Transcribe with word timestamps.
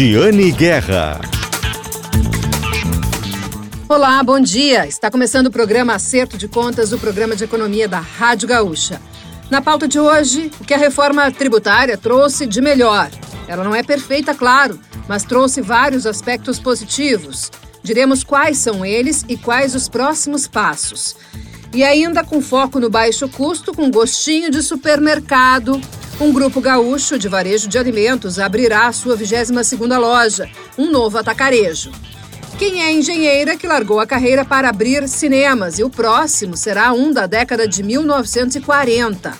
Regiane 0.00 0.50
Guerra. 0.50 1.20
Olá, 3.86 4.22
bom 4.22 4.40
dia. 4.40 4.86
Está 4.86 5.10
começando 5.10 5.48
o 5.48 5.50
programa 5.50 5.92
Acerto 5.92 6.38
de 6.38 6.48
Contas, 6.48 6.94
o 6.94 6.98
programa 6.98 7.36
de 7.36 7.44
economia 7.44 7.86
da 7.86 8.00
Rádio 8.00 8.48
Gaúcha. 8.48 8.98
Na 9.50 9.60
pauta 9.60 9.86
de 9.86 10.00
hoje, 10.00 10.50
o 10.58 10.64
que 10.64 10.72
a 10.72 10.78
reforma 10.78 11.30
tributária 11.30 11.98
trouxe 11.98 12.46
de 12.46 12.62
melhor. 12.62 13.10
Ela 13.46 13.62
não 13.62 13.74
é 13.74 13.82
perfeita, 13.82 14.34
claro, 14.34 14.80
mas 15.06 15.22
trouxe 15.22 15.60
vários 15.60 16.06
aspectos 16.06 16.58
positivos. 16.58 17.50
Diremos 17.82 18.24
quais 18.24 18.56
são 18.56 18.82
eles 18.86 19.22
e 19.28 19.36
quais 19.36 19.74
os 19.74 19.86
próximos 19.86 20.48
passos. 20.48 21.14
E 21.72 21.84
ainda 21.84 22.24
com 22.24 22.42
foco 22.42 22.80
no 22.80 22.90
baixo 22.90 23.28
custo, 23.28 23.72
com 23.72 23.90
gostinho 23.90 24.50
de 24.50 24.62
supermercado, 24.62 25.80
um 26.20 26.32
grupo 26.32 26.60
gaúcho 26.60 27.18
de 27.18 27.28
varejo 27.28 27.68
de 27.68 27.78
alimentos 27.78 28.38
abrirá 28.38 28.86
a 28.86 28.92
sua 28.92 29.16
22ª 29.16 29.98
loja, 29.98 30.50
um 30.76 30.90
novo 30.90 31.16
atacarejo. 31.16 31.92
Quem 32.58 32.82
é 32.82 32.92
engenheira 32.92 33.56
que 33.56 33.66
largou 33.66 34.00
a 34.00 34.06
carreira 34.06 34.44
para 34.44 34.68
abrir 34.68 35.08
cinemas 35.08 35.78
e 35.78 35.82
o 35.82 35.88
próximo 35.88 36.56
será 36.56 36.92
um 36.92 37.10
da 37.10 37.26
década 37.26 37.66
de 37.66 37.82
1940. 37.82 39.32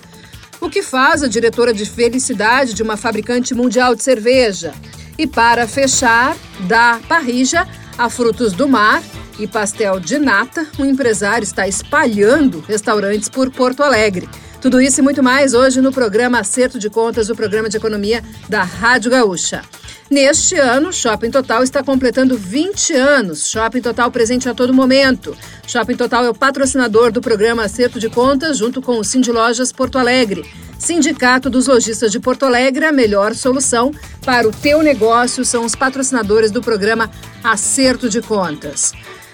O 0.59 0.71
que 0.71 0.83
faz 0.83 1.23
a 1.23 1.29
diretora 1.29 1.75
de 1.75 1.85
felicidade 1.85 2.73
de 2.73 2.83
uma 2.83 2.97
fabricante 2.97 3.55
mundial 3.55 3.95
de 3.95 4.03
cerveja? 4.03 4.73
E 5.19 5.27
para 5.27 5.69
fechar, 5.69 6.35
da 6.61 6.99
parrija 7.07 7.69
a 7.99 8.09
frutos 8.09 8.53
do 8.53 8.69
mar 8.69 9.03
e 9.39 9.47
pastel 9.47 10.01
de 10.01 10.19
nata, 10.19 10.67
o 10.79 10.85
empresário 10.85 11.45
está 11.45 11.67
espalhando 11.67 12.65
restaurantes 12.67 13.29
por 13.29 13.51
Porto 13.51 13.83
Alegre. 13.83 14.29
Tudo 14.61 14.81
isso 14.81 15.01
e 15.01 15.03
muito 15.03 15.23
mais 15.23 15.55
hoje 15.55 15.81
no 15.81 15.91
programa 15.91 16.39
Acerto 16.41 16.79
de 16.79 16.91
Contas, 16.91 17.31
o 17.31 17.35
programa 17.35 17.69
de 17.69 17.79
economia 17.79 18.23
da 18.49 18.63
Rádio 18.63 19.11
Gaúcha. 19.11 19.63
Neste 20.11 20.57
ano, 20.57 20.93
Shopping 20.93 21.31
Total 21.31 21.63
está 21.63 21.85
completando 21.85 22.37
20 22.37 22.95
anos. 22.95 23.49
Shopping 23.49 23.81
Total 23.81 24.11
presente 24.11 24.49
a 24.49 24.55
todo 24.55 24.75
momento. 24.75 25.37
Shopping 25.67 25.97
Total 25.97 26.25
é 26.25 26.31
o 26.31 26.35
patrocinador 26.35 27.13
do 27.13 27.21
programa 27.21 27.65
Acerto 27.65 28.01
de 28.01 28.11
Contas, 28.11 28.59
junto 28.59 28.83
com 28.83 28.99
o 28.99 29.05
Cindy 29.05 29.31
Lojas 29.31 29.71
Porto 29.73 29.99
Alegre. 29.99 30.45
Sindicato 30.81 31.51
dos 31.51 31.67
Lojistas 31.67 32.11
de 32.11 32.19
Porto 32.19 32.47
Alegre, 32.47 32.87
a 32.87 32.91
melhor 32.91 33.35
solução 33.35 33.93
para 34.25 34.49
o 34.49 34.51
teu 34.51 34.83
negócio 34.83 35.45
são 35.45 35.65
os 35.65 35.75
patrocinadores 35.75 36.51
do 36.51 36.63
programa 36.63 37.11
Acerto 37.45 38.09
de 38.09 38.23
Contas. 38.23 38.93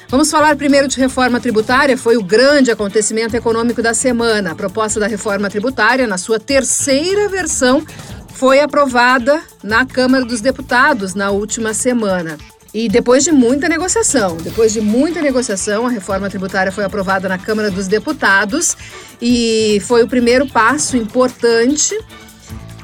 Vamos 0.09 0.29
falar 0.29 0.57
primeiro 0.57 0.89
de 0.89 0.99
reforma 0.99 1.41
tributária. 1.41 1.97
Foi 1.97 2.17
o 2.17 2.23
grande 2.23 2.73
acontecimento 2.73 3.37
econômico 3.37 3.81
da 3.81 3.95
semana. 3.95 4.51
A 4.51 4.55
proposta 4.57 4.99
da 4.99 5.07
reforma 5.07 5.49
tributária, 5.49 6.07
na 6.07 6.19
sua 6.19 6.41
terceira 6.41 7.29
versão, 7.29 7.85
foi 8.35 8.59
aprovada 8.59 9.41
na 9.63 9.87
Câmara 9.87 10.25
dos 10.25 10.41
Deputados 10.41 11.15
na 11.15 11.31
última 11.31 11.73
semana. 11.73 12.37
E 12.79 12.91
depois 12.91 13.25
de 13.25 13.33
muita 13.33 13.71
negociação, 13.71 14.37
depois 14.37 14.71
de 14.71 14.83
muita 14.83 15.23
negociação, 15.23 15.87
a 15.87 15.89
reforma 15.89 16.29
tributária 16.29 16.71
foi 16.71 16.85
aprovada 16.85 17.27
na 17.27 17.39
Câmara 17.39 17.71
dos 17.71 17.89
Deputados 17.89 18.77
e 19.19 19.81
foi 19.87 20.03
o 20.03 20.07
primeiro 20.07 20.47
passo 20.47 20.95
importante. 20.95 21.99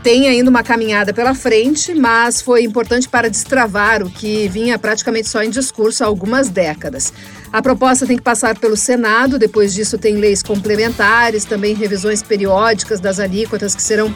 Tem 0.02 0.28
ainda 0.28 0.48
uma 0.48 0.62
caminhada 0.62 1.12
pela 1.12 1.34
frente, 1.34 1.92
mas 1.92 2.40
foi 2.40 2.64
importante 2.64 3.06
para 3.06 3.28
destravar 3.28 4.02
o 4.02 4.08
que 4.08 4.48
vinha 4.48 4.78
praticamente 4.78 5.28
só 5.28 5.42
em 5.42 5.50
discurso 5.50 6.02
há 6.02 6.06
algumas 6.06 6.48
décadas. 6.48 7.12
A 7.52 7.60
proposta 7.60 8.06
tem 8.06 8.16
que 8.16 8.22
passar 8.22 8.58
pelo 8.58 8.78
Senado, 8.78 9.38
depois 9.38 9.74
disso 9.74 9.98
tem 9.98 10.16
leis 10.16 10.42
complementares, 10.42 11.44
também 11.44 11.74
revisões 11.74 12.22
periódicas 12.22 12.98
das 12.98 13.20
alíquotas 13.20 13.74
que 13.74 13.82
serão 13.82 14.12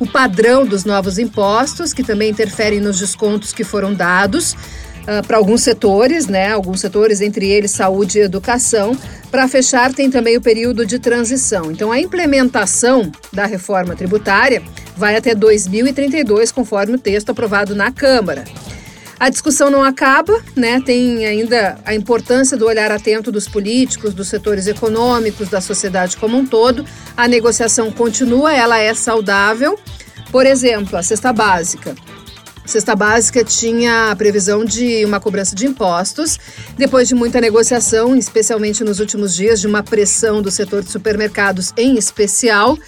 o 0.00 0.06
padrão 0.08 0.66
dos 0.66 0.84
novos 0.84 1.18
impostos, 1.18 1.92
que 1.92 2.02
também 2.02 2.30
interferem 2.30 2.80
nos 2.80 2.98
descontos 2.98 3.52
que 3.52 3.62
foram 3.62 3.94
dados. 3.94 4.56
Uh, 5.02 5.26
para 5.26 5.36
alguns 5.36 5.62
setores, 5.62 6.26
né? 6.26 6.52
Alguns 6.52 6.80
setores, 6.80 7.20
entre 7.20 7.48
eles 7.48 7.70
saúde 7.70 8.18
e 8.18 8.22
educação. 8.22 8.96
Para 9.30 9.48
fechar, 9.48 9.92
tem 9.92 10.10
também 10.10 10.36
o 10.36 10.40
período 10.40 10.84
de 10.84 10.98
transição. 10.98 11.70
Então, 11.70 11.90
a 11.90 11.98
implementação 11.98 13.10
da 13.32 13.46
reforma 13.46 13.96
tributária 13.96 14.62
vai 14.96 15.16
até 15.16 15.34
2032, 15.34 16.52
conforme 16.52 16.94
o 16.94 16.98
texto 16.98 17.30
aprovado 17.30 17.74
na 17.74 17.90
Câmara. 17.90 18.44
A 19.20 19.28
discussão 19.28 19.68
não 19.68 19.84
acaba, 19.84 20.42
né? 20.56 20.80
Tem 20.80 21.26
ainda 21.26 21.78
a 21.84 21.94
importância 21.94 22.56
do 22.56 22.66
olhar 22.66 22.90
atento 22.90 23.30
dos 23.30 23.46
políticos, 23.46 24.14
dos 24.14 24.28
setores 24.28 24.66
econômicos, 24.66 25.50
da 25.50 25.60
sociedade 25.60 26.16
como 26.16 26.38
um 26.38 26.46
todo. 26.46 26.86
A 27.14 27.28
negociação 27.28 27.92
continua, 27.92 28.54
ela 28.54 28.78
é 28.78 28.94
saudável. 28.94 29.78
Por 30.32 30.46
exemplo, 30.46 30.96
a 30.96 31.02
cesta 31.02 31.34
básica. 31.34 31.94
Cesta 32.64 32.94
básica 32.94 33.42
tinha 33.42 34.10
a 34.10 34.16
previsão 34.16 34.64
de 34.64 35.04
uma 35.04 35.18
cobrança 35.18 35.56
de 35.56 35.66
impostos. 35.66 36.38
Depois 36.76 37.08
de 37.08 37.14
muita 37.14 37.40
negociação, 37.40 38.14
especialmente 38.14 38.84
nos 38.84 39.00
últimos 39.00 39.34
dias, 39.34 39.60
de 39.60 39.66
uma 39.66 39.82
pressão 39.82 40.40
do 40.40 40.50
setor 40.50 40.82
de 40.82 40.90
supermercados 40.90 41.72
em 41.76 41.96
especial, 41.96 42.78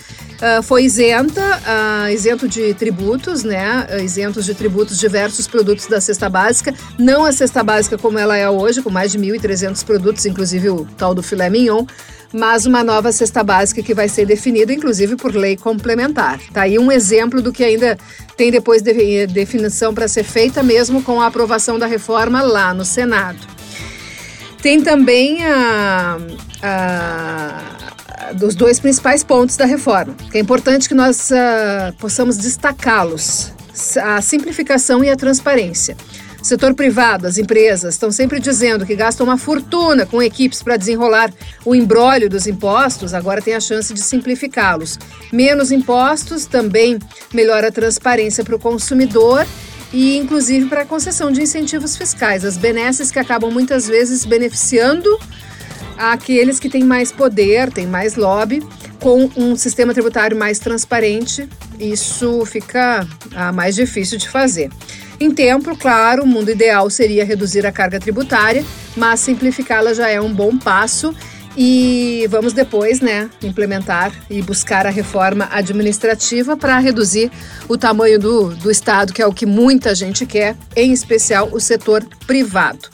Uh, 0.43 0.61
foi 0.61 0.83
isenta, 0.83 1.41
uh, 1.41 2.11
isento 2.13 2.49
de 2.49 2.75
tributos, 2.75 3.45
né? 3.45 3.87
Uh, 3.89 4.03
isentos 4.03 4.45
de 4.45 4.53
tributos 4.57 4.99
diversos 4.99 5.47
produtos 5.47 5.87
da 5.87 6.01
cesta 6.01 6.29
básica. 6.29 6.75
Não 6.99 7.25
a 7.25 7.31
cesta 7.31 7.63
básica 7.63 7.97
como 7.97 8.19
ela 8.19 8.37
é 8.37 8.51
hoje, 8.51 8.83
com 8.83 8.91
mais 8.91 9.13
de 9.13 9.21
1.300 9.21 9.85
produtos, 9.85 10.27
inclusive 10.27 10.69
o 10.69 10.85
tal 10.99 11.15
do 11.15 11.23
filé 11.23 11.49
mignon, 11.49 11.87
mas 12.33 12.67
uma 12.67 12.83
nova 12.83 13.13
cesta 13.13 13.45
básica 13.45 13.85
que 13.85 13.95
vai 13.95 14.09
ser 14.09 14.27
definida, 14.27 14.73
inclusive, 14.73 15.15
por 15.15 15.33
lei 15.33 15.57
complementar. 15.57 16.41
Tá 16.53 16.63
aí 16.63 16.77
um 16.77 16.91
exemplo 16.91 17.41
do 17.41 17.53
que 17.53 17.63
ainda 17.63 17.97
tem 18.37 18.51
depois 18.51 18.83
de 18.83 19.29
definição 19.29 19.95
para 19.95 20.09
ser 20.09 20.25
feita, 20.25 20.61
mesmo 20.61 21.05
com 21.05 21.21
a 21.21 21.29
aprovação 21.29 21.79
da 21.79 21.87
reforma 21.87 22.43
lá 22.43 22.75
no 22.75 22.85
Senado. 22.85 23.39
Tem 24.61 24.81
também 24.81 25.45
a, 25.45 26.19
a 26.63 27.52
dos 28.35 28.55
dois 28.55 28.81
principais 28.81 29.23
pontos 29.23 29.57
da 29.57 29.65
reforma, 29.65 30.15
é 30.33 30.39
importante 30.39 30.89
que 30.89 30.95
nós 30.95 31.31
uh, 31.31 31.93
possamos 31.99 32.37
destacá-los: 32.37 33.53
a 34.03 34.21
simplificação 34.21 35.03
e 35.05 35.11
a 35.11 35.17
transparência. 35.17 35.97
Setor 36.43 36.75
privado, 36.75 37.29
as 37.29 37.39
empresas, 37.39 37.95
estão 37.95 38.11
sempre 38.11 38.41
dizendo 38.41 38.85
que 38.85 38.97
gastam 38.97 39.25
uma 39.25 39.39
fortuna 39.39 40.05
com 40.05 40.21
equipes 40.21 40.61
para 40.61 40.77
desenrolar 40.77 41.33
o 41.65 41.73
embrólio 41.73 42.29
dos 42.29 42.49
impostos, 42.49 43.15
agora 43.15 43.41
tem 43.41 43.55
a 43.55 43.61
chance 43.61 43.95
de 43.95 44.01
simplificá-los. 44.01 44.99
Menos 45.33 45.71
impostos 45.71 46.45
também 46.45 46.99
melhora 47.33 47.69
a 47.69 47.73
transparência 47.73 48.43
para 48.43 48.57
o 48.57 48.59
consumidor 48.59 49.47
e, 49.93 50.17
inclusive, 50.17 50.67
para 50.67 50.83
a 50.83 50.87
concessão 50.87 51.31
de 51.31 51.41
incentivos 51.43 51.97
fiscais, 51.97 52.45
as 52.45 52.57
benesses 52.57 53.13
que 53.13 53.21
acabam 53.21 53.51
muitas 53.51 53.87
vezes 53.87 54.25
beneficiando 54.25 55.17
aqueles 56.11 56.59
que 56.59 56.69
têm 56.69 56.83
mais 56.83 57.13
poder, 57.13 57.71
têm 57.71 57.87
mais 57.87 58.17
lobby, 58.17 58.61
com 58.99 59.31
um 59.37 59.55
sistema 59.55 59.95
tributário 59.95 60.37
mais 60.37 60.59
transparente, 60.59 61.49
isso 61.79 62.45
fica 62.45 63.07
ah, 63.35 63.53
mais 63.53 63.77
difícil 63.77 64.19
de 64.19 64.29
fazer. 64.29 64.71
Em 65.21 65.31
tempo, 65.31 65.77
claro, 65.77 66.25
o 66.25 66.27
mundo 66.27 66.51
ideal 66.51 66.91
seria 66.91 67.25
reduzir 67.25 67.65
a 67.65 67.71
carga 67.71 68.01
tributária, 68.01 68.65
mas 68.97 69.21
simplificá-la 69.21 69.95
já 69.95 70.09
é 70.09 70.21
um 70.21 70.33
bom 70.33 70.59
passo 70.59 71.15
e 71.57 72.27
vamos 72.31 72.53
depois, 72.53 73.01
né, 73.01 73.31
implementar 73.43 74.13
e 74.29 74.43
buscar 74.43 74.87
a 74.87 74.91
reforma 74.91 75.49
administrativa 75.53 76.57
para 76.57 76.79
reduzir 76.79 77.31
o 77.69 77.79
tamanho 77.79 78.19
do, 78.19 78.49
do 78.57 78.71
Estado, 78.71 79.13
que 79.13 79.23
é 79.23 79.27
o 79.27 79.33
que 79.33 79.47
muita 79.47 79.95
gente 79.95 80.27
quer, 80.27 80.57
em 80.75 80.93
especial 80.93 81.49
o 81.53 81.61
setor 81.61 82.05
privado. 82.27 82.89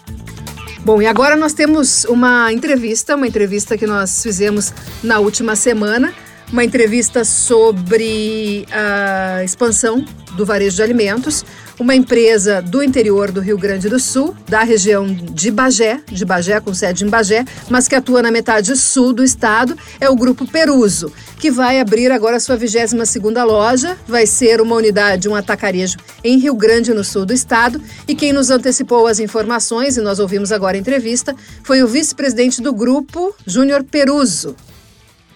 Bom, 0.89 1.03
e 1.03 1.07
agora 1.07 1.37
nós 1.37 1.53
temos 1.53 2.07
uma 2.07 2.51
entrevista, 2.51 3.15
uma 3.15 3.27
entrevista 3.27 3.77
que 3.77 3.87
nós 3.87 4.23
fizemos 4.23 4.73
na 5.05 5.19
última 5.19 5.55
semana, 5.55 6.15
uma 6.53 6.65
entrevista 6.65 7.25
sobre 7.25 8.67
a 8.71 9.43
expansão 9.45 10.05
do 10.37 10.47
varejo 10.47 10.77
de 10.77 10.83
alimentos, 10.83 11.45
uma 11.79 11.95
empresa 11.95 12.61
do 12.61 12.83
interior 12.83 13.31
do 13.31 13.41
Rio 13.41 13.57
Grande 13.57 13.89
do 13.89 14.01
Sul, 14.01 14.35
da 14.49 14.63
região 14.63 15.07
de 15.07 15.51
Bagé, 15.51 16.01
de 16.11 16.25
Bagé 16.25 16.61
com 16.61 16.75
sede 16.75 17.05
em 17.05 17.09
Bagé, 17.09 17.45
mas 17.69 17.87
que 17.87 17.95
atua 17.95 18.23
na 18.23 18.31
metade 18.31 18.75
sul 18.77 19.13
do 19.13 19.23
estado, 19.23 19.77
é 20.01 20.09
o 20.09 20.17
grupo 20.17 20.47
Peruso, 20.47 21.13
que 21.39 21.51
vai 21.51 21.81
abrir 21.81 22.11
agora 22.11 22.41
sua 22.41 22.57
22ª 22.57 23.45
loja, 23.45 23.97
vai 24.07 24.27
ser 24.27 24.61
uma 24.61 24.75
unidade, 24.75 25.29
um 25.29 25.35
atacarejo 25.35 25.99
em 26.25 26.39
Rio 26.39 26.55
Grande 26.55 26.93
no 26.93 27.05
sul 27.05 27.25
do 27.25 27.33
estado, 27.33 27.81
e 28.09 28.15
quem 28.15 28.33
nos 28.33 28.51
antecipou 28.51 29.07
as 29.07 29.21
informações 29.21 29.97
e 29.97 30.01
nós 30.01 30.19
ouvimos 30.19 30.51
agora 30.51 30.77
a 30.77 30.81
entrevista 30.81 31.35
foi 31.63 31.83
o 31.83 31.89
vice-presidente 31.89 32.61
do 32.61 32.73
grupo, 32.73 33.35
Júnior 33.47 33.85
Peruso. 33.85 34.57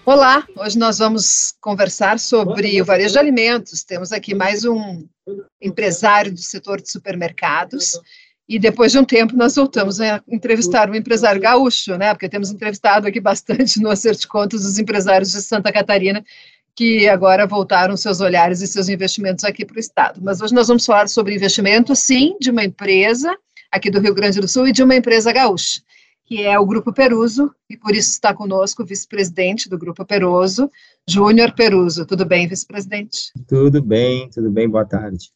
Olá, 0.05 0.45
hoje 0.57 0.77
nós 0.77 0.97
vamos 0.97 1.53
conversar 1.61 2.19
sobre 2.19 2.81
o 2.81 2.83
varejo 2.83 3.13
de 3.13 3.19
alimentos. 3.19 3.85
Temos 3.85 4.11
aqui 4.11 4.35
mais 4.35 4.65
um 4.65 5.07
empresário 5.61 6.33
do 6.33 6.41
setor 6.41 6.81
de 6.81 6.91
supermercados. 6.91 7.97
E 8.47 8.59
depois 8.59 8.91
de 8.91 8.99
um 8.99 9.05
tempo 9.05 9.33
nós 9.37 9.55
voltamos 9.55 10.01
a 10.01 10.21
entrevistar 10.27 10.89
um 10.89 10.95
empresário 10.95 11.39
gaúcho, 11.39 11.95
né? 11.95 12.13
Porque 12.13 12.27
temos 12.27 12.51
entrevistado 12.51 13.07
aqui 13.07 13.21
bastante 13.21 13.79
no 13.79 13.89
Acerto 13.89 14.19
de 14.19 14.27
Contas 14.27 14.65
os 14.65 14.77
empresários 14.77 15.31
de 15.31 15.41
Santa 15.41 15.71
Catarina, 15.71 16.21
que 16.75 17.07
agora 17.07 17.47
voltaram 17.47 17.95
seus 17.95 18.19
olhares 18.19 18.61
e 18.61 18.67
seus 18.67 18.89
investimentos 18.89 19.45
aqui 19.45 19.63
para 19.63 19.77
o 19.77 19.79
Estado. 19.79 20.19
Mas 20.21 20.41
hoje 20.41 20.53
nós 20.53 20.67
vamos 20.67 20.85
falar 20.85 21.07
sobre 21.07 21.33
investimento, 21.33 21.95
sim, 21.95 22.35
de 22.41 22.51
uma 22.51 22.65
empresa 22.65 23.33
aqui 23.71 23.89
do 23.89 24.01
Rio 24.01 24.13
Grande 24.13 24.41
do 24.41 24.49
Sul 24.49 24.67
e 24.67 24.73
de 24.73 24.83
uma 24.83 24.95
empresa 24.95 25.31
gaúcha, 25.31 25.81
que 26.25 26.43
é 26.43 26.57
o 26.57 26.65
Grupo 26.65 26.93
Peruso, 26.93 27.53
e 27.69 27.77
por 27.77 27.93
isso 27.93 28.11
está 28.11 28.33
conosco 28.33 28.83
o 28.83 28.85
vice-presidente 28.85 29.69
do 29.69 29.77
Grupo 29.77 30.05
Peruso, 30.05 30.69
Júnior 31.07 31.53
Peruso. 31.53 32.05
Tudo 32.05 32.25
bem, 32.25 32.47
vice-presidente? 32.47 33.31
Tudo 33.47 33.81
bem, 33.81 34.29
tudo 34.29 34.49
bem, 34.49 34.69
boa 34.69 34.85
tarde. 34.85 35.31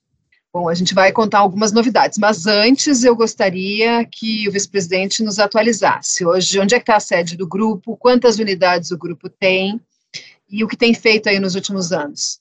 Bom, 0.53 0.69
a 0.69 0.73
gente 0.73 0.93
vai 0.93 1.11
contar 1.11 1.39
algumas 1.39 1.71
novidades, 1.71 2.17
mas 2.17 2.47
antes 2.47 3.03
eu 3.03 3.15
gostaria 3.15 4.03
que 4.05 4.47
o 4.47 4.51
vice-presidente 4.51 5.21
nos 5.21 5.39
atualizasse. 5.39 6.25
Hoje, 6.25 6.59
onde 6.59 6.73
é 6.73 6.79
que 6.79 6.83
está 6.83 6.95
a 6.95 7.01
sede 7.01 7.37
do 7.37 7.47
grupo, 7.47 7.97
quantas 7.97 8.39
unidades 8.39 8.89
o 8.91 8.97
grupo 8.97 9.29
tem 9.29 9.79
e 10.49 10.63
o 10.63 10.67
que 10.67 10.77
tem 10.77 10.93
feito 10.93 11.27
aí 11.27 11.39
nos 11.39 11.53
últimos 11.53 11.91
anos? 11.91 12.39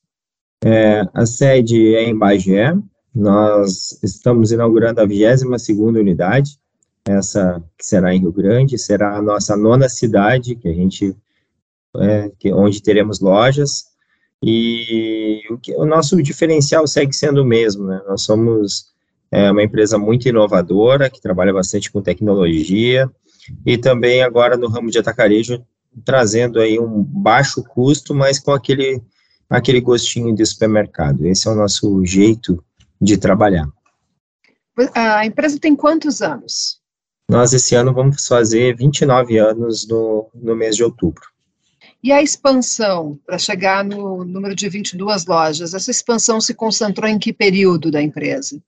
É, 0.65 1.03
a 1.13 1.27
sede 1.27 1.95
é 1.95 2.05
em 2.05 2.17
Bagé, 2.17 2.75
nós 3.15 3.99
estamos 4.03 4.53
inaugurando 4.53 5.01
a 5.01 5.07
22ª 5.07 6.01
unidade, 6.01 6.59
essa 7.07 7.63
que 7.79 7.87
será 7.87 8.15
em 8.15 8.21
Rio 8.21 8.33
Grande, 8.33 8.79
será 8.79 9.17
a 9.17 9.23
nossa 9.23 9.57
nona 9.57 9.89
cidade, 9.89 10.57
que 10.57 10.69
a 10.69 10.73
gente, 10.73 11.17
é, 11.99 12.31
que, 12.39 12.53
onde 12.53 12.83
teremos 12.83 13.21
lojas, 13.21 13.85
e 14.43 15.43
o, 15.51 15.57
que, 15.57 15.75
o 15.75 15.87
nosso 15.87 16.21
diferencial 16.23 16.87
segue 16.87 17.15
sendo 17.15 17.43
o 17.43 17.45
mesmo, 17.45 17.87
né? 17.87 18.03
Nós 18.07 18.23
somos 18.23 18.87
é, 19.31 19.51
uma 19.51 19.63
empresa 19.63 19.97
muito 19.97 20.29
inovadora, 20.29 21.09
que 21.09 21.21
trabalha 21.21 21.53
bastante 21.53 21.91
com 21.91 22.03
tecnologia, 22.03 23.11
e 23.65 23.79
também 23.79 24.23
agora 24.23 24.57
no 24.57 24.69
ramo 24.69 24.91
de 24.91 24.99
atacarejo, 24.99 25.65
trazendo 26.05 26.61
aí 26.61 26.79
um 26.79 27.03
baixo 27.03 27.63
custo, 27.63 28.15
mas 28.15 28.39
com 28.39 28.51
aquele, 28.51 29.01
aquele 29.49 29.81
gostinho 29.81 30.35
de 30.35 30.45
supermercado. 30.45 31.25
Esse 31.25 31.49
é 31.49 31.53
o 31.53 31.55
nosso 31.55 32.05
jeito 32.05 32.63
de 33.01 33.17
trabalhar. 33.17 33.69
A 34.95 35.25
empresa 35.25 35.59
tem 35.59 35.75
quantos 35.75 36.21
anos? 36.21 36.81
Nós, 37.29 37.53
esse 37.53 37.75
ano, 37.75 37.93
vamos 37.93 38.27
fazer 38.27 38.77
29 38.77 39.37
anos 39.39 39.87
no, 39.89 40.29
no 40.35 40.55
mês 40.55 40.77
de 40.77 40.85
outubro. 40.85 41.23
E 42.03 42.13
a 42.13 42.23
expansão, 42.23 43.19
para 43.27 43.37
chegar 43.37 43.85
no 43.85 44.25
número 44.25 44.55
de 44.55 44.69
22 44.69 45.27
lojas, 45.27 45.75
essa 45.75 45.91
expansão 45.91 46.41
se 46.41 46.55
concentrou 46.55 47.11
em 47.11 47.19
que 47.19 47.33
período 47.33 47.91
da 47.91 48.01
empresa? 48.01 48.63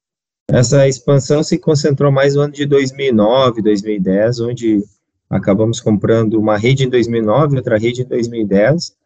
Essa 0.51 0.89
expansão 0.89 1.43
se 1.43 1.59
concentrou 1.59 2.11
mais 2.11 2.35
no 2.35 2.41
ano 2.41 2.53
de 2.53 2.67
2009, 2.67 3.63
2010, 3.63 4.41
onde 4.41 4.83
acabamos 5.31 5.79
comprando 5.79 6.35
uma 6.35 6.57
rede 6.57 6.85
em 6.85 6.89
2009, 6.89 7.57
outra 7.57 7.79
rede 7.79 8.03
em 8.03 8.07
2010, 8.07 8.97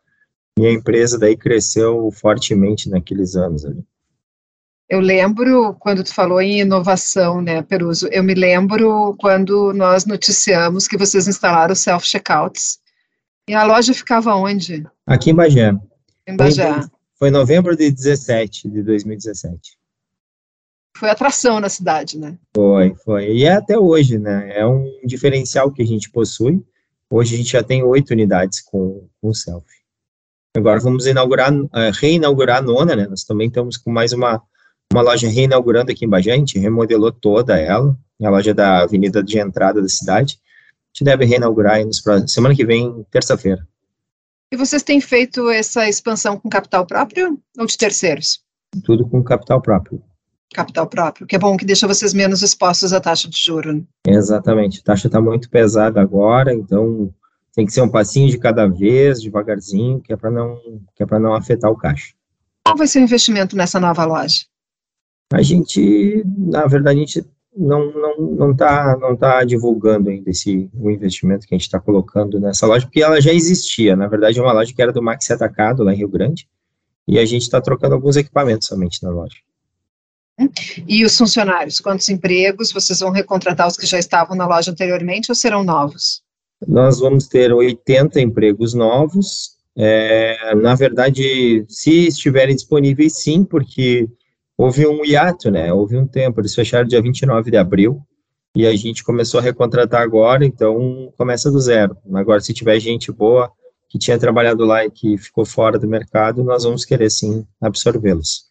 e 0.59 0.67
a 0.67 0.73
empresa 0.73 1.19
daí 1.19 1.37
cresceu 1.37 2.11
fortemente 2.13 2.89
naqueles 2.89 3.35
anos 3.35 3.65
ali. 3.65 3.85
Eu 4.93 5.01
lembro, 5.01 5.75
quando 5.81 6.05
tu 6.05 6.13
falou 6.13 6.39
em 6.39 6.61
inovação, 6.61 7.41
né, 7.41 7.63
Peruso, 7.63 8.09
eu 8.09 8.23
me 8.23 8.35
lembro 8.35 9.17
quando 9.19 9.73
nós 9.73 10.05
noticiamos 10.05 10.87
que 10.87 10.99
vocês 10.99 11.27
instalaram 11.27 11.75
self-checkouts 11.75 12.79
e 13.49 13.55
a 13.55 13.65
loja 13.65 13.95
ficava 13.95 14.35
onde? 14.35 14.87
Aqui 15.07 15.31
em 15.31 15.35
Bagé. 15.35 15.73
Em 16.27 16.37
Bagé. 16.37 16.79
Foi, 17.19 17.31
em 17.31 17.33
novembro 17.33 17.75
de 17.75 17.91
17, 17.91 18.69
de 18.69 18.83
2017. 18.83 19.79
Foi 20.99 21.09
atração 21.09 21.59
na 21.59 21.71
cidade, 21.71 22.19
né? 22.19 22.37
Foi, 22.55 22.95
foi. 22.97 23.33
E 23.33 23.45
é 23.45 23.55
até 23.55 23.79
hoje, 23.79 24.19
né? 24.19 24.53
É 24.55 24.67
um 24.67 24.85
diferencial 25.07 25.73
que 25.73 25.81
a 25.81 25.87
gente 25.87 26.11
possui. 26.11 26.63
Hoje 27.09 27.35
a 27.35 27.39
gente 27.39 27.53
já 27.53 27.63
tem 27.63 27.83
oito 27.83 28.11
unidades 28.11 28.61
com, 28.61 29.09
com 29.23 29.33
selfie. 29.33 29.81
Agora 30.55 30.79
vamos 30.81 31.07
inaugurar, 31.07 31.51
uh, 31.51 31.71
reinaugurar 31.99 32.59
a 32.59 32.63
nona, 32.63 32.95
né? 32.95 33.07
Nós 33.09 33.25
também 33.25 33.49
estamos 33.49 33.79
com 33.79 33.91
mais 33.91 34.13
uma, 34.13 34.43
uma 34.93 35.03
loja 35.03 35.29
reinaugurando 35.29 35.91
aqui 35.91 36.05
em 36.05 36.09
Bagé. 36.09 36.33
A 36.33 36.37
gente 36.37 36.59
remodelou 36.59 37.11
toda 37.11 37.59
ela. 37.59 37.97
A 38.23 38.31
loja 38.31 38.55
da 38.55 38.83
avenida 38.83 39.23
de 39.23 39.39
entrada 39.39 39.83
da 39.83 39.89
cidade 39.89 40.39
gente 40.93 41.05
deve 41.05 41.25
reinaugurar 41.25 41.77
aí 41.77 41.85
nos 41.85 42.01
próximos, 42.01 42.33
semana 42.33 42.55
que 42.55 42.65
vem, 42.65 43.05
terça-feira. 43.11 43.67
E 44.53 44.57
vocês 44.57 44.83
têm 44.83 45.01
feito 45.01 45.49
essa 45.49 45.89
expansão 45.89 46.39
com 46.39 46.49
capital 46.49 46.87
próprio 46.87 47.41
ou 47.59 47.67
de 47.67 47.77
terceiros? 47.77 48.41
Tudo 48.85 49.09
com 49.09 49.23
capital 49.25 49.61
próprio. 49.63 50.03
Capital 50.55 50.87
próprio, 50.87 51.27
que 51.27 51.35
é 51.35 51.39
bom 51.39 51.57
que 51.57 51.65
deixa 51.65 51.87
vocês 51.87 52.13
menos 52.13 52.43
expostos 52.43 52.93
à 52.93 53.01
taxa 53.01 53.29
de 53.29 53.39
juros. 53.39 53.75
Né? 53.75 53.83
Exatamente, 54.07 54.81
a 54.81 54.85
taxa 54.85 55.07
está 55.07 55.19
muito 55.19 55.49
pesada 55.49 55.99
agora, 55.99 56.53
então 56.53 57.13
tem 57.55 57.65
que 57.65 57.73
ser 57.73 57.81
um 57.81 57.89
passinho 57.89 58.29
de 58.29 58.37
cada 58.37 58.67
vez, 58.67 59.23
devagarzinho, 59.23 60.03
que 60.03 60.13
é 60.13 60.17
para 60.17 60.31
não, 60.31 60.61
que 60.95 61.03
é 61.03 61.07
para 61.07 61.19
não 61.19 61.35
afetar 61.35 61.71
o 61.71 61.77
caixa. 61.77 62.13
Qual 62.67 62.77
vai 62.77 62.87
ser 62.87 62.99
o 62.99 63.03
investimento 63.03 63.57
nessa 63.57 63.81
nova 63.81 64.05
loja? 64.05 64.43
A 65.33 65.43
gente, 65.43 66.25
na 66.27 66.67
verdade, 66.67 66.99
a 66.99 67.01
gente 67.01 67.25
não 67.57 67.93
não 67.93 68.17
não 68.17 68.51
está 68.53 68.97
não 68.99 69.17
tá 69.17 69.45
divulgando 69.45 70.09
ainda 70.09 70.31
esse 70.31 70.71
o 70.75 70.91
investimento 70.91 71.47
que 71.47 71.55
a 71.55 71.59
gente 71.59 71.67
está 71.67 71.79
colocando 71.79 72.41
nessa 72.41 72.67
loja 72.67 72.87
porque 72.87 73.03
ela 73.03 73.21
já 73.21 73.33
existia. 73.33 73.95
Na 73.95 74.07
verdade 74.07 74.39
é 74.39 74.43
uma 74.43 74.53
loja 74.53 74.73
que 74.75 74.81
era 74.81 74.93
do 74.93 75.03
Maxi 75.03 75.33
Atacado 75.33 75.83
lá 75.83 75.93
em 75.93 75.99
Rio 75.99 76.09
Grande 76.09 76.49
e 77.07 77.19
a 77.19 77.25
gente 77.25 77.43
está 77.43 77.61
trocando 77.61 77.95
alguns 77.95 78.17
equipamentos 78.17 78.69
somente 78.69 79.03
na 79.03 79.11
loja. 79.11 79.37
E 80.89 81.05
os 81.05 81.17
funcionários? 81.17 81.79
Quantos 81.79 82.09
empregos? 82.09 82.73
Vocês 82.73 83.01
vão 83.01 83.11
recontratar 83.11 83.69
os 83.69 83.77
que 83.77 83.87
já 83.87 83.99
estavam 83.99 84.37
na 84.37 84.47
loja 84.47 84.71
anteriormente 84.71 85.31
ou 85.31 85.35
serão 85.35 85.63
novos? 85.63 86.23
Nós 86.67 87.01
vamos 87.01 87.29
ter 87.29 87.53
80 87.53 88.21
empregos 88.21 88.73
novos. 88.73 89.53
É, 89.77 90.55
na 90.55 90.75
verdade 90.75 91.65
se 91.67 92.09
estiverem 92.09 92.55
disponíveis 92.55 93.15
sim 93.15 93.43
porque 93.43 94.07
houve 94.63 94.87
um 94.87 95.05
hiato, 95.05 95.51
né? 95.51 95.73
Houve 95.73 95.97
um 95.97 96.07
tempo, 96.07 96.41
eles 96.41 96.55
fecharam 96.55 96.87
dia 96.87 97.03
29 97.03 97.51
de 97.51 97.57
abril 97.57 98.01
e 98.55 98.65
a 98.65 98.77
gente 98.77 99.03
começou 99.03 99.41
a 99.41 99.43
recontratar 99.43 100.03
agora, 100.03 100.45
então 100.45 101.13
começa 101.19 101.51
do 101.51 101.59
zero. 101.59 101.97
Agora, 102.15 102.41
se 102.41 102.55
tiver 102.55 102.79
gente 102.79 103.11
boa 103.11 103.51
que 103.89 103.99
tinha 103.99 104.19
trabalhado 104.19 104.65
lá 104.65 104.85
e 104.85 104.91
que 104.91 105.19
ficou 105.19 105.45
fora 105.45 105.79
do 105.79 105.89
mercado, 105.89 106.45
nós 106.45 106.63
vamos 106.63 106.85
querer 106.85 107.11
sim 107.11 107.45
absorvê-los. 107.61 108.45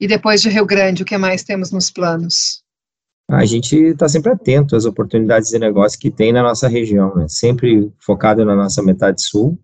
E 0.00 0.08
depois 0.08 0.42
de 0.42 0.48
Rio 0.48 0.66
Grande, 0.66 1.02
o 1.02 1.06
que 1.06 1.16
mais 1.16 1.44
temos 1.44 1.70
nos 1.70 1.90
planos? 1.90 2.62
A 3.28 3.44
gente 3.44 3.76
está 3.76 4.08
sempre 4.08 4.32
atento 4.32 4.74
às 4.74 4.84
oportunidades 4.84 5.50
de 5.50 5.58
negócio 5.58 5.98
que 5.98 6.10
tem 6.10 6.32
na 6.32 6.42
nossa 6.42 6.66
região, 6.66 7.14
né? 7.14 7.26
Sempre 7.28 7.90
focado 7.98 8.44
na 8.44 8.54
nossa 8.54 8.82
metade 8.82 9.22
sul 9.22 9.58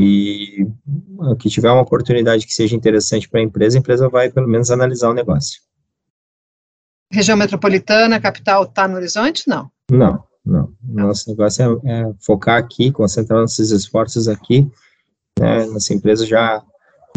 e 0.00 0.64
que 1.40 1.50
tiver 1.50 1.70
uma 1.72 1.82
oportunidade 1.82 2.46
que 2.46 2.54
seja 2.54 2.76
interessante 2.76 3.28
para 3.28 3.40
a 3.40 3.42
empresa, 3.42 3.76
a 3.76 3.80
empresa 3.80 4.08
vai 4.08 4.30
pelo 4.30 4.46
menos 4.46 4.70
analisar 4.70 5.10
o 5.10 5.14
negócio. 5.14 5.60
Região 7.10 7.36
metropolitana, 7.36 8.20
capital, 8.20 8.62
está 8.62 8.86
no 8.86 8.94
horizonte? 8.94 9.48
Não. 9.48 9.68
Não, 9.90 10.22
não. 10.46 10.72
Nosso 10.82 11.28
negócio 11.28 11.80
é, 11.84 12.00
é 12.02 12.12
focar 12.20 12.58
aqui, 12.58 12.92
concentrar 12.92 13.40
nossos 13.40 13.72
esforços 13.72 14.28
aqui. 14.28 14.70
Né? 15.36 15.66
Nossa 15.66 15.92
empresa 15.92 16.24
já 16.24 16.62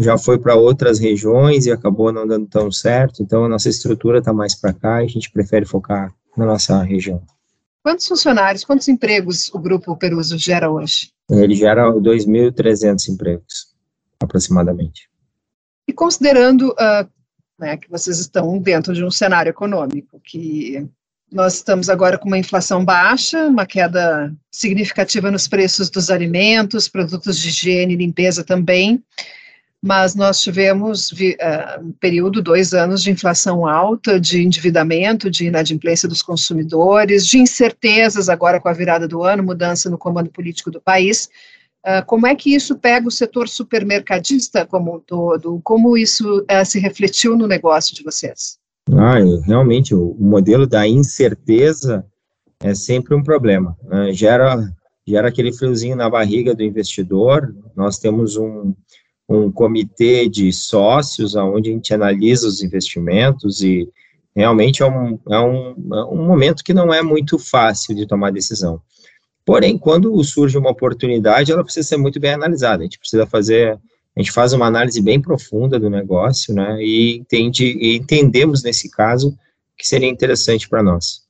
já 0.00 0.18
foi 0.18 0.36
para 0.36 0.56
outras 0.56 0.98
regiões 0.98 1.66
e 1.66 1.70
acabou 1.70 2.10
não 2.10 2.26
dando 2.26 2.48
tão 2.48 2.72
certo, 2.72 3.22
então 3.22 3.44
a 3.44 3.48
nossa 3.48 3.68
estrutura 3.68 4.18
está 4.18 4.32
mais 4.32 4.52
para 4.52 4.72
cá 4.72 5.00
e 5.00 5.04
a 5.04 5.08
gente 5.08 5.30
prefere 5.30 5.64
focar 5.64 6.12
na 6.36 6.44
nossa 6.44 6.82
região. 6.82 7.22
Quantos 7.82 8.06
funcionários, 8.06 8.64
quantos 8.64 8.86
empregos 8.88 9.52
o 9.52 9.58
Grupo 9.58 9.96
Peruso 9.96 10.38
gera 10.38 10.70
hoje? 10.70 11.10
Ele 11.28 11.54
gera 11.54 11.90
2.300 11.90 13.08
empregos, 13.08 13.74
aproximadamente. 14.20 15.10
E 15.88 15.92
considerando 15.92 16.70
uh, 16.70 17.08
né, 17.58 17.76
que 17.76 17.90
vocês 17.90 18.18
estão 18.18 18.58
dentro 18.58 18.94
de 18.94 19.04
um 19.04 19.10
cenário 19.10 19.50
econômico, 19.50 20.20
que 20.22 20.88
nós 21.30 21.54
estamos 21.54 21.88
agora 21.88 22.18
com 22.18 22.28
uma 22.28 22.38
inflação 22.38 22.84
baixa, 22.84 23.46
uma 23.46 23.66
queda 23.66 24.32
significativa 24.50 25.30
nos 25.30 25.48
preços 25.48 25.90
dos 25.90 26.10
alimentos, 26.10 26.88
produtos 26.88 27.38
de 27.38 27.48
higiene 27.48 27.94
e 27.94 27.96
limpeza 27.96 28.44
também, 28.44 29.02
mas 29.82 30.14
nós 30.14 30.40
tivemos 30.40 31.10
uh, 31.10 31.16
um 31.80 31.92
período, 31.92 32.40
dois 32.40 32.72
anos 32.72 33.02
de 33.02 33.10
inflação 33.10 33.66
alta, 33.66 34.20
de 34.20 34.40
endividamento, 34.40 35.28
de 35.28 35.46
inadimplência 35.46 36.08
dos 36.08 36.22
consumidores, 36.22 37.26
de 37.26 37.38
incertezas 37.38 38.28
agora 38.28 38.60
com 38.60 38.68
a 38.68 38.72
virada 38.72 39.08
do 39.08 39.24
ano, 39.24 39.42
mudança 39.42 39.90
no 39.90 39.98
comando 39.98 40.30
político 40.30 40.70
do 40.70 40.80
país. 40.80 41.28
Uh, 41.84 42.06
como 42.06 42.28
é 42.28 42.34
que 42.36 42.54
isso 42.54 42.78
pega 42.78 43.08
o 43.08 43.10
setor 43.10 43.48
supermercadista 43.48 44.64
como 44.64 44.94
um 44.94 45.00
todo? 45.00 45.60
Como 45.64 45.96
isso 45.96 46.38
uh, 46.42 46.64
se 46.64 46.78
refletiu 46.78 47.36
no 47.36 47.48
negócio 47.48 47.92
de 47.96 48.04
vocês? 48.04 48.56
Ah, 48.88 49.18
realmente, 49.44 49.92
o, 49.92 50.12
o 50.12 50.24
modelo 50.24 50.64
da 50.64 50.86
incerteza 50.86 52.06
é 52.60 52.72
sempre 52.72 53.16
um 53.16 53.22
problema. 53.22 53.76
Né? 53.82 54.12
Gera, 54.12 54.62
gera 55.04 55.26
aquele 55.26 55.52
friozinho 55.52 55.96
na 55.96 56.08
barriga 56.08 56.54
do 56.54 56.62
investidor. 56.62 57.52
Nós 57.74 57.98
temos 57.98 58.36
um, 58.36 58.72
um 59.32 59.50
comitê 59.50 60.28
de 60.28 60.52
sócios, 60.52 61.34
onde 61.34 61.70
a 61.70 61.72
gente 61.72 61.94
analisa 61.94 62.46
os 62.46 62.62
investimentos 62.62 63.62
e 63.62 63.88
realmente 64.34 64.82
é 64.82 64.86
um, 64.86 65.18
é 65.28 65.38
um, 65.38 65.74
é 65.94 66.04
um 66.04 66.26
momento 66.26 66.64
que 66.64 66.74
não 66.74 66.92
é 66.92 67.02
muito 67.02 67.38
fácil 67.38 67.94
de 67.94 68.06
tomar 68.06 68.32
decisão. 68.32 68.80
Porém, 69.44 69.76
quando 69.76 70.22
surge 70.22 70.56
uma 70.56 70.70
oportunidade, 70.70 71.50
ela 71.50 71.64
precisa 71.64 71.88
ser 71.88 71.96
muito 71.96 72.20
bem 72.20 72.32
analisada. 72.32 72.82
A 72.82 72.84
gente 72.84 72.98
precisa 72.98 73.26
fazer 73.26 73.78
a 74.14 74.20
gente 74.20 74.30
faz 74.30 74.52
uma 74.52 74.66
análise 74.66 75.00
bem 75.00 75.20
profunda 75.20 75.80
do 75.80 75.88
negócio, 75.88 76.54
né, 76.54 76.76
e, 76.82 77.16
entende, 77.16 77.64
e 77.64 77.96
entendemos 77.96 78.62
nesse 78.62 78.90
caso 78.90 79.36
que 79.76 79.86
seria 79.86 80.08
interessante 80.08 80.68
para 80.68 80.82
nós. 80.82 81.22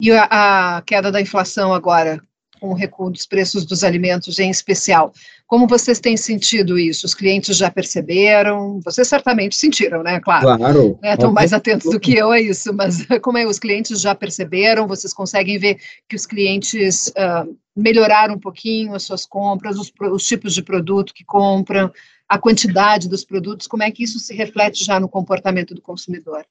E 0.00 0.10
a, 0.10 0.76
a, 0.76 0.82
queda 0.82 1.10
da 1.10 1.20
inflação 1.20 1.72
agora, 1.72 2.22
com 2.62 2.70
o 2.70 2.74
recuo 2.74 3.10
dos 3.10 3.26
preços 3.26 3.66
dos 3.66 3.82
alimentos 3.82 4.38
em 4.38 4.48
especial, 4.48 5.12
como 5.48 5.66
vocês 5.66 5.98
têm 5.98 6.16
sentido 6.16 6.78
isso? 6.78 7.04
Os 7.04 7.12
clientes 7.12 7.56
já 7.56 7.68
perceberam? 7.68 8.80
Vocês 8.84 9.08
certamente 9.08 9.56
sentiram, 9.56 10.00
né? 10.04 10.20
Claro. 10.20 10.56
Claro. 10.56 10.98
Né? 11.02 11.14
Estão 11.14 11.32
mais 11.32 11.52
atentos 11.52 11.90
do 11.90 11.98
que 11.98 12.14
eu 12.14 12.30
a 12.30 12.40
isso, 12.40 12.72
mas 12.72 13.04
como 13.20 13.36
é? 13.36 13.44
Os 13.44 13.58
clientes 13.58 14.00
já 14.00 14.14
perceberam? 14.14 14.86
Vocês 14.86 15.12
conseguem 15.12 15.58
ver 15.58 15.76
que 16.08 16.14
os 16.14 16.24
clientes 16.24 17.08
uh, 17.08 17.52
melhoraram 17.76 18.36
um 18.36 18.38
pouquinho 18.38 18.94
as 18.94 19.02
suas 19.02 19.26
compras, 19.26 19.76
os, 19.76 19.92
os 20.12 20.24
tipos 20.24 20.54
de 20.54 20.62
produto 20.62 21.12
que 21.12 21.24
compram, 21.24 21.90
a 22.28 22.38
quantidade 22.38 23.08
dos 23.08 23.24
produtos? 23.24 23.66
Como 23.66 23.82
é 23.82 23.90
que 23.90 24.04
isso 24.04 24.20
se 24.20 24.32
reflete 24.34 24.84
já 24.84 25.00
no 25.00 25.08
comportamento 25.08 25.74
do 25.74 25.82
consumidor? 25.82 26.44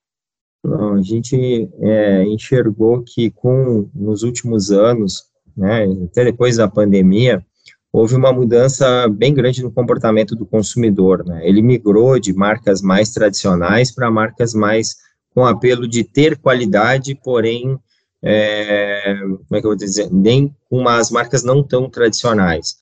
Não, 0.63 0.96
a 0.96 1.01
gente 1.01 1.70
é, 1.80 2.24
enxergou 2.25 3.01
que 3.01 3.32
com 3.32 3.89
nos 3.96 4.24
últimos 4.24 4.72
anos, 4.72 5.31
né, 5.62 5.86
até 6.06 6.25
depois 6.25 6.58
da 6.58 6.68
pandemia, 6.68 7.46
houve 7.94 8.15
uma 8.15 8.34
mudança 8.34 9.08
bem 9.08 9.34
grande 9.34 9.62
no 9.62 9.72
comportamento 9.72 10.36
do 10.36 10.46
consumidor. 10.46 11.24
Né? 11.24 11.48
Ele 11.48 11.62
migrou 11.62 12.20
de 12.20 12.34
marcas 12.34 12.82
mais 12.82 13.12
tradicionais 13.12 13.91
para 13.91 14.10
marcas 14.10 14.56
mais 14.56 14.96
com 15.36 15.46
apelo 15.46 15.88
de 15.88 16.03
ter 16.03 16.38
qualidade, 16.38 17.15
porém, 17.15 17.77
é, 18.24 19.18
como 19.22 19.56
é 19.58 19.60
que 19.60 19.65
eu 19.65 19.70
vou 19.70 19.75
dizer, 19.75 20.10
nem 20.12 20.53
com 20.70 20.80
umas 20.80 21.12
marcas 21.12 21.44
não 21.44 21.63
tão 21.63 21.89
tradicionais. 21.89 22.75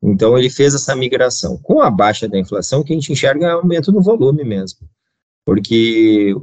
Então, 0.00 0.38
ele 0.38 0.50
fez 0.50 0.74
essa 0.74 0.94
migração. 0.94 1.56
Com 1.56 1.80
a 1.80 1.90
baixa 1.90 2.28
da 2.28 2.38
inflação, 2.38 2.80
o 2.80 2.84
que 2.84 2.92
a 2.92 2.96
gente 2.96 3.12
enxerga 3.12 3.46
é 3.46 3.50
aumento 3.50 3.90
no 3.90 4.00
volume 4.00 4.44
mesmo. 4.44 4.80
Porque 5.44 6.34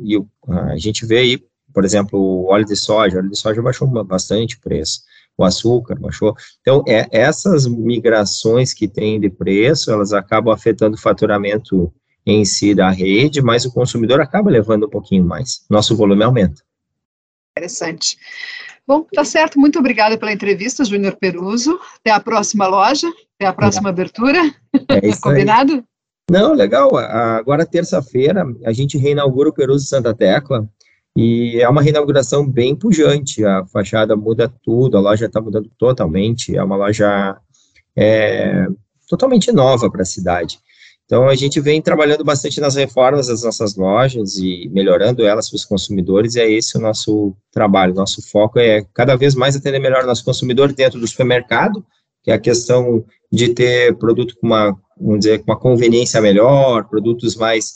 a 0.47 0.77
gente 0.77 1.05
vê 1.05 1.19
aí, 1.19 1.43
por 1.73 1.85
exemplo, 1.85 2.19
o 2.19 2.47
óleo 2.47 2.65
de 2.65 2.75
soja, 2.75 3.15
o 3.15 3.19
óleo 3.19 3.29
de 3.29 3.37
soja 3.37 3.61
baixou 3.61 3.87
bastante 4.03 4.55
o 4.55 4.59
preço 4.59 5.01
o 5.37 5.43
açúcar 5.43 5.99
baixou. 5.99 6.35
Então, 6.61 6.83
é, 6.87 7.07
essas 7.11 7.67
migrações 7.67 8.73
que 8.73 8.87
tem 8.87 9.19
de 9.19 9.29
preço, 9.29 9.91
elas 9.91 10.13
acabam 10.13 10.53
afetando 10.53 10.95
o 10.95 11.01
faturamento 11.01 11.93
em 12.25 12.43
si 12.43 12.73
da 12.73 12.89
rede, 12.89 13.41
mas 13.41 13.65
o 13.65 13.71
consumidor 13.71 14.19
acaba 14.19 14.49
levando 14.49 14.87
um 14.87 14.89
pouquinho 14.89 15.23
mais. 15.23 15.65
Nosso 15.69 15.95
volume 15.95 16.23
aumenta. 16.23 16.63
Interessante. 17.57 18.17
Bom, 18.87 19.05
tá 19.13 19.23
certo. 19.23 19.59
Muito 19.59 19.79
obrigada 19.79 20.17
pela 20.17 20.31
entrevista, 20.31 20.83
Júnior 20.83 21.17
Peruso. 21.19 21.79
Até 21.99 22.11
a 22.11 22.19
próxima 22.19 22.67
loja, 22.67 23.07
até 23.35 23.47
a 23.47 23.53
próxima 23.53 23.89
abertura. 23.89 24.39
É 24.89 25.07
isso 25.07 25.21
Combinado? 25.21 25.73
Aí. 25.73 25.83
Não, 26.29 26.53
legal. 26.53 26.95
Agora, 26.97 27.65
terça-feira, 27.65 28.45
a 28.63 28.73
gente 28.73 28.97
reinaugura 28.97 29.49
o 29.49 29.53
Peruso 29.53 29.85
Santa 29.85 30.13
Tecla. 30.13 30.67
E 31.15 31.61
é 31.61 31.69
uma 31.69 31.81
reinauguração 31.81 32.45
bem 32.45 32.75
pujante, 32.75 33.45
a 33.45 33.65
fachada 33.65 34.15
muda 34.17 34.51
tudo, 34.61 34.97
a 34.97 34.99
loja 35.01 35.27
está 35.27 35.39
mudando 35.39 35.71
totalmente, 35.77 36.55
é 36.55 36.61
uma 36.61 36.75
loja 36.75 37.37
é, 37.95 38.67
totalmente 39.07 39.51
nova 39.51 39.89
para 39.89 40.01
a 40.01 40.05
cidade. 40.05 40.59
Então, 41.05 41.29
a 41.29 41.35
gente 41.35 41.61
vem 41.61 41.81
trabalhando 41.81 42.23
bastante 42.23 42.59
nas 42.59 42.75
reformas 42.75 43.27
das 43.27 43.43
nossas 43.43 43.75
lojas 43.75 44.37
e 44.37 44.67
melhorando 44.73 45.23
elas 45.23 45.49
para 45.49 45.55
os 45.55 45.63
consumidores, 45.63 46.35
e 46.35 46.41
é 46.41 46.51
esse 46.51 46.77
o 46.77 46.81
nosso 46.81 47.33
trabalho. 47.51 47.93
Nosso 47.93 48.21
foco 48.27 48.57
é 48.57 48.83
cada 48.93 49.15
vez 49.15 49.35
mais 49.35 49.55
atender 49.55 49.79
melhor 49.79 50.03
o 50.03 50.07
nosso 50.07 50.25
consumidor 50.25 50.73
dentro 50.73 50.99
do 50.99 51.07
supermercado, 51.07 51.85
que 52.23 52.31
é 52.31 52.33
a 52.33 52.39
questão 52.39 53.05
de 53.31 53.53
ter 53.53 53.95
produto 53.97 54.35
com 54.35 54.47
uma, 54.47 54.75
vamos 54.99 55.19
dizer, 55.19 55.39
com 55.39 55.51
uma 55.51 55.59
conveniência 55.59 56.19
melhor, 56.19 56.89
produtos 56.89 57.35
mais 57.35 57.73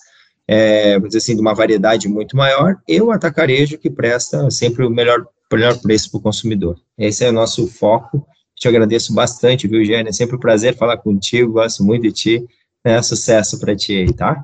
é, 0.52 0.94
vamos 0.94 1.10
dizer 1.10 1.20
assim, 1.20 1.36
de 1.36 1.42
uma 1.42 1.54
variedade 1.54 2.10
muito 2.10 2.36
maior, 2.36 2.76
e 2.88 3.00
o 3.00 3.12
atacarejo 3.12 3.78
que 3.78 3.88
presta 3.88 4.50
sempre 4.50 4.84
o 4.84 4.90
melhor, 4.90 5.28
melhor 5.54 5.80
preço 5.80 6.10
para 6.10 6.18
o 6.18 6.22
consumidor. 6.24 6.76
Esse 6.98 7.24
é 7.24 7.30
o 7.30 7.34
nosso 7.34 7.68
foco. 7.68 8.26
Te 8.56 8.68
agradeço 8.68 9.14
bastante, 9.14 9.68
viu, 9.68 9.86
Gênia? 9.86 10.10
É 10.10 10.12
sempre 10.12 10.36
um 10.36 10.40
prazer 10.40 10.76
falar 10.76 10.98
contigo, 10.98 11.54
gosto 11.54 11.84
muito 11.84 12.02
de 12.02 12.12
ti. 12.12 12.48
É, 12.84 13.00
sucesso 13.00 13.60
para 13.60 13.76
ti 13.76 13.96
aí, 13.96 14.12
tá? 14.12 14.44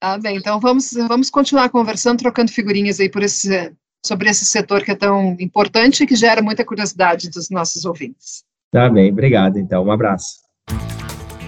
Tá 0.00 0.18
bem, 0.18 0.38
então 0.38 0.58
vamos, 0.58 0.92
vamos 0.92 1.30
continuar 1.30 1.68
conversando, 1.68 2.18
trocando 2.18 2.50
figurinhas 2.50 2.98
aí 2.98 3.08
por 3.08 3.22
esse, 3.22 3.72
sobre 4.04 4.28
esse 4.28 4.44
setor 4.44 4.82
que 4.82 4.90
é 4.90 4.96
tão 4.96 5.36
importante 5.38 6.02
e 6.02 6.06
que 6.06 6.16
gera 6.16 6.42
muita 6.42 6.64
curiosidade 6.64 7.30
dos 7.30 7.48
nossos 7.48 7.84
ouvintes. 7.84 8.42
Tá 8.72 8.90
bem, 8.90 9.12
obrigado 9.12 9.56
então, 9.56 9.84
um 9.84 9.92
abraço. 9.92 10.42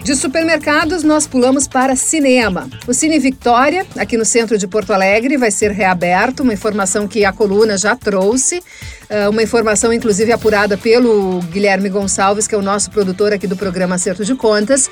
De 0.06 0.14
supermercados, 0.14 1.02
nós 1.02 1.26
pulamos 1.26 1.66
para 1.66 1.96
cinema. 1.96 2.70
O 2.86 2.94
Cine 2.94 3.18
Victória, 3.18 3.84
aqui 3.98 4.16
no 4.16 4.24
centro 4.24 4.56
de 4.56 4.64
Porto 4.68 4.92
Alegre, 4.92 5.36
vai 5.36 5.50
ser 5.50 5.72
reaberto, 5.72 6.44
uma 6.44 6.52
informação 6.52 7.08
que 7.08 7.24
a 7.24 7.32
coluna 7.32 7.76
já 7.76 7.96
trouxe, 7.96 8.62
eh, 9.08 9.28
uma 9.28 9.42
informação 9.42 9.92
inclusive 9.92 10.30
apurada 10.30 10.78
pelo 10.78 11.40
Guilherme 11.50 11.88
Gonçalves, 11.88 12.46
que 12.46 12.54
é 12.54 12.58
o 12.58 12.62
nosso 12.62 12.88
produtor 12.92 13.32
aqui 13.32 13.48
do 13.48 13.56
programa 13.56 13.96
Acerto 13.96 14.24
de 14.24 14.36
Contas. 14.36 14.88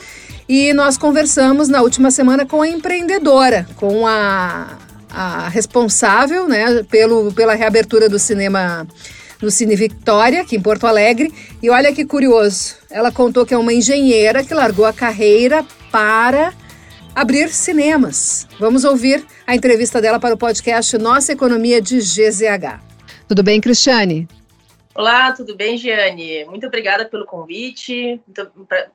E 0.49 0.73
nós 0.73 0.99
conversamos 0.99 1.69
na 1.69 1.81
última 1.81 2.11
semana 2.11 2.45
com 2.45 2.61
a 2.61 2.67
empreendedora, 2.67 3.69
com 3.77 4.09
a, 4.09 4.67
a 5.09 5.49
responsável 5.49 6.49
né, 6.49 6.85
pelo, 6.91 7.33
pela 7.33 7.55
reabertura 7.55 8.09
do 8.09 8.19
cinema 8.19 8.85
no 9.41 9.51
Cine 9.51 9.77
Victória, 9.77 10.43
aqui 10.43 10.57
em 10.57 10.61
Porto 10.61 10.89
Alegre. 10.89 11.33
E 11.63 11.71
olha 11.71 11.93
que 11.93 12.05
curioso, 12.05 12.75
ela 12.95 13.11
contou 13.11 13.45
que 13.45 13.53
é 13.53 13.59
uma 13.59 13.73
engenheira 13.73 14.45
que 14.45 14.55
largou 14.55 14.87
a 14.87 14.93
carreira 14.93 15.67
para 15.91 16.55
abrir 17.13 17.49
cinemas. 17.49 18.47
Vamos 18.57 18.85
ouvir 18.85 19.27
a 19.45 19.53
entrevista 19.53 20.01
dela 20.01 20.21
para 20.21 20.37
o 20.37 20.39
podcast 20.39 20.97
Nossa 20.97 21.33
Economia 21.33 21.83
de 21.83 21.99
GZH. 21.99 22.81
Tudo 23.27 23.43
bem, 23.43 23.61
Cristiane? 23.61 24.29
Olá, 24.95 25.33
tudo 25.33 25.57
bem, 25.57 25.77
Giane? 25.77 26.45
Muito 26.45 26.69
obrigada 26.69 27.05
pelo 27.05 27.27
convite. 27.27 28.23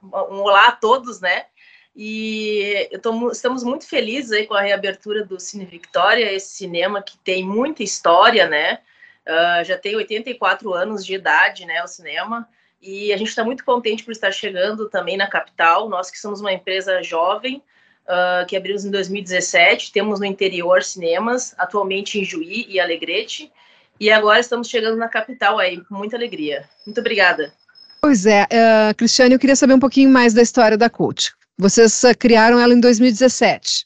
Um 0.02 0.38
olá 0.44 0.68
a 0.68 0.72
todos, 0.72 1.20
né? 1.20 1.48
E 1.94 2.90
tô, 3.02 3.30
estamos 3.32 3.66
muito 3.66 3.86
felizes 3.86 4.32
aí 4.32 4.48
com 4.48 4.54
a 4.54 4.62
reabertura 4.62 5.26
do 5.26 5.38
Cine 5.42 5.66
Victória, 5.66 6.32
esse 6.32 6.56
cinema 6.56 7.04
que 7.04 7.18
tem 7.18 7.44
muita 7.44 7.84
história, 7.84 8.48
né? 8.48 8.80
Uh, 9.28 9.66
já 9.66 9.78
tem 9.78 9.98
84 9.98 10.74
anos 10.74 11.06
de 11.06 11.16
idade, 11.16 11.66
né, 11.66 11.84
o 11.84 11.88
cinema, 11.88 12.48
e 12.82 13.12
a 13.14 13.18
gente 13.18 13.30
está 13.30 13.44
muito 13.44 13.64
contente 13.64 14.04
por 14.04 14.12
estar 14.12 14.32
chegando 14.32 14.90
também 14.90 15.18
na 15.18 15.28
capital. 15.28 15.90
Nós 15.90 16.10
que 16.10 16.20
somos 16.20 16.40
uma 16.40 16.54
empresa 16.54 17.04
jovem, 17.04 17.62
uh, 18.06 18.46
que 18.48 18.56
abrimos 18.56 18.86
em 18.86 18.92
2017, 18.92 19.92
temos 19.92 20.20
no 20.20 20.26
interior 20.26 20.84
cinemas, 20.84 21.54
atualmente 21.58 22.20
em 22.20 22.24
Juí 22.24 22.66
e 22.70 22.80
Alegrete, 22.80 23.52
e 24.00 24.10
agora 24.10 24.40
estamos 24.40 24.70
chegando 24.70 24.98
na 24.98 25.10
capital 25.10 25.60
aí, 25.60 25.82
com 25.84 25.96
muita 25.96 26.16
alegria. 26.16 26.68
Muito 26.86 27.00
obrigada. 27.00 27.54
Pois 28.02 28.26
é, 28.26 28.44
uh, 28.44 28.96
Cristiane, 28.96 29.34
eu 29.34 29.40
queria 29.40 29.58
saber 29.58 29.74
um 29.74 29.80
pouquinho 29.80 30.10
mais 30.10 30.34
da 30.34 30.42
história 30.42 30.78
da 30.78 30.90
CUT. 30.90 31.34
Vocês 31.58 32.04
uh, 32.04 32.18
criaram 32.18 32.60
ela 32.60 32.74
em 32.74 32.80
2017. 32.80 33.86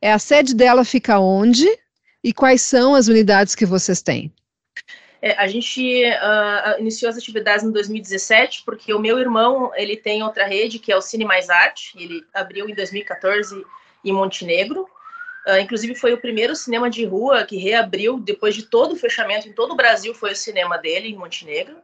É, 0.00 0.12
a 0.12 0.18
sede 0.18 0.54
dela 0.54 0.84
fica 0.84 1.18
onde 1.18 1.66
e 2.22 2.32
quais 2.32 2.62
são 2.62 2.94
as 2.94 3.08
unidades 3.08 3.54
que 3.54 3.66
vocês 3.66 4.00
têm? 4.00 4.32
É, 5.22 5.36
a 5.38 5.46
gente 5.46 6.04
uh, 6.04 6.80
iniciou 6.80 7.08
as 7.08 7.16
atividades 7.16 7.64
em 7.64 7.70
2017 7.70 8.64
porque 8.66 8.92
o 8.92 8.98
meu 8.98 9.20
irmão 9.20 9.70
ele 9.76 9.96
tem 9.96 10.20
outra 10.24 10.44
rede 10.44 10.80
que 10.80 10.90
é 10.90 10.96
o 10.96 11.00
Cine 11.00 11.24
Mais 11.24 11.48
Arte. 11.48 11.96
Ele 11.96 12.26
abriu 12.34 12.68
em 12.68 12.74
2014 12.74 13.64
em 14.04 14.12
Montenegro. 14.12 14.82
Uh, 15.46 15.58
inclusive 15.60 15.94
foi 15.94 16.12
o 16.12 16.20
primeiro 16.20 16.56
cinema 16.56 16.90
de 16.90 17.04
rua 17.04 17.44
que 17.44 17.56
reabriu 17.56 18.18
depois 18.18 18.54
de 18.54 18.64
todo 18.64 18.92
o 18.92 18.96
fechamento 18.96 19.48
em 19.48 19.52
todo 19.52 19.72
o 19.72 19.76
Brasil 19.76 20.12
foi 20.12 20.32
o 20.32 20.36
cinema 20.36 20.76
dele 20.76 21.08
em 21.08 21.16
Montenegro. 21.16 21.76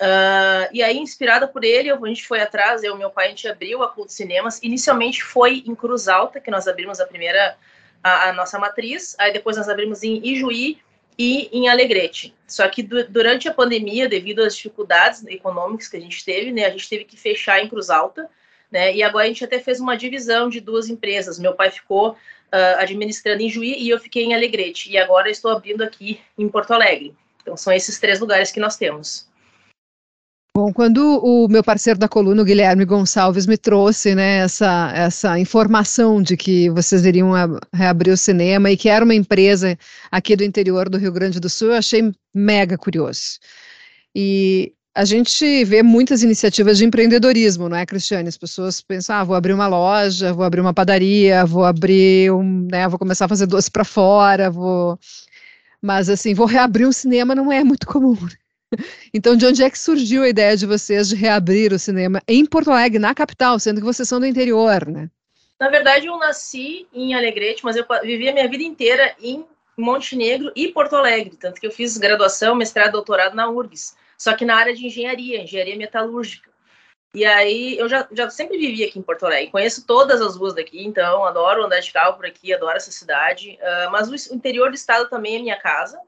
Uh, 0.00 0.70
e 0.72 0.80
aí, 0.80 0.96
inspirada 0.96 1.48
por 1.48 1.64
ele, 1.64 1.90
a 1.90 1.98
gente 2.06 2.24
foi 2.24 2.40
atrás, 2.40 2.84
eu 2.84 2.94
e 2.94 2.98
meu 2.98 3.10
pai, 3.10 3.26
a 3.26 3.28
gente 3.30 3.48
abriu 3.48 3.82
a 3.82 3.88
Cult 3.88 4.12
Cinemas. 4.12 4.60
Inicialmente 4.62 5.24
foi 5.24 5.64
em 5.66 5.74
Cruz 5.74 6.06
Alta, 6.06 6.40
que 6.40 6.52
nós 6.52 6.68
abrimos 6.68 7.00
a 7.00 7.06
primeira, 7.06 7.56
a, 8.02 8.28
a 8.28 8.32
nossa 8.32 8.58
matriz. 8.60 9.16
Aí 9.18 9.32
depois 9.32 9.56
nós 9.56 9.68
abrimos 9.68 10.04
em 10.04 10.24
Ijuí, 10.24 10.80
e 11.18 11.48
em 11.52 11.68
Alegrete. 11.68 12.34
Só 12.46 12.68
que 12.68 12.82
du 12.82 13.06
durante 13.08 13.48
a 13.48 13.54
pandemia, 13.54 14.08
devido 14.08 14.40
às 14.40 14.54
dificuldades 14.54 15.26
econômicas 15.26 15.88
que 15.88 15.96
a 15.96 16.00
gente 16.00 16.24
teve, 16.24 16.52
né, 16.52 16.66
a 16.66 16.70
gente 16.70 16.88
teve 16.88 17.04
que 17.04 17.16
fechar 17.16 17.62
em 17.62 17.68
Cruz 17.68 17.90
Alta, 17.90 18.30
né, 18.70 18.94
e 18.94 19.02
agora 19.02 19.24
a 19.24 19.28
gente 19.28 19.44
até 19.44 19.58
fez 19.58 19.80
uma 19.80 19.96
divisão 19.96 20.48
de 20.48 20.60
duas 20.60 20.88
empresas. 20.88 21.38
Meu 21.38 21.54
pai 21.54 21.70
ficou 21.70 22.10
uh, 22.12 22.16
administrando 22.78 23.42
em 23.42 23.48
Juí 23.48 23.74
e 23.78 23.88
eu 23.90 23.98
fiquei 23.98 24.24
em 24.24 24.34
Alegrete. 24.34 24.90
E 24.90 24.96
agora 24.96 25.30
estou 25.30 25.50
abrindo 25.50 25.82
aqui 25.82 26.20
em 26.36 26.48
Porto 26.48 26.72
Alegre. 26.72 27.14
Então 27.42 27.56
são 27.56 27.72
esses 27.72 27.98
três 27.98 28.20
lugares 28.20 28.50
que 28.50 28.60
nós 28.60 28.76
temos. 28.76 29.27
Bom, 30.58 30.72
quando 30.72 31.20
o 31.22 31.46
meu 31.46 31.62
parceiro 31.62 32.00
da 32.00 32.08
coluna, 32.08 32.42
o 32.42 32.44
Guilherme 32.44 32.84
Gonçalves, 32.84 33.46
me 33.46 33.56
trouxe 33.56 34.12
né, 34.16 34.38
essa, 34.38 34.90
essa 34.92 35.38
informação 35.38 36.20
de 36.20 36.36
que 36.36 36.68
vocês 36.70 37.04
iriam 37.04 37.30
reabrir 37.72 38.10
o 38.10 38.16
cinema 38.16 38.68
e 38.68 38.76
que 38.76 38.88
era 38.88 39.04
uma 39.04 39.14
empresa 39.14 39.78
aqui 40.10 40.34
do 40.34 40.42
interior 40.42 40.88
do 40.88 40.98
Rio 40.98 41.12
Grande 41.12 41.38
do 41.38 41.48
Sul, 41.48 41.68
eu 41.68 41.74
achei 41.74 42.12
mega 42.34 42.76
curioso. 42.76 43.38
E 44.12 44.72
a 44.96 45.04
gente 45.04 45.64
vê 45.64 45.80
muitas 45.80 46.24
iniciativas 46.24 46.76
de 46.78 46.84
empreendedorismo, 46.84 47.68
não 47.68 47.76
é, 47.76 47.86
Cristiane? 47.86 48.28
As 48.28 48.36
pessoas 48.36 48.80
pensam, 48.80 49.14
ah, 49.14 49.22
vou 49.22 49.36
abrir 49.36 49.52
uma 49.52 49.68
loja, 49.68 50.32
vou 50.32 50.44
abrir 50.44 50.60
uma 50.60 50.74
padaria, 50.74 51.46
vou 51.46 51.64
abrir 51.64 52.32
um, 52.32 52.66
né, 52.68 52.88
vou 52.88 52.98
começar 52.98 53.26
a 53.26 53.28
fazer 53.28 53.46
doce 53.46 53.70
para 53.70 53.84
fora, 53.84 54.50
vou... 54.50 54.98
Mas, 55.80 56.08
assim, 56.08 56.34
vou 56.34 56.46
reabrir 56.46 56.88
um 56.88 56.90
cinema 56.90 57.32
não 57.32 57.52
é 57.52 57.62
muito 57.62 57.86
comum. 57.86 58.16
Então, 59.14 59.36
de 59.36 59.46
onde 59.46 59.62
é 59.62 59.70
que 59.70 59.78
surgiu 59.78 60.22
a 60.22 60.28
ideia 60.28 60.56
de 60.56 60.66
vocês 60.66 61.08
de 61.08 61.16
reabrir 61.16 61.72
o 61.72 61.78
cinema 61.78 62.20
em 62.28 62.44
Porto 62.44 62.70
Alegre, 62.70 62.98
na 62.98 63.14
capital, 63.14 63.58
sendo 63.58 63.80
que 63.80 63.86
vocês 63.86 64.08
são 64.08 64.20
do 64.20 64.26
interior, 64.26 64.86
né? 64.86 65.10
Na 65.58 65.68
verdade, 65.68 66.06
eu 66.06 66.16
nasci 66.18 66.86
em 66.92 67.14
Alegrete, 67.14 67.64
mas 67.64 67.76
eu 67.76 67.84
vivi 68.02 68.28
a 68.28 68.32
minha 68.32 68.48
vida 68.48 68.62
inteira 68.62 69.16
em 69.20 69.44
Montenegro 69.76 70.52
e 70.54 70.68
Porto 70.68 70.96
Alegre, 70.96 71.36
tanto 71.36 71.60
que 71.60 71.66
eu 71.66 71.70
fiz 71.70 71.96
graduação, 71.96 72.54
mestrado, 72.54 72.92
doutorado 72.92 73.34
na 73.34 73.48
URGS, 73.48 73.96
só 74.16 74.34
que 74.34 74.44
na 74.44 74.56
área 74.56 74.74
de 74.74 74.86
engenharia, 74.86 75.42
engenharia 75.42 75.76
metalúrgica. 75.76 76.48
E 77.14 77.24
aí 77.24 77.78
eu 77.78 77.88
já, 77.88 78.06
já 78.12 78.28
sempre 78.28 78.58
vivi 78.58 78.84
aqui 78.84 78.98
em 78.98 79.02
Porto 79.02 79.24
Alegre, 79.24 79.50
conheço 79.50 79.86
todas 79.86 80.20
as 80.20 80.36
ruas 80.36 80.54
daqui, 80.54 80.84
então 80.84 81.24
adoro 81.24 81.64
andar 81.64 81.80
de 81.80 81.90
carro 81.90 82.14
por 82.14 82.26
aqui, 82.26 82.52
adoro 82.52 82.76
essa 82.76 82.90
cidade. 82.90 83.58
Uh, 83.60 83.90
mas 83.90 84.08
o 84.08 84.34
interior 84.34 84.68
do 84.68 84.74
estado 84.74 85.08
também 85.08 85.36
é 85.36 85.38
minha 85.38 85.58
casa. 85.58 85.98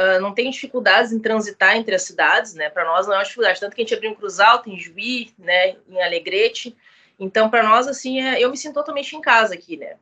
Uh, 0.00 0.20
não 0.20 0.32
tenho 0.32 0.50
dificuldades 0.50 1.12
em 1.12 1.18
transitar 1.18 1.76
entre 1.76 1.94
as 1.94 2.02
cidades, 2.02 2.54
né? 2.54 2.70
Para 2.70 2.84
nós 2.84 3.06
não 3.06 3.14
é 3.14 3.18
uma 3.18 3.24
dificuldade, 3.24 3.60
tanto 3.60 3.76
que 3.76 3.82
a 3.82 3.84
gente 3.84 3.94
abriu 3.94 4.10
em 4.10 4.14
Cruz 4.14 4.40
Alta, 4.40 4.70
em 4.70 4.78
Juí, 4.78 5.34
né? 5.38 5.76
Em 5.88 6.00
Alegrete. 6.00 6.74
Então, 7.18 7.50
para 7.50 7.62
nós, 7.62 7.86
assim, 7.86 8.18
é, 8.22 8.42
eu 8.42 8.50
me 8.50 8.56
sinto 8.56 8.74
totalmente 8.74 9.14
em 9.14 9.20
casa 9.20 9.52
aqui, 9.52 9.76
né? 9.76 9.96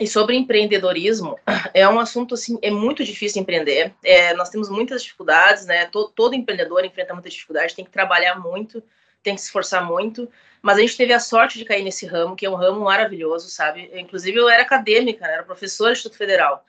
E 0.00 0.06
sobre 0.06 0.36
empreendedorismo, 0.36 1.38
é 1.72 1.88
um 1.88 2.00
assunto 2.00 2.34
assim, 2.34 2.58
é 2.60 2.70
muito 2.70 3.04
difícil 3.04 3.40
empreender. 3.40 3.94
É, 4.02 4.34
nós 4.34 4.50
temos 4.50 4.68
muitas 4.68 5.02
dificuldades, 5.02 5.66
né? 5.66 5.86
Todo, 5.86 6.10
todo, 6.10 6.34
empreendedor 6.34 6.84
enfrenta 6.84 7.14
muita 7.14 7.30
dificuldade, 7.30 7.76
tem 7.76 7.84
que 7.84 7.90
trabalhar 7.90 8.34
muito, 8.40 8.82
tem 9.22 9.34
que 9.34 9.40
se 9.40 9.46
esforçar 9.46 9.84
muito. 9.84 10.28
Mas 10.60 10.78
a 10.78 10.80
gente 10.80 10.96
teve 10.96 11.12
a 11.12 11.20
sorte 11.20 11.58
de 11.58 11.64
cair 11.64 11.84
nesse 11.84 12.06
ramo, 12.06 12.34
que 12.34 12.44
é 12.44 12.50
um 12.50 12.54
ramo 12.54 12.80
maravilhoso, 12.80 13.48
sabe? 13.48 13.90
Inclusive, 13.94 14.36
eu 14.36 14.48
era 14.48 14.62
acadêmica, 14.62 15.26
né? 15.26 15.34
era 15.34 15.42
professora 15.44 15.90
do 15.90 15.96
Instituto 15.96 16.18
Federal. 16.18 16.66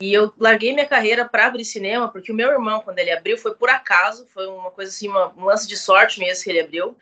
E 0.00 0.12
eu 0.12 0.32
larguei 0.38 0.74
minha 0.74 0.86
carreira 0.86 1.24
para 1.24 1.46
abrir 1.46 1.64
cinema, 1.64 2.08
porque 2.08 2.30
o 2.30 2.34
meu 2.34 2.50
irmão, 2.50 2.80
quando 2.80 2.98
ele 2.98 3.10
abriu, 3.10 3.38
foi 3.38 3.54
por 3.54 3.70
acaso, 3.70 4.26
foi 4.28 4.46
uma 4.46 4.70
coisa 4.70 4.90
assim, 4.90 5.08
uma, 5.08 5.32
um 5.34 5.44
lance 5.44 5.66
de 5.66 5.76
sorte 5.76 6.20
mesmo 6.20 6.44
que 6.44 6.50
ele 6.50 6.60
abriu. 6.60 6.96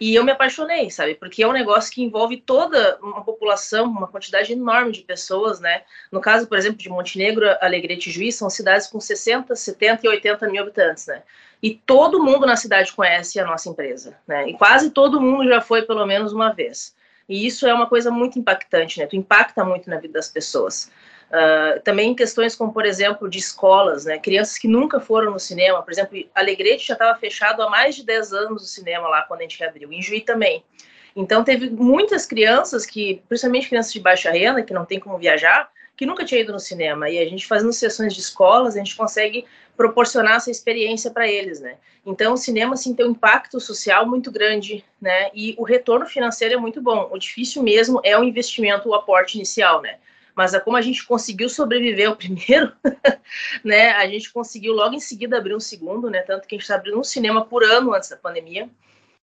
E 0.00 0.14
eu 0.14 0.22
me 0.22 0.30
apaixonei, 0.30 0.88
sabe? 0.90 1.16
Porque 1.16 1.42
é 1.42 1.48
um 1.48 1.52
negócio 1.52 1.92
que 1.92 2.00
envolve 2.00 2.36
toda 2.36 2.96
uma 3.02 3.24
população, 3.24 3.86
uma 3.86 4.06
quantidade 4.06 4.52
enorme 4.52 4.92
de 4.92 5.00
pessoas, 5.00 5.58
né? 5.58 5.82
No 6.12 6.20
caso, 6.20 6.46
por 6.46 6.56
exemplo, 6.56 6.78
de 6.78 6.88
Montenegro, 6.88 7.44
Alegrete 7.60 8.08
e 8.08 8.12
Juiz, 8.12 8.36
são 8.36 8.48
cidades 8.48 8.86
com 8.86 9.00
60, 9.00 9.56
70 9.56 10.06
e 10.06 10.08
80 10.08 10.48
mil 10.48 10.62
habitantes, 10.62 11.06
né? 11.06 11.24
E 11.60 11.74
todo 11.74 12.22
mundo 12.22 12.46
na 12.46 12.54
cidade 12.54 12.92
conhece 12.92 13.40
a 13.40 13.44
nossa 13.44 13.68
empresa, 13.68 14.16
né? 14.28 14.48
E 14.48 14.54
quase 14.54 14.90
todo 14.90 15.20
mundo 15.20 15.48
já 15.48 15.60
foi 15.60 15.82
pelo 15.82 16.06
menos 16.06 16.32
uma 16.32 16.52
vez. 16.52 16.94
E 17.28 17.44
isso 17.44 17.66
é 17.66 17.74
uma 17.74 17.88
coisa 17.88 18.08
muito 18.12 18.38
impactante, 18.38 19.00
né? 19.00 19.06
Tu 19.06 19.16
impacta 19.16 19.64
muito 19.64 19.90
na 19.90 19.98
vida 19.98 20.12
das 20.14 20.28
pessoas. 20.28 20.92
Uh, 21.28 21.80
também 21.82 22.14
questões 22.14 22.54
como, 22.54 22.72
por 22.72 22.86
exemplo, 22.86 23.28
de 23.28 23.38
escolas, 23.38 24.06
né? 24.06 24.18
Crianças 24.18 24.56
que 24.56 24.66
nunca 24.66 24.98
foram 24.98 25.32
no 25.32 25.38
cinema. 25.38 25.82
Por 25.82 25.92
exemplo, 25.92 26.18
Alegrete 26.34 26.86
já 26.86 26.94
estava 26.94 27.18
fechado 27.18 27.62
há 27.62 27.68
mais 27.68 27.94
de 27.94 28.04
10 28.04 28.32
anos 28.32 28.62
o 28.62 28.66
cinema 28.66 29.08
lá 29.08 29.22
quando 29.22 29.40
a 29.40 29.42
gente 29.42 29.58
reabriu. 29.58 29.92
Em 29.92 30.00
Juí 30.00 30.22
também. 30.22 30.64
Então, 31.14 31.44
teve 31.44 31.68
muitas 31.68 32.24
crianças 32.24 32.86
que, 32.86 33.22
principalmente 33.28 33.68
crianças 33.68 33.92
de 33.92 34.00
baixa 34.00 34.30
renda, 34.30 34.62
que 34.62 34.72
não 34.72 34.84
tem 34.84 34.98
como 34.98 35.18
viajar, 35.18 35.70
que 35.96 36.06
nunca 36.06 36.24
tinha 36.24 36.40
ido 36.40 36.52
no 36.52 36.60
cinema. 36.60 37.10
E 37.10 37.18
a 37.18 37.28
gente 37.28 37.46
fazendo 37.46 37.72
sessões 37.72 38.14
de 38.14 38.20
escolas, 38.20 38.74
a 38.74 38.78
gente 38.78 38.96
consegue 38.96 39.44
proporcionar 39.76 40.36
essa 40.36 40.50
experiência 40.50 41.10
para 41.10 41.28
eles, 41.28 41.60
né? 41.60 41.76
Então, 42.06 42.32
o 42.32 42.36
cinema, 42.36 42.74
assim, 42.74 42.94
tem 42.94 43.04
um 43.04 43.10
impacto 43.10 43.60
social 43.60 44.08
muito 44.08 44.30
grande, 44.30 44.84
né? 45.00 45.28
E 45.34 45.54
o 45.58 45.64
retorno 45.64 46.06
financeiro 46.06 46.54
é 46.54 46.56
muito 46.56 46.80
bom. 46.80 47.08
O 47.12 47.18
difícil 47.18 47.62
mesmo 47.62 48.00
é 48.02 48.16
o 48.16 48.24
investimento, 48.24 48.88
o 48.88 48.94
aporte 48.94 49.36
inicial, 49.36 49.82
né? 49.82 49.98
Mas 50.38 50.54
é 50.54 50.60
como 50.60 50.76
a 50.76 50.80
gente 50.80 51.04
conseguiu 51.04 51.48
sobreviver 51.48 52.08
ao 52.08 52.14
primeiro, 52.14 52.72
né, 53.64 53.90
a 53.90 54.06
gente 54.06 54.32
conseguiu 54.32 54.72
logo 54.72 54.94
em 54.94 55.00
seguida 55.00 55.36
abrir 55.36 55.52
um 55.52 55.58
segundo, 55.58 56.08
né, 56.08 56.22
tanto 56.22 56.46
que 56.46 56.54
a 56.54 56.56
gente 56.56 56.62
está 56.62 56.76
abrindo 56.76 56.96
um 56.96 57.02
cinema 57.02 57.44
por 57.44 57.64
ano 57.64 57.92
antes 57.92 58.08
da 58.08 58.16
pandemia. 58.16 58.70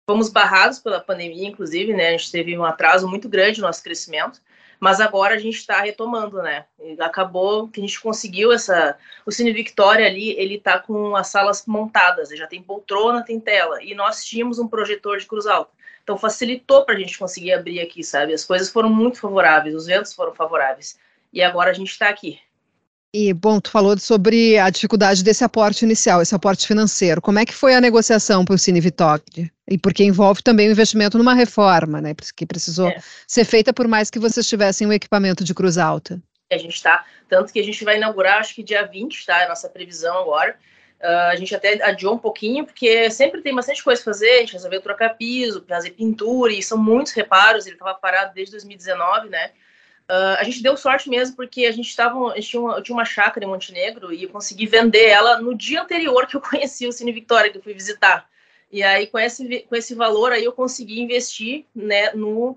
Fomos 0.06 0.28
barrados 0.28 0.78
pela 0.78 1.00
pandemia, 1.00 1.48
inclusive, 1.48 1.94
né, 1.94 2.08
a 2.08 2.10
gente 2.10 2.30
teve 2.30 2.58
um 2.58 2.62
atraso 2.62 3.08
muito 3.08 3.26
grande 3.26 3.58
no 3.58 3.66
nosso 3.66 3.82
crescimento, 3.82 4.42
mas 4.80 5.00
agora 5.00 5.34
a 5.34 5.38
gente 5.38 5.56
está 5.56 5.80
retomando, 5.80 6.42
né, 6.42 6.64
acabou 7.00 7.68
que 7.68 7.80
a 7.80 7.82
gente 7.82 8.00
conseguiu 8.00 8.52
essa, 8.52 8.96
o 9.26 9.32
Cine 9.32 9.52
Victoria 9.52 10.06
ali, 10.06 10.30
ele 10.38 10.54
está 10.56 10.78
com 10.78 11.16
as 11.16 11.28
salas 11.28 11.64
montadas, 11.66 12.30
já 12.30 12.46
tem 12.46 12.62
poltrona, 12.62 13.24
tem 13.24 13.40
tela, 13.40 13.82
e 13.82 13.94
nós 13.94 14.24
tínhamos 14.24 14.58
um 14.58 14.68
projetor 14.68 15.18
de 15.18 15.26
cruz 15.26 15.46
alta. 15.46 15.72
Então 16.02 16.16
facilitou 16.16 16.86
para 16.86 16.94
a 16.94 16.98
gente 16.98 17.18
conseguir 17.18 17.52
abrir 17.52 17.80
aqui, 17.80 18.02
sabe? 18.02 18.32
As 18.32 18.42
coisas 18.42 18.70
foram 18.70 18.88
muito 18.88 19.20
favoráveis, 19.20 19.74
os 19.74 19.84
ventos 19.84 20.14
foram 20.14 20.34
favoráveis. 20.34 20.98
E 21.30 21.42
agora 21.42 21.70
a 21.70 21.74
gente 21.74 21.90
está 21.90 22.08
aqui. 22.08 22.40
E, 23.12 23.32
bom, 23.32 23.58
tu 23.58 23.70
falou 23.70 23.96
sobre 23.98 24.58
a 24.58 24.68
dificuldade 24.68 25.24
desse 25.24 25.42
aporte 25.42 25.82
inicial, 25.82 26.20
esse 26.20 26.34
aporte 26.34 26.66
financeiro. 26.66 27.22
Como 27.22 27.38
é 27.38 27.46
que 27.46 27.54
foi 27.54 27.74
a 27.74 27.80
negociação 27.80 28.44
para 28.44 28.54
o 28.54 28.58
Cine 28.58 28.80
Vitória? 28.80 29.50
E 29.66 29.78
porque 29.78 30.04
envolve 30.04 30.42
também 30.42 30.68
o 30.68 30.72
investimento 30.72 31.16
numa 31.16 31.32
reforma, 31.32 32.02
né? 32.02 32.14
Que 32.36 32.44
precisou 32.44 32.88
é. 32.88 33.00
ser 33.26 33.44
feita 33.44 33.72
por 33.72 33.88
mais 33.88 34.10
que 34.10 34.18
vocês 34.18 34.46
tivessem 34.46 34.86
o 34.86 34.90
um 34.90 34.92
equipamento 34.92 35.42
de 35.42 35.54
cruz 35.54 35.78
alta. 35.78 36.20
A 36.52 36.58
gente 36.58 36.74
está, 36.74 37.04
tanto 37.28 37.52
que 37.52 37.60
a 37.60 37.64
gente 37.64 37.82
vai 37.82 37.96
inaugurar, 37.96 38.40
acho 38.40 38.54
que 38.54 38.62
dia 38.62 38.86
20, 38.86 39.24
tá? 39.24 39.40
É 39.40 39.44
a 39.46 39.48
nossa 39.48 39.70
previsão 39.70 40.18
agora. 40.18 40.56
Uh, 41.00 41.30
a 41.30 41.36
gente 41.36 41.54
até 41.54 41.82
adiou 41.82 42.14
um 42.14 42.18
pouquinho, 42.18 42.66
porque 42.66 43.10
sempre 43.10 43.40
tem 43.40 43.54
bastante 43.54 43.82
coisa 43.84 44.02
para 44.02 44.12
fazer, 44.12 44.30
a 44.30 44.40
gente 44.40 44.54
resolveu 44.54 44.82
trocar 44.82 45.10
piso, 45.10 45.64
fazer 45.66 45.90
pintura, 45.90 46.52
e 46.52 46.62
são 46.62 46.76
muitos 46.76 47.12
reparos, 47.12 47.66
ele 47.66 47.76
estava 47.76 47.94
parado 47.94 48.34
desde 48.34 48.52
2019, 48.52 49.28
né? 49.28 49.52
Uh, 50.10 50.38
a 50.38 50.44
gente 50.44 50.62
deu 50.62 50.74
sorte 50.74 51.10
mesmo, 51.10 51.36
porque 51.36 51.66
a 51.66 51.70
gente, 51.70 51.94
tava, 51.94 52.32
a 52.32 52.36
gente 52.36 52.48
tinha, 52.48 52.62
uma, 52.62 52.80
tinha 52.80 52.96
uma 52.96 53.04
chácara 53.04 53.44
em 53.44 53.48
Montenegro 53.48 54.10
e 54.10 54.22
eu 54.22 54.30
consegui 54.30 54.66
vender 54.66 55.04
ela 55.04 55.38
no 55.38 55.54
dia 55.54 55.82
anterior 55.82 56.26
que 56.26 56.34
eu 56.34 56.40
conheci 56.42 56.86
o 56.86 56.92
Cine 56.92 57.12
Victoria, 57.12 57.50
que 57.50 57.58
eu 57.58 57.62
fui 57.62 57.74
visitar. 57.74 58.28
E 58.72 58.82
aí, 58.82 59.06
com 59.06 59.18
esse, 59.18 59.66
com 59.68 59.76
esse 59.76 59.94
valor 59.94 60.32
aí, 60.32 60.44
eu 60.44 60.52
consegui 60.52 61.00
investir 61.00 61.66
né, 61.74 62.10
no, 62.12 62.56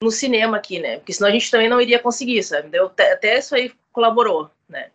no 0.00 0.10
cinema 0.10 0.56
aqui, 0.56 0.78
né? 0.78 0.98
Porque 0.98 1.12
senão 1.12 1.28
a 1.28 1.32
gente 1.32 1.50
também 1.50 1.68
não 1.68 1.80
iria 1.80 1.98
conseguir, 1.98 2.42
sabe? 2.42 2.68
Deu, 2.68 2.86
até 2.86 3.38
isso 3.38 3.54
aí 3.54 3.72
colaborou, 3.92 4.50
né? 4.68 4.90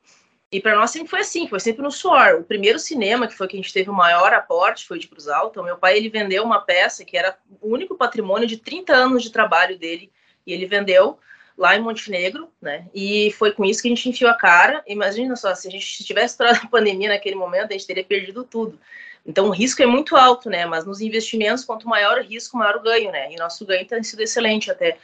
E 0.52 0.60
para 0.60 0.76
nós 0.76 0.90
sempre 0.90 1.10
foi 1.10 1.20
assim, 1.20 1.48
foi 1.48 1.60
sempre 1.60 1.84
no 1.84 1.92
suor. 1.92 2.40
O 2.40 2.44
primeiro 2.44 2.80
cinema, 2.80 3.28
que 3.28 3.36
foi 3.36 3.48
que 3.48 3.56
a 3.56 3.62
gente 3.62 3.74
teve 3.74 3.90
o 3.90 3.94
maior 3.94 4.34
aporte, 4.34 4.88
foi 4.88 4.98
de 4.98 5.08
Cruz 5.08 5.28
Alta. 5.28 5.62
O 5.62 5.64
meu 5.64 5.78
pai, 5.78 5.98
ele 5.98 6.10
vendeu 6.10 6.44
uma 6.44 6.62
peça 6.62 7.06
que 7.06 7.16
era 7.16 7.38
o 7.62 7.70
único 7.70 7.96
patrimônio 7.96 8.48
de 8.48 8.58
30 8.58 8.94
anos 8.94 9.22
de 9.22 9.32
trabalho 9.32 9.78
dele, 9.78 10.12
e 10.48 10.54
ele 10.54 10.66
vendeu 10.66 11.20
lá 11.60 11.76
em 11.76 11.82
Montenegro, 11.82 12.50
né? 12.62 12.88
E 12.96 13.32
foi 13.38 13.52
com 13.52 13.66
isso 13.66 13.82
que 13.82 13.90
a 13.90 13.94
gente 13.94 14.08
enfiou 14.08 14.32
a 14.32 14.34
cara. 14.34 14.82
Imagina 14.88 15.36
só, 15.36 15.54
se 15.54 15.68
a 15.68 15.72
gente 15.72 16.06
tivesse 16.06 16.34
estourado 16.34 16.62
a 16.64 16.70
pandemia 16.70 17.10
naquele 17.10 17.36
momento, 17.36 17.70
a 17.70 17.74
gente 17.74 17.86
teria 17.86 18.04
perdido 18.04 18.46
tudo. 18.46 18.80
Então 19.26 19.48
o 19.48 19.52
risco 19.52 19.84
é 19.84 19.86
muito 19.86 20.16
alto, 20.16 20.50
né? 20.50 20.66
Mas 20.66 20.86
nos 20.86 21.02
investimentos, 21.02 21.66
quanto 21.66 21.86
maior 21.86 22.18
o 22.18 22.24
risco, 22.24 22.58
maior 22.58 22.78
o 22.78 22.82
ganho, 22.82 23.12
né? 23.12 23.30
E 23.34 23.36
nosso 23.36 23.66
ganho 23.66 23.86
tem 23.86 24.02
sido 24.02 24.22
excelente 24.22 24.72
até 24.72 24.98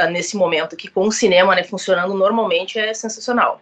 uh, 0.00 0.06
nesse 0.10 0.38
momento, 0.38 0.74
que 0.74 0.88
com 0.88 1.06
o 1.06 1.12
cinema 1.12 1.54
né, 1.54 1.64
funcionando 1.64 2.14
normalmente 2.14 2.78
é 2.78 2.94
sensacional. 2.94 3.60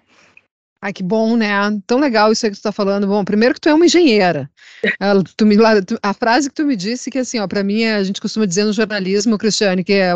Ai, 0.81 0.93
que 0.93 1.03
bom, 1.03 1.37
né? 1.37 1.49
Tão 1.87 1.99
legal 1.99 2.31
isso 2.31 2.47
aí 2.47 2.53
que 2.53 2.59
tu 2.59 2.63
tá 2.63 2.71
falando. 2.71 3.07
Bom, 3.07 3.25
primeiro 3.25 3.55
que 3.55 3.61
tu 3.61 3.69
é 3.69 3.75
uma 3.75 3.87
engenheira. 3.87 4.49
tu 5.37 5.45
me, 5.45 5.57
a 6.03 6.15
frase 6.15 6.49
que 6.49 6.55
tu 6.55 6.65
me 6.65 6.77
disse, 6.77 7.11
que 7.11 7.19
assim, 7.19 7.41
ó, 7.41 7.49
pra 7.49 7.65
mim, 7.65 7.85
a 7.85 8.03
gente 8.05 8.21
costuma 8.21 8.47
dizer 8.47 8.65
no 8.65 8.73
jornalismo, 8.73 9.37
Cristiane, 9.37 9.83
que 9.83 9.95
é, 9.95 10.13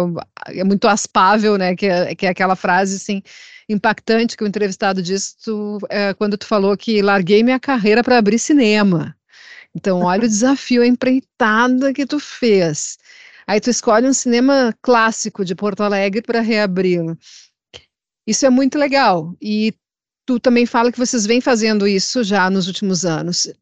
é 0.49 0.63
muito 0.63 0.87
aspável, 0.87 1.59
né? 1.59 1.75
Que 1.75 1.87
é, 1.87 2.15
que 2.15 2.27
é 2.27 2.29
aquela 2.29 2.55
frase, 2.55 2.97
assim, 2.97 3.23
impactante 3.69 4.37
que 4.37 4.45
o 4.45 4.47
entrevistado 4.47 5.03
disse 5.03 5.37
tu, 5.45 5.79
é, 5.91 6.15
quando 6.15 6.39
tu 6.39 6.47
falou 6.47 6.77
que 6.77 7.03
larguei 7.03 7.43
minha 7.43 7.59
carreira 7.59 8.05
para 8.05 8.19
abrir 8.19 8.39
cinema. 8.39 9.17
Então, 9.75 10.03
olha 10.03 10.25
o 10.25 10.29
desafio, 10.29 10.83
a 10.83 10.87
empreitada 10.87 11.93
que 11.93 12.07
tu 12.07 12.21
fez. 12.21 12.99
Aí 13.49 13.61
tu 13.61 13.69
escolhe 13.71 14.07
um 14.07 14.13
cinema 14.13 14.73
clássico 14.81 15.45
de 15.45 15.57
Porto 15.57 15.83
Alegre 15.83 16.23
para 16.23 16.41
reabri-lo. 16.41 17.19
Isso 18.25 18.47
é 18.47 18.51
muito 18.51 18.79
legal. 18.79 19.35
E 19.43 19.75
tu 20.27 20.39
também 20.39 20.67
fala 20.67 20.93
que 20.93 20.99
vocês 20.99 21.27
vêm 21.27 21.41
fazendo 21.41 21.87
isso 21.87 22.23
já 22.23 22.49
nos 22.49 22.67
últimos 22.67 23.05
anos. 23.05 23.53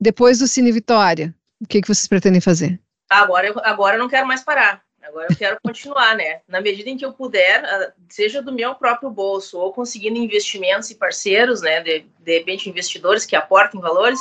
Depois 0.00 0.38
do 0.38 0.46
Cine 0.46 0.72
Vitória, 0.72 1.34
o 1.60 1.66
que, 1.66 1.80
que 1.80 1.88
vocês 1.88 2.06
pretendem 2.06 2.40
fazer? 2.40 2.78
Agora 3.10 3.46
eu, 3.46 3.54
agora 3.64 3.96
eu 3.96 3.98
não 3.98 4.08
quero 4.08 4.26
mais 4.26 4.42
parar. 4.42 4.82
Agora 5.02 5.26
eu 5.30 5.36
quero 5.36 5.58
continuar, 5.62 6.14
né? 6.16 6.40
Na 6.46 6.60
medida 6.60 6.90
em 6.90 6.96
que 6.96 7.04
eu 7.04 7.12
puder, 7.12 7.64
ah, 7.64 7.92
seja 8.08 8.42
do 8.42 8.52
meu 8.52 8.74
próprio 8.74 9.08
bolso 9.08 9.58
ou 9.58 9.72
conseguindo 9.72 10.18
investimentos 10.18 10.90
e 10.90 10.96
parceiros, 10.96 11.62
né? 11.62 11.80
De, 11.80 12.04
de 12.18 12.38
repente, 12.38 12.68
investidores 12.68 13.24
que 13.24 13.34
aportem 13.34 13.80
valores, 13.80 14.20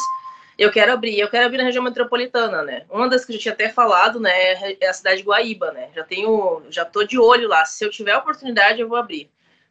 eu 0.58 0.72
quero 0.72 0.94
abrir. 0.94 1.20
Eu 1.20 1.30
quero 1.30 1.46
abrir 1.46 1.58
na 1.58 1.66
região 1.66 1.84
metropolitana, 1.84 2.64
né? 2.64 2.86
Uma 2.90 3.10
das 3.10 3.26
que 3.26 3.34
eu 3.34 3.36
já 3.36 3.42
tinha 3.42 3.54
até 3.54 3.70
falado, 3.70 4.20
né? 4.20 4.32
É 4.80 4.88
a 4.88 4.94
cidade 4.94 5.18
de 5.18 5.24
Guaíba, 5.24 5.74
né? 5.74 5.90
Já 5.94 6.04
tenho, 6.04 6.62
já 6.70 6.86
tô 6.86 7.04
de 7.04 7.20
olho 7.20 7.50
lá. 7.50 7.66
Se 7.66 7.84
eu 7.84 7.92
tiver 7.92 8.16
oportunidade, 8.16 8.80
eu 8.80 8.88
vou 8.88 8.98
abrir 8.98 9.30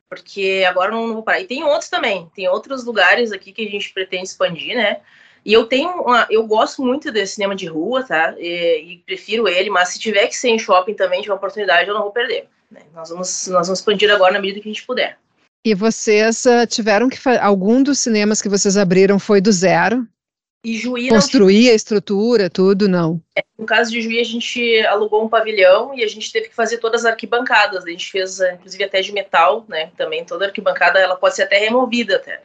porque 0.08 0.64
agora 0.68 0.90
não, 0.90 1.06
não 1.06 1.14
vou 1.14 1.22
parar. 1.22 1.40
E 1.40 1.46
tem 1.46 1.64
outros 1.64 1.90
também, 1.90 2.30
tem 2.34 2.48
outros 2.48 2.84
lugares 2.84 3.32
aqui 3.32 3.52
que 3.52 3.66
a 3.66 3.70
gente 3.70 3.92
pretende 3.92 4.24
expandir, 4.24 4.76
né? 4.76 4.98
E 5.44 5.52
eu 5.52 5.64
tenho 5.66 5.90
uma, 6.02 6.26
eu 6.28 6.44
gosto 6.44 6.82
muito 6.82 7.12
desse 7.12 7.34
cinema 7.34 7.54
de 7.54 7.66
rua, 7.66 8.02
tá? 8.02 8.34
E, 8.36 8.94
e, 8.94 8.98
prefiro 9.06 9.46
ele, 9.46 9.70
mas 9.70 9.90
se 9.90 9.98
tiver 9.98 10.26
que 10.26 10.36
ser 10.36 10.48
em 10.48 10.58
shopping 10.58 10.94
também, 10.94 11.20
tiver 11.20 11.32
uma 11.32 11.38
oportunidade, 11.38 11.88
eu 11.88 11.94
não 11.94 12.02
vou 12.02 12.10
perder. 12.10 12.48
Né? 12.68 12.80
Nós, 12.92 13.10
vamos, 13.10 13.46
nós 13.46 13.68
vamos 13.68 13.78
expandir 13.78 14.12
agora 14.12 14.32
na 14.32 14.40
medida 14.40 14.60
que 14.60 14.68
a 14.68 14.72
gente 14.72 14.84
puder. 14.84 15.16
E 15.64 15.74
vocês 15.74 16.44
uh, 16.46 16.66
tiveram 16.66 17.08
que 17.08 17.18
algum 17.40 17.82
dos 17.82 18.00
cinemas 18.00 18.42
que 18.42 18.48
vocês 18.48 18.76
abriram 18.76 19.18
foi 19.18 19.40
do 19.40 19.52
zero? 19.52 20.06
E 20.66 20.76
Juí 20.76 21.08
Construir 21.10 21.66
não... 21.66 21.70
a 21.70 21.74
estrutura, 21.76 22.50
tudo, 22.50 22.88
não? 22.88 23.22
É, 23.38 23.44
no 23.56 23.64
caso 23.64 23.88
de 23.88 24.02
Juí, 24.02 24.18
a 24.18 24.24
gente 24.24 24.84
alugou 24.86 25.24
um 25.24 25.28
pavilhão 25.28 25.94
e 25.94 26.02
a 26.02 26.08
gente 26.08 26.32
teve 26.32 26.48
que 26.48 26.54
fazer 26.56 26.78
todas 26.78 27.04
as 27.04 27.12
arquibancadas. 27.12 27.84
A 27.84 27.88
gente 27.88 28.10
fez, 28.10 28.40
eh, 28.40 28.54
inclusive, 28.54 28.82
até 28.82 29.00
de 29.00 29.12
metal, 29.12 29.64
né? 29.68 29.92
Também 29.96 30.24
toda 30.24 30.46
arquibancada, 30.46 30.98
ela 30.98 31.14
pode 31.14 31.36
ser 31.36 31.44
até 31.44 31.58
removida 31.58 32.16
até 32.16 32.40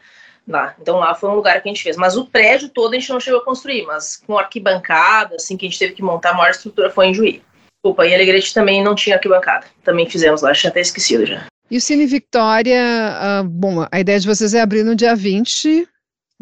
lá. 0.48 0.76
Então 0.80 1.00
lá 1.00 1.16
foi 1.16 1.32
um 1.32 1.34
lugar 1.34 1.60
que 1.64 1.68
a 1.68 1.72
gente 1.72 1.82
fez. 1.82 1.98
Mas 1.98 2.16
o 2.16 2.24
prédio 2.24 2.70
todo 2.70 2.94
a 2.94 3.00
gente 3.00 3.10
não 3.10 3.20
chegou 3.20 3.40
a 3.40 3.44
construir, 3.44 3.88
mas 3.88 4.18
com 4.18 4.38
arquibancada, 4.38 5.38
assim, 5.38 5.58
que 5.58 5.66
a 5.66 5.70
gente 5.70 5.80
teve 5.80 5.94
que 5.94 6.04
montar 6.04 6.30
a 6.30 6.36
maior 6.36 6.52
estrutura 6.52 6.92
foi 6.92 7.08
em 7.08 7.16
Juí. 7.16 7.42
Desculpa, 7.84 8.06
em 8.06 8.14
Alegrete 8.14 8.54
também 8.54 8.84
não 8.84 8.94
tinha 8.94 9.16
arquibancada. 9.16 9.66
Também 9.84 10.08
fizemos 10.08 10.44
lá, 10.44 10.54
tinha 10.54 10.70
até 10.70 10.82
esquecido 10.82 11.26
já. 11.26 11.48
E 11.72 11.78
o 11.78 11.82
Cine 11.82 12.06
Victoria, 12.06 13.42
uh, 13.42 13.44
bom, 13.44 13.88
a 13.92 14.00
ideia 14.00 14.20
de 14.20 14.28
vocês 14.28 14.54
é 14.54 14.62
abrir 14.62 14.84
no 14.84 14.96
dia 14.96 15.16
20, 15.16 15.88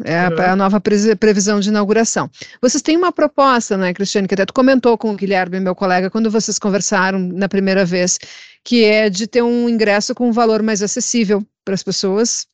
é 0.04 0.18
a, 0.18 0.52
a, 0.52 0.56
nova 0.56 0.80
previsão 0.80 1.60
de 1.60 1.68
inauguração. 1.68 2.30
Vocês 2.60 2.82
têm 2.82 2.96
uma 2.96 3.12
proposta, 3.12 3.76
né, 3.76 3.92
Cristiane, 3.92 4.28
que 4.28 4.34
até 4.34 4.46
tu 4.46 4.52
comentou 4.52 4.96
com 4.96 5.10
o 5.12 5.16
Guilherme, 5.16 5.60
meu 5.60 5.74
colega, 5.74 6.10
quando 6.10 6.30
vocês 6.30 6.58
conversaram 6.58 7.18
na 7.18 7.48
primeira 7.48 7.84
vez, 7.84 8.18
que 8.64 8.84
é 8.84 9.08
de 9.10 9.26
ter 9.26 9.42
um 9.42 9.68
ingresso 9.68 10.14
com 10.14 10.28
um 10.28 10.32
valor 10.32 10.62
mais 10.62 10.82
acessível 10.82 11.44
para 11.64 11.74
as 11.74 11.82
pessoas 11.82 12.46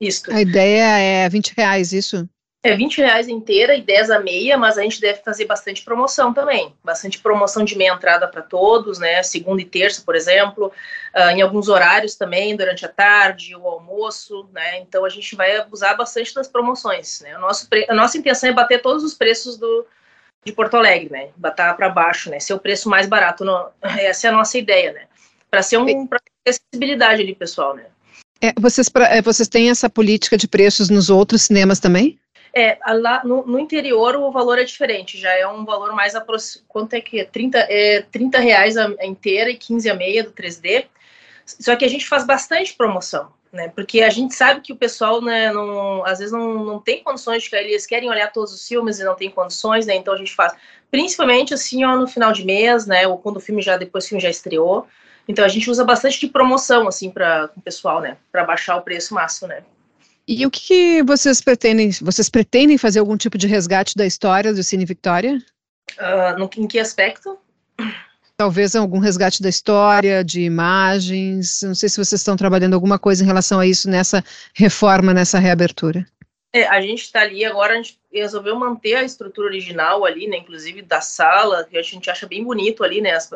isso. 0.00 0.30
A 0.30 0.40
ideia 0.40 0.98
é 0.98 1.28
20 1.28 1.54
reais, 1.56 1.92
isso? 1.92 2.28
É 2.66 2.76
20 2.76 2.98
reais 2.98 3.28
inteira 3.28 3.76
e 3.76 3.80
10 3.80 4.10
a 4.10 4.18
meia, 4.18 4.58
mas 4.58 4.76
a 4.76 4.82
gente 4.82 5.00
deve 5.00 5.22
fazer 5.22 5.44
bastante 5.44 5.82
promoção 5.82 6.34
também. 6.34 6.74
Bastante 6.82 7.20
promoção 7.20 7.64
de 7.64 7.78
meia 7.78 7.92
entrada 7.92 8.26
para 8.26 8.42
todos, 8.42 8.98
né? 8.98 9.22
Segunda 9.22 9.62
e 9.62 9.64
terça, 9.64 10.02
por 10.04 10.16
exemplo, 10.16 10.72
uh, 11.14 11.30
em 11.30 11.42
alguns 11.42 11.68
horários 11.68 12.16
também, 12.16 12.56
durante 12.56 12.84
a 12.84 12.88
tarde, 12.88 13.54
o 13.54 13.68
almoço, 13.68 14.48
né? 14.52 14.80
Então 14.80 15.04
a 15.04 15.08
gente 15.08 15.36
vai 15.36 15.56
abusar 15.56 15.96
bastante 15.96 16.34
das 16.34 16.48
promoções, 16.48 17.20
né? 17.20 17.36
O 17.36 17.40
nosso 17.40 17.68
a 17.88 17.94
nossa 17.94 18.18
intenção 18.18 18.50
é 18.50 18.52
bater 18.52 18.82
todos 18.82 19.04
os 19.04 19.14
preços 19.14 19.56
do, 19.56 19.86
de 20.44 20.52
Porto 20.52 20.76
Alegre, 20.76 21.08
né? 21.08 21.28
Batar 21.36 21.76
para 21.76 21.88
baixo, 21.88 22.30
né? 22.30 22.40
Ser 22.40 22.54
o 22.54 22.58
preço 22.58 22.88
mais 22.88 23.06
barato. 23.06 23.44
No, 23.44 23.68
essa 23.82 24.26
é 24.26 24.30
a 24.30 24.32
nossa 24.32 24.58
ideia, 24.58 24.92
né? 24.92 25.02
Para 25.48 25.62
ser 25.62 25.76
um, 25.76 26.04
para 26.04 26.20
acessibilidade 26.44 27.22
ali, 27.22 27.32
pessoal, 27.32 27.76
né? 27.76 27.84
É, 28.40 28.52
vocês, 28.58 28.88
pra, 28.88 29.06
é, 29.06 29.22
vocês 29.22 29.48
têm 29.48 29.70
essa 29.70 29.88
política 29.88 30.36
de 30.36 30.48
preços 30.48 30.90
nos 30.90 31.08
outros 31.08 31.42
cinemas 31.42 31.78
também? 31.78 32.18
É, 32.58 32.78
lá 32.94 33.22
no, 33.22 33.46
no, 33.46 33.58
interior 33.58 34.16
o 34.16 34.32
valor 34.32 34.58
é 34.58 34.64
diferente, 34.64 35.18
já 35.18 35.30
é 35.30 35.46
um 35.46 35.62
valor 35.66 35.92
mais 35.94 36.14
aproximado. 36.14 36.66
Quanto 36.66 36.94
é 36.94 37.02
que 37.02 37.20
é? 37.20 37.24
30, 37.26 37.58
é 37.58 38.00
30 38.00 38.38
reais 38.38 38.78
a, 38.78 38.88
inteira 39.02 39.50
e 39.50 39.58
15 39.58 39.90
a 39.90 39.94
meia 39.94 40.24
do 40.24 40.32
3D. 40.32 40.86
Só 41.44 41.76
que 41.76 41.84
a 41.84 41.88
gente 41.88 42.08
faz 42.08 42.24
bastante 42.24 42.72
promoção, 42.72 43.30
né? 43.52 43.68
Porque 43.68 44.00
a 44.00 44.08
gente 44.08 44.34
sabe 44.34 44.62
que 44.62 44.72
o 44.72 44.76
pessoal, 44.76 45.20
né, 45.20 45.52
não, 45.52 46.02
às 46.06 46.18
vezes 46.18 46.32
não, 46.32 46.64
não 46.64 46.80
tem 46.80 47.04
condições 47.04 47.42
de 47.42 47.54
eles 47.54 47.84
querem 47.84 48.08
olhar 48.08 48.32
todos 48.32 48.54
os 48.54 48.66
filmes 48.66 48.98
e 48.98 49.04
não 49.04 49.14
tem 49.14 49.30
condições, 49.30 49.84
né? 49.84 49.94
Então 49.94 50.14
a 50.14 50.16
gente 50.16 50.34
faz, 50.34 50.54
principalmente 50.90 51.52
assim, 51.52 51.84
ó, 51.84 51.94
no 51.94 52.08
final 52.08 52.32
de 52.32 52.42
mês, 52.42 52.86
né? 52.86 53.06
Ou 53.06 53.18
quando 53.18 53.36
o 53.36 53.40
filme 53.40 53.60
já 53.60 53.76
depois 53.76 54.06
o 54.06 54.08
filme 54.08 54.22
já 54.22 54.30
estreou. 54.30 54.86
Então 55.28 55.44
a 55.44 55.48
gente 55.48 55.68
usa 55.70 55.84
bastante 55.84 56.18
de 56.20 56.28
promoção 56.28 56.88
assim 56.88 57.10
para 57.10 57.50
o 57.54 57.60
pessoal, 57.60 58.00
né, 58.00 58.16
para 58.32 58.44
baixar 58.44 58.76
o 58.76 58.82
preço 58.82 59.12
máximo, 59.12 59.48
né? 59.48 59.62
E 60.28 60.44
o 60.44 60.50
que, 60.50 60.60
que, 60.60 61.02
vocês 61.04 61.40
pretendem? 61.40 61.90
Vocês 62.02 62.28
pretendem 62.28 62.76
fazer 62.76 62.98
algum 62.98 63.16
tipo 63.16 63.38
de 63.38 63.46
resgate 63.46 63.96
da 63.96 64.04
história 64.04 64.52
do 64.52 64.62
Cine 64.62 64.84
Victoria? 64.84 65.38
Uh, 65.98 66.38
no, 66.38 66.50
em 66.56 66.66
que 66.66 66.80
aspecto? 66.80 67.38
Talvez 68.36 68.74
algum 68.74 68.98
resgate 68.98 69.40
da 69.40 69.48
história, 69.48 70.24
de 70.24 70.40
imagens. 70.42 71.60
Não 71.62 71.74
sei 71.74 71.88
se 71.88 71.96
vocês 71.96 72.20
estão 72.20 72.36
trabalhando 72.36 72.74
alguma 72.74 72.98
coisa 72.98 73.22
em 73.22 73.26
relação 73.26 73.60
a 73.60 73.66
isso 73.66 73.88
nessa 73.88 74.22
reforma, 74.52 75.14
nessa 75.14 75.38
reabertura. 75.38 76.04
É, 76.52 76.66
a 76.66 76.80
gente 76.80 77.02
está 77.02 77.20
ali 77.20 77.44
agora, 77.44 77.74
a 77.74 77.76
gente 77.76 77.98
resolveu 78.12 78.56
manter 78.56 78.94
a 78.94 79.04
estrutura 79.04 79.46
original 79.46 80.04
ali, 80.04 80.26
né? 80.26 80.38
Inclusive 80.38 80.82
da 80.82 81.00
sala, 81.00 81.64
que 81.64 81.78
a 81.78 81.82
gente 81.82 82.10
acha 82.10 82.26
bem 82.26 82.42
bonito 82.42 82.82
ali, 82.82 83.00
né? 83.00 83.12
As, 83.12 83.30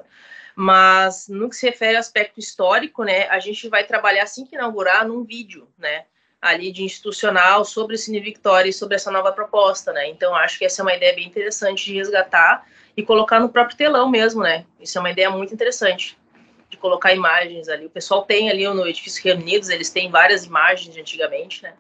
mas 0.57 1.29
no 1.29 1.49
que 1.49 1.57
se 1.57 1.67
refere 1.67 1.97
ao 1.97 2.01
aspecto 2.01 2.41
histórico, 2.41 3.05
né, 3.05 3.29
a 3.29 3.39
gente 3.39 3.69
vai 3.69 3.87
trabalhar 3.87 4.25
assim 4.25 4.45
que 4.45 4.57
inaugurar 4.57 5.07
num 5.07 5.25
vídeo, 5.25 5.69
né, 5.79 6.05
ali 6.41 6.73
de 6.73 6.83
institucional 6.83 7.65
sobre 7.65 7.95
o 7.95 7.99
Cine 7.99 8.21
Victoria 8.21 8.71
e 8.71 8.73
sobre 8.73 8.97
essa 8.97 9.11
nova 9.11 9.33
proposta, 9.33 9.93
né? 9.93 10.09
Então 10.09 10.35
acho 10.35 10.59
que 10.59 10.65
essa 10.65 10.81
é 10.81 10.85
uma 10.85 10.95
ideia 10.95 11.15
bem 11.15 11.27
interessante 11.27 11.85
de 11.85 11.95
resgatar 11.95 12.67
e 12.97 13.03
colocar 13.03 13.39
no 13.39 13.49
próprio 13.49 13.77
telão 13.77 14.09
mesmo, 14.09 14.43
né? 14.43 14.65
Isso 14.81 14.97
é 14.97 15.01
uma 15.01 15.11
ideia 15.11 15.31
muito 15.31 15.53
interessante 15.53 16.19
de 16.71 16.77
colocar 16.77 17.13
imagens 17.13 17.69
ali. 17.69 17.87
O 17.87 17.91
pessoal 17.91 18.23
tem 18.23 18.49
ali 18.49 18.67
no 18.69 18.87
edifício 18.87 19.23
Reunidos, 19.23 19.69
eles 19.69 19.91
têm 19.91 20.11
várias 20.11 20.45
imagens 20.45 20.95
de 20.95 21.01
antigamente, 21.01 21.63
né? 21.63 21.75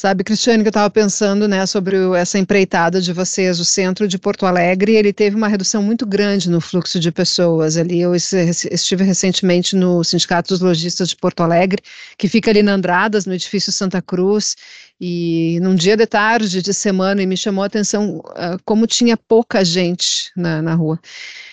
Sabe, 0.00 0.24
Cristiane, 0.24 0.62
que 0.62 0.68
eu 0.68 0.70
estava 0.70 0.88
pensando 0.88 1.46
né, 1.46 1.66
sobre 1.66 1.94
essa 2.16 2.38
empreitada 2.38 3.02
de 3.02 3.12
vocês, 3.12 3.60
o 3.60 3.66
centro 3.66 4.08
de 4.08 4.16
Porto 4.18 4.46
Alegre, 4.46 4.94
ele 4.94 5.12
teve 5.12 5.36
uma 5.36 5.46
redução 5.46 5.82
muito 5.82 6.06
grande 6.06 6.48
no 6.48 6.58
fluxo 6.58 6.98
de 6.98 7.12
pessoas. 7.12 7.76
Ali 7.76 8.00
eu 8.00 8.14
estive 8.14 9.04
recentemente 9.04 9.76
no 9.76 10.02
Sindicato 10.02 10.48
dos 10.48 10.60
Lojistas 10.62 11.10
de 11.10 11.16
Porto 11.16 11.42
Alegre, 11.42 11.82
que 12.16 12.30
fica 12.30 12.50
ali 12.50 12.62
na 12.62 12.72
Andradas, 12.72 13.26
no 13.26 13.34
edifício 13.34 13.70
Santa 13.70 14.00
Cruz, 14.00 14.56
e 15.00 15.58
num 15.62 15.74
dia 15.74 15.96
de 15.96 16.06
tarde, 16.06 16.60
de 16.60 16.74
semana, 16.74 17.22
e 17.22 17.26
me 17.26 17.36
chamou 17.36 17.62
a 17.62 17.66
atenção 17.66 18.18
uh, 18.18 18.60
como 18.64 18.86
tinha 18.86 19.16
pouca 19.16 19.64
gente 19.64 20.30
na, 20.36 20.60
na 20.60 20.74
rua. 20.74 21.00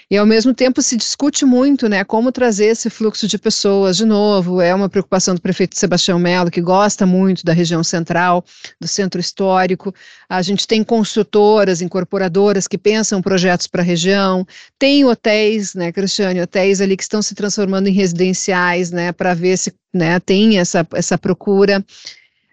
E 0.09 0.15
ao 0.15 0.25
mesmo 0.25 0.53
tempo 0.53 0.81
se 0.81 0.95
discute 0.95 1.43
muito, 1.43 1.89
né, 1.89 2.03
como 2.05 2.31
trazer 2.31 2.67
esse 2.67 2.89
fluxo 2.89 3.27
de 3.27 3.37
pessoas 3.37 3.97
de 3.97 4.05
novo. 4.05 4.61
É 4.61 4.73
uma 4.73 4.87
preocupação 4.87 5.35
do 5.35 5.41
prefeito 5.41 5.77
Sebastião 5.77 6.17
Melo, 6.17 6.49
que 6.49 6.61
gosta 6.61 7.05
muito 7.05 7.43
da 7.43 7.51
região 7.51 7.83
central, 7.83 8.43
do 8.79 8.87
centro 8.87 9.19
histórico. 9.19 9.93
A 10.29 10.41
gente 10.41 10.65
tem 10.65 10.81
construtoras, 10.81 11.81
incorporadoras 11.81 12.69
que 12.69 12.77
pensam 12.77 13.21
projetos 13.21 13.67
para 13.67 13.81
a 13.81 13.85
região. 13.85 14.47
Tem 14.79 15.03
hotéis, 15.03 15.73
né, 15.73 15.91
Cristiane, 15.91 16.41
hotéis 16.41 16.79
ali 16.79 16.95
que 16.95 17.03
estão 17.03 17.21
se 17.21 17.35
transformando 17.35 17.87
em 17.87 17.93
residenciais, 17.93 18.91
né, 18.91 19.11
para 19.11 19.33
ver 19.33 19.57
se, 19.57 19.73
né, 19.93 20.21
tem 20.21 20.57
essa, 20.57 20.87
essa 20.93 21.17
procura. 21.17 21.83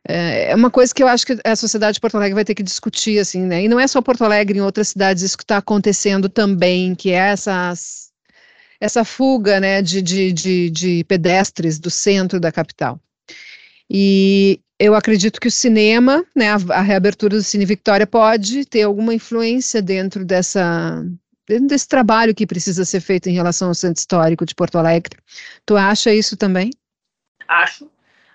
É, 0.06 0.50
é 0.50 0.54
uma 0.54 0.70
coisa 0.70 0.94
que 0.94 1.02
eu 1.02 1.08
acho 1.08 1.26
que 1.26 1.38
a 1.42 1.56
sociedade 1.56 1.94
de 1.94 2.00
Porto 2.00 2.16
Alegre 2.16 2.34
vai 2.34 2.44
ter 2.44 2.54
que 2.54 2.62
discutir, 2.62 3.18
assim, 3.18 3.42
né? 3.42 3.64
E 3.64 3.68
não 3.68 3.80
é 3.80 3.86
só 3.86 4.02
Porto 4.02 4.22
Alegre, 4.22 4.58
em 4.58 4.62
outras 4.62 4.88
cidades 4.88 5.22
isso 5.22 5.36
que 5.36 5.44
está 5.44 5.56
acontecendo 5.58 6.28
também, 6.28 6.94
que 6.94 7.10
é 7.10 7.30
essas, 7.30 8.12
essa 8.80 9.04
fuga, 9.04 9.58
né, 9.60 9.80
de, 9.80 10.02
de, 10.02 10.32
de, 10.32 10.70
de 10.70 11.04
pedestres 11.04 11.78
do 11.78 11.90
centro 11.90 12.38
da 12.38 12.52
capital. 12.52 13.00
E 13.88 14.60
eu 14.78 14.94
acredito 14.94 15.40
que 15.40 15.48
o 15.48 15.52
cinema, 15.52 16.24
né, 16.34 16.50
a, 16.50 16.56
a, 16.70 16.80
reabertura 16.82 17.36
do 17.36 17.42
Cine 17.42 17.64
Victoria 17.64 18.06
pode 18.06 18.64
ter 18.66 18.82
alguma 18.82 19.14
influência 19.14 19.80
dentro 19.80 20.24
dessa 20.24 21.04
dentro 21.46 21.66
desse 21.66 21.86
trabalho 21.86 22.34
que 22.34 22.46
precisa 22.46 22.86
ser 22.86 23.00
feito 23.00 23.28
em 23.28 23.34
relação 23.34 23.68
ao 23.68 23.74
centro 23.74 24.00
histórico 24.00 24.46
de 24.46 24.54
Porto 24.54 24.78
Alegre. 24.78 25.18
Tu 25.66 25.76
acha 25.76 26.12
isso 26.12 26.38
também? 26.38 26.70
Acho, 27.46 27.90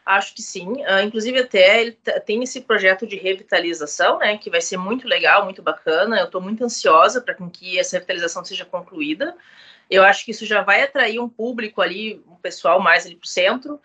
Acho 0.10 0.34
que 0.34 0.42
sim. 0.42 0.72
Uh, 0.72 1.02
inclusive, 1.04 1.38
até 1.38 1.82
ele 1.82 1.92
tem 2.26 2.42
esse 2.42 2.62
projeto 2.62 3.06
de 3.06 3.16
revitalização, 3.16 4.18
né? 4.18 4.40
Que 4.40 4.50
vai 4.50 4.60
ser 4.60 4.76
muito 4.76 5.08
legal, 5.08 5.44
muito 5.44 5.62
bacana. 5.62 6.18
Eu 6.18 6.26
estou 6.26 6.42
muito 6.42 6.64
ansiosa 6.64 7.22
para 7.22 7.36
que 7.36 7.78
essa 7.78 7.96
revitalização 7.96 8.44
seja 8.44 8.66
concluída. 8.66 9.38
Eu 9.88 10.04
acho 10.04 10.26
que 10.26 10.32
isso 10.32 10.48
já 10.48 10.64
vai 10.64 10.82
atrair 10.82 11.20
um 11.20 11.30
público 11.30 11.80
ali, 11.80 12.24
um 12.28 12.38
pessoal 12.38 12.80
mais 12.80 13.06
ali 13.06 13.18
para 13.18 13.26
o 13.26 13.28
centro, 13.28 13.80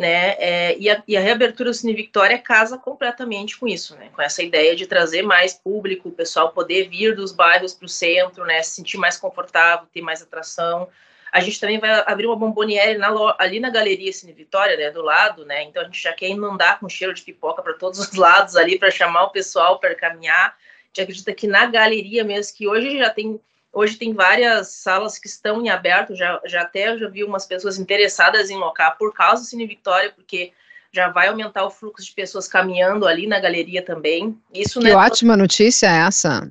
né? 0.00 0.30
É, 0.38 0.78
e, 0.78 0.88
a, 0.88 1.02
e, 1.06 1.14
a, 1.14 1.20
reabertura 1.20 1.68
do 1.68 1.74
Cine 1.74 1.92
Victoria 1.92 2.38
casa 2.38 2.78
completamente 2.78 3.58
com 3.58 3.68
isso, 3.68 3.94
né? 3.96 4.08
Com 4.14 4.22
essa 4.22 4.42
ideia 4.42 4.74
de 4.74 4.86
trazer 4.86 5.20
mais 5.20 5.52
público, 5.52 6.08
o 6.08 6.12
pessoal 6.12 6.52
poder 6.52 6.88
vir 6.88 7.14
dos 7.14 7.32
bairros 7.32 7.74
para 7.74 7.84
o 7.84 7.88
centro, 7.88 8.46
né? 8.46 8.62
Se 8.62 8.76
sentir 8.76 8.96
mais 8.96 9.18
confortável, 9.18 9.86
ter 9.92 10.00
mais 10.00 10.22
atração. 10.22 10.88
A 11.32 11.40
gente 11.40 11.60
também 11.60 11.78
vai 11.78 11.90
abrir 12.06 12.26
uma 12.26 12.36
bomboniere 12.36 12.98
na, 12.98 13.08
ali 13.38 13.60
na 13.60 13.70
Galeria 13.70 14.12
Cine 14.12 14.32
Vitória, 14.32 14.76
né, 14.76 14.90
do 14.90 15.02
lado, 15.02 15.44
né? 15.44 15.64
Então 15.64 15.82
a 15.82 15.84
gente 15.84 16.02
já 16.02 16.12
quer 16.12 16.28
inundar 16.28 16.78
com 16.78 16.88
cheiro 16.88 17.12
de 17.12 17.22
pipoca 17.22 17.62
para 17.62 17.74
todos 17.74 17.98
os 17.98 18.12
lados 18.16 18.56
ali 18.56 18.78
para 18.78 18.90
chamar 18.90 19.24
o 19.24 19.30
pessoal 19.30 19.78
para 19.78 19.94
caminhar. 19.94 20.48
A 20.48 20.86
gente 20.88 21.02
acredita 21.02 21.34
que 21.34 21.46
na 21.46 21.66
galeria 21.66 22.24
mesmo, 22.24 22.56
que 22.56 22.66
hoje 22.66 22.98
já 22.98 23.10
tem 23.10 23.40
Hoje 23.76 23.96
tem 23.96 24.14
várias 24.14 24.68
salas 24.68 25.18
que 25.18 25.26
estão 25.26 25.60
em 25.60 25.68
aberto, 25.68 26.14
já, 26.16 26.40
já 26.46 26.62
até 26.62 26.96
já 26.96 27.10
vi 27.10 27.22
umas 27.22 27.44
pessoas 27.44 27.78
interessadas 27.78 28.48
em 28.48 28.56
locar 28.56 28.96
por 28.96 29.12
causa 29.12 29.42
do 29.42 29.46
Cine 29.46 29.66
Vitória, 29.66 30.10
porque 30.16 30.54
já 30.90 31.10
vai 31.10 31.28
aumentar 31.28 31.62
o 31.62 31.70
fluxo 31.70 32.02
de 32.02 32.12
pessoas 32.12 32.48
caminhando 32.48 33.06
ali 33.06 33.26
na 33.26 33.38
galeria 33.38 33.82
também. 33.82 34.34
Isso, 34.50 34.80
que 34.80 34.86
né, 34.86 34.96
ótima 34.96 35.36
notícia 35.36 35.88
é 35.88 36.06
essa. 36.06 36.50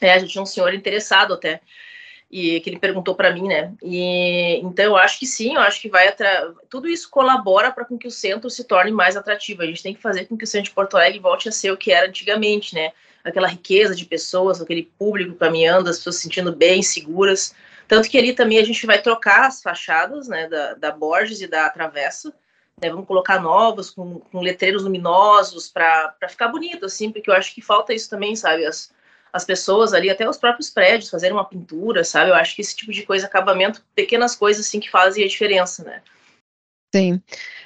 É, 0.00 0.12
a 0.14 0.18
gente 0.20 0.30
tinha 0.30 0.42
um 0.42 0.46
senhor 0.46 0.72
interessado 0.72 1.34
até 1.34 1.60
e 2.32 2.58
que 2.60 2.70
ele 2.70 2.78
perguntou 2.78 3.14
para 3.14 3.32
mim, 3.32 3.46
né? 3.46 3.74
E 3.82 4.58
então 4.62 4.86
eu 4.86 4.96
acho 4.96 5.18
que 5.18 5.26
sim, 5.26 5.54
eu 5.54 5.60
acho 5.60 5.80
que 5.82 5.90
vai 5.90 6.08
atra... 6.08 6.54
tudo 6.70 6.88
isso 6.88 7.10
colabora 7.10 7.70
para 7.70 7.84
com 7.84 7.98
que 7.98 8.08
o 8.08 8.10
centro 8.10 8.48
se 8.48 8.64
torne 8.64 8.90
mais 8.90 9.16
atrativo. 9.16 9.62
A 9.62 9.66
gente 9.66 9.82
tem 9.82 9.94
que 9.94 10.00
fazer 10.00 10.24
com 10.24 10.36
que 10.36 10.44
o 10.44 10.46
centro 10.46 10.70
de 10.70 10.74
Porto 10.74 10.96
Alegre 10.96 11.18
volte 11.18 11.48
a 11.48 11.52
ser 11.52 11.70
o 11.70 11.76
que 11.76 11.92
era 11.92 12.08
antigamente, 12.08 12.74
né? 12.74 12.92
aquela 13.24 13.46
riqueza 13.46 13.94
de 13.94 14.04
pessoas, 14.04 14.60
aquele 14.60 14.90
público 14.98 15.36
caminhando, 15.36 15.88
as 15.88 15.98
pessoas 15.98 16.16
se 16.16 16.22
sentindo 16.22 16.54
bem, 16.54 16.82
seguras. 16.82 17.54
Tanto 17.86 18.08
que 18.08 18.18
ali 18.18 18.32
também 18.32 18.58
a 18.58 18.64
gente 18.64 18.86
vai 18.86 19.00
trocar 19.00 19.46
as 19.46 19.62
fachadas, 19.62 20.28
né, 20.28 20.48
da, 20.48 20.74
da 20.74 20.90
Borges 20.90 21.40
e 21.40 21.46
da 21.46 21.68
Travessa, 21.70 22.32
né, 22.80 22.90
vamos 22.90 23.06
colocar 23.06 23.40
novas, 23.40 23.90
com, 23.90 24.20
com 24.20 24.40
letreiros 24.40 24.82
luminosos, 24.82 25.68
para 25.68 26.14
ficar 26.28 26.48
bonito, 26.48 26.86
assim, 26.86 27.12
porque 27.12 27.30
eu 27.30 27.34
acho 27.34 27.54
que 27.54 27.60
falta 27.60 27.92
isso 27.92 28.08
também, 28.08 28.34
sabe, 28.34 28.64
as, 28.64 28.92
as 29.32 29.44
pessoas 29.44 29.94
ali, 29.94 30.10
até 30.10 30.28
os 30.28 30.36
próprios 30.36 30.68
prédios, 30.68 31.10
fazerem 31.10 31.34
uma 31.34 31.48
pintura, 31.48 32.04
sabe, 32.04 32.30
eu 32.30 32.34
acho 32.34 32.54
que 32.54 32.60
esse 32.60 32.76
tipo 32.76 32.92
de 32.92 33.02
coisa, 33.02 33.26
acabamento, 33.26 33.82
pequenas 33.94 34.36
coisas, 34.36 34.66
assim, 34.66 34.78
que 34.78 34.90
fazem 34.90 35.24
a 35.24 35.28
diferença, 35.28 35.82
né. 35.82 36.02
Sim. 36.94 37.22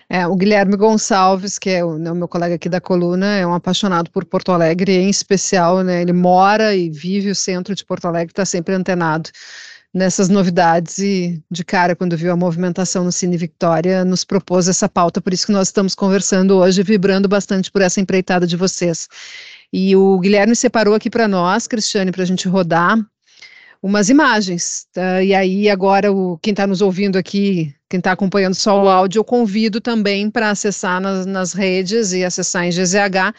É, 0.09 0.24
o 0.24 0.37
Guilherme 0.37 0.76
Gonçalves, 0.76 1.59
que 1.59 1.68
é 1.68 1.85
o, 1.85 1.98
né, 1.98 2.12
o, 2.12 2.14
meu 2.14 2.29
colega 2.29 2.55
aqui 2.55 2.68
da 2.68 2.81
coluna, 2.81 3.38
é 3.38 3.44
um 3.44 3.55
apaixonado 3.55 4.09
por 4.12 4.24
Porto 4.24 4.52
Alegre, 4.52 4.92
em 4.92 5.11
especial, 5.11 5.83
né, 5.83 6.00
ele 6.02 6.12
mora 6.12 6.76
e 6.76 6.88
vive 6.88 7.31
o 7.31 7.35
centro 7.35 7.74
de 7.74 7.85
Porto 7.85 8.07
Alegre, 8.07 8.31
está 8.31 8.44
sempre 8.44 8.72
antenado 8.72 9.29
nessas 9.92 10.29
novidades 10.29 10.98
e 10.98 11.42
de 11.50 11.64
cara 11.64 11.96
quando 11.96 12.16
viu 12.16 12.31
a 12.31 12.37
movimentação 12.37 13.02
no 13.02 13.11
Cine 13.11 13.37
Victoria 13.37 14.05
nos 14.05 14.24
propôs 14.24 14.68
essa 14.68 14.88
pauta, 14.88 15.22
por 15.22 15.33
isso 15.33 15.46
que 15.46 15.52
nós 15.52 15.68
estamos 15.68 15.94
conversando 15.94 16.59
hoje, 16.59 16.83
vibrando 16.83 17.26
bastante 17.26 17.70
por 17.70 17.81
essa 17.81 18.00
empreitada 18.00 18.46
de 18.46 18.57
vocês. 18.57 19.09
E 19.72 19.94
o 19.96 20.18
Guilherme 20.18 20.55
separou 20.55 20.94
aqui 20.94 21.11
para 21.11 21.29
nós, 21.29 21.66
Cristiane, 21.66 22.12
para 22.12 22.22
a 22.22 22.26
gente 22.26 22.48
rodar 22.48 22.98
umas 23.83 24.09
imagens. 24.09 24.87
Tá? 24.92 25.22
E 25.22 25.35
aí, 25.35 25.68
agora, 25.68 26.12
o, 26.12 26.38
quem 26.38 26.52
está 26.52 26.66
nos 26.66 26.81
ouvindo 26.81 27.16
aqui, 27.16 27.74
quem 27.88 27.98
está 27.98 28.12
acompanhando 28.12 28.55
só 28.55 28.83
o 28.83 28.88
áudio, 28.88 29.20
eu 29.20 29.24
convido 29.24 29.81
também 29.81 30.31
para 30.31 30.50
acessar 30.50 31.00
nas, 31.00 31.26
nas 31.26 31.52
redes 31.52 32.12
e 32.12 32.24
acessar 32.24 32.64
em 32.64 32.70
GZH 32.70 33.35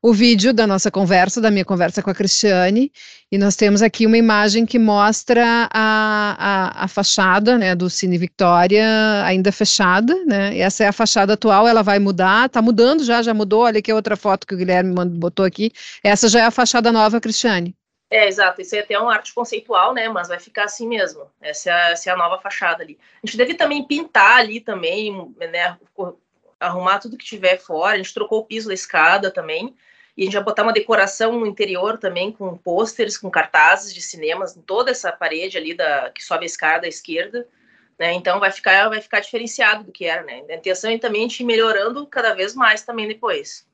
o 0.00 0.12
vídeo 0.12 0.52
da 0.52 0.66
nossa 0.66 0.90
conversa, 0.90 1.40
da 1.40 1.50
minha 1.50 1.64
conversa 1.64 2.02
com 2.02 2.10
a 2.10 2.14
Cristiane, 2.14 2.92
e 3.30 3.36
nós 3.36 3.56
temos 3.56 3.82
aqui 3.82 4.06
uma 4.06 4.16
imagem 4.16 4.64
que 4.64 4.78
mostra 4.78 5.68
a, 5.72 6.36
a, 6.38 6.84
a 6.84 6.88
fachada, 6.88 7.58
né, 7.58 7.74
do 7.74 7.90
Cine 7.90 8.16
Victoria 8.16 8.86
ainda 9.24 9.50
fechada, 9.50 10.14
né, 10.24 10.54
e 10.54 10.60
essa 10.60 10.84
é 10.84 10.88
a 10.88 10.92
fachada 10.92 11.32
atual, 11.32 11.66
ela 11.66 11.82
vai 11.82 11.98
mudar, 11.98 12.46
está 12.46 12.62
mudando 12.62 13.04
já, 13.04 13.22
já 13.22 13.34
mudou, 13.34 13.62
olha 13.62 13.80
aqui 13.80 13.92
outra 13.92 14.16
foto 14.16 14.46
que 14.46 14.54
o 14.54 14.58
Guilherme 14.58 14.94
botou 15.16 15.44
aqui, 15.44 15.72
essa 16.02 16.28
já 16.28 16.40
é 16.40 16.44
a 16.44 16.50
fachada 16.50 16.92
nova, 16.92 17.20
Cristiane. 17.20 17.74
É, 18.10 18.26
exato. 18.26 18.62
Isso 18.62 18.74
aí 18.74 18.80
é 18.80 18.84
até 18.84 18.98
uma 18.98 19.12
arte 19.12 19.34
conceitual, 19.34 19.92
né? 19.92 20.08
Mas 20.08 20.28
vai 20.28 20.38
ficar 20.38 20.64
assim 20.64 20.88
mesmo. 20.88 21.30
Essa 21.42 21.68
é, 21.68 21.72
a, 21.72 21.90
essa 21.90 22.08
é 22.08 22.12
a 22.12 22.16
nova 22.16 22.40
fachada 22.40 22.82
ali. 22.82 22.98
A 23.22 23.26
gente 23.26 23.36
deve 23.36 23.54
também 23.54 23.86
pintar 23.86 24.38
ali 24.38 24.60
também, 24.60 25.12
né? 25.38 25.76
Arrumar 26.58 27.00
tudo 27.00 27.18
que 27.18 27.24
tiver 27.26 27.58
fora. 27.58 27.94
A 27.94 27.96
gente 27.98 28.14
trocou 28.14 28.40
o 28.40 28.44
piso 28.44 28.68
da 28.68 28.74
escada 28.74 29.30
também. 29.30 29.76
E 30.18 30.22
a 30.22 30.24
gente 30.24 30.34
vai 30.34 30.42
botar 30.42 30.64
uma 30.64 30.72
decoração 30.72 31.38
no 31.38 31.46
interior 31.46 31.96
também, 31.96 32.32
com 32.32 32.56
pôsteres, 32.56 33.16
com 33.16 33.30
cartazes 33.30 33.94
de 33.94 34.02
cinemas 34.02 34.56
em 34.56 34.60
toda 34.60 34.90
essa 34.90 35.12
parede 35.12 35.56
ali 35.56 35.74
da, 35.74 36.10
que 36.10 36.24
sobe 36.24 36.42
a 36.42 36.46
escada 36.46 36.86
à 36.86 36.88
esquerda. 36.88 37.46
Né? 37.96 38.14
Então 38.14 38.40
vai 38.40 38.50
ficar, 38.50 38.88
vai 38.88 39.00
ficar 39.00 39.20
diferenciado 39.20 39.84
do 39.84 39.92
que 39.92 40.06
era, 40.06 40.24
né? 40.24 40.42
A 40.50 40.56
intenção 40.56 40.90
é 40.90 40.98
também 40.98 41.20
a 41.20 41.28
gente 41.28 41.44
ir 41.44 41.46
melhorando 41.46 42.04
cada 42.04 42.34
vez 42.34 42.52
mais 42.52 42.82
também 42.82 43.06
depois. 43.06 43.64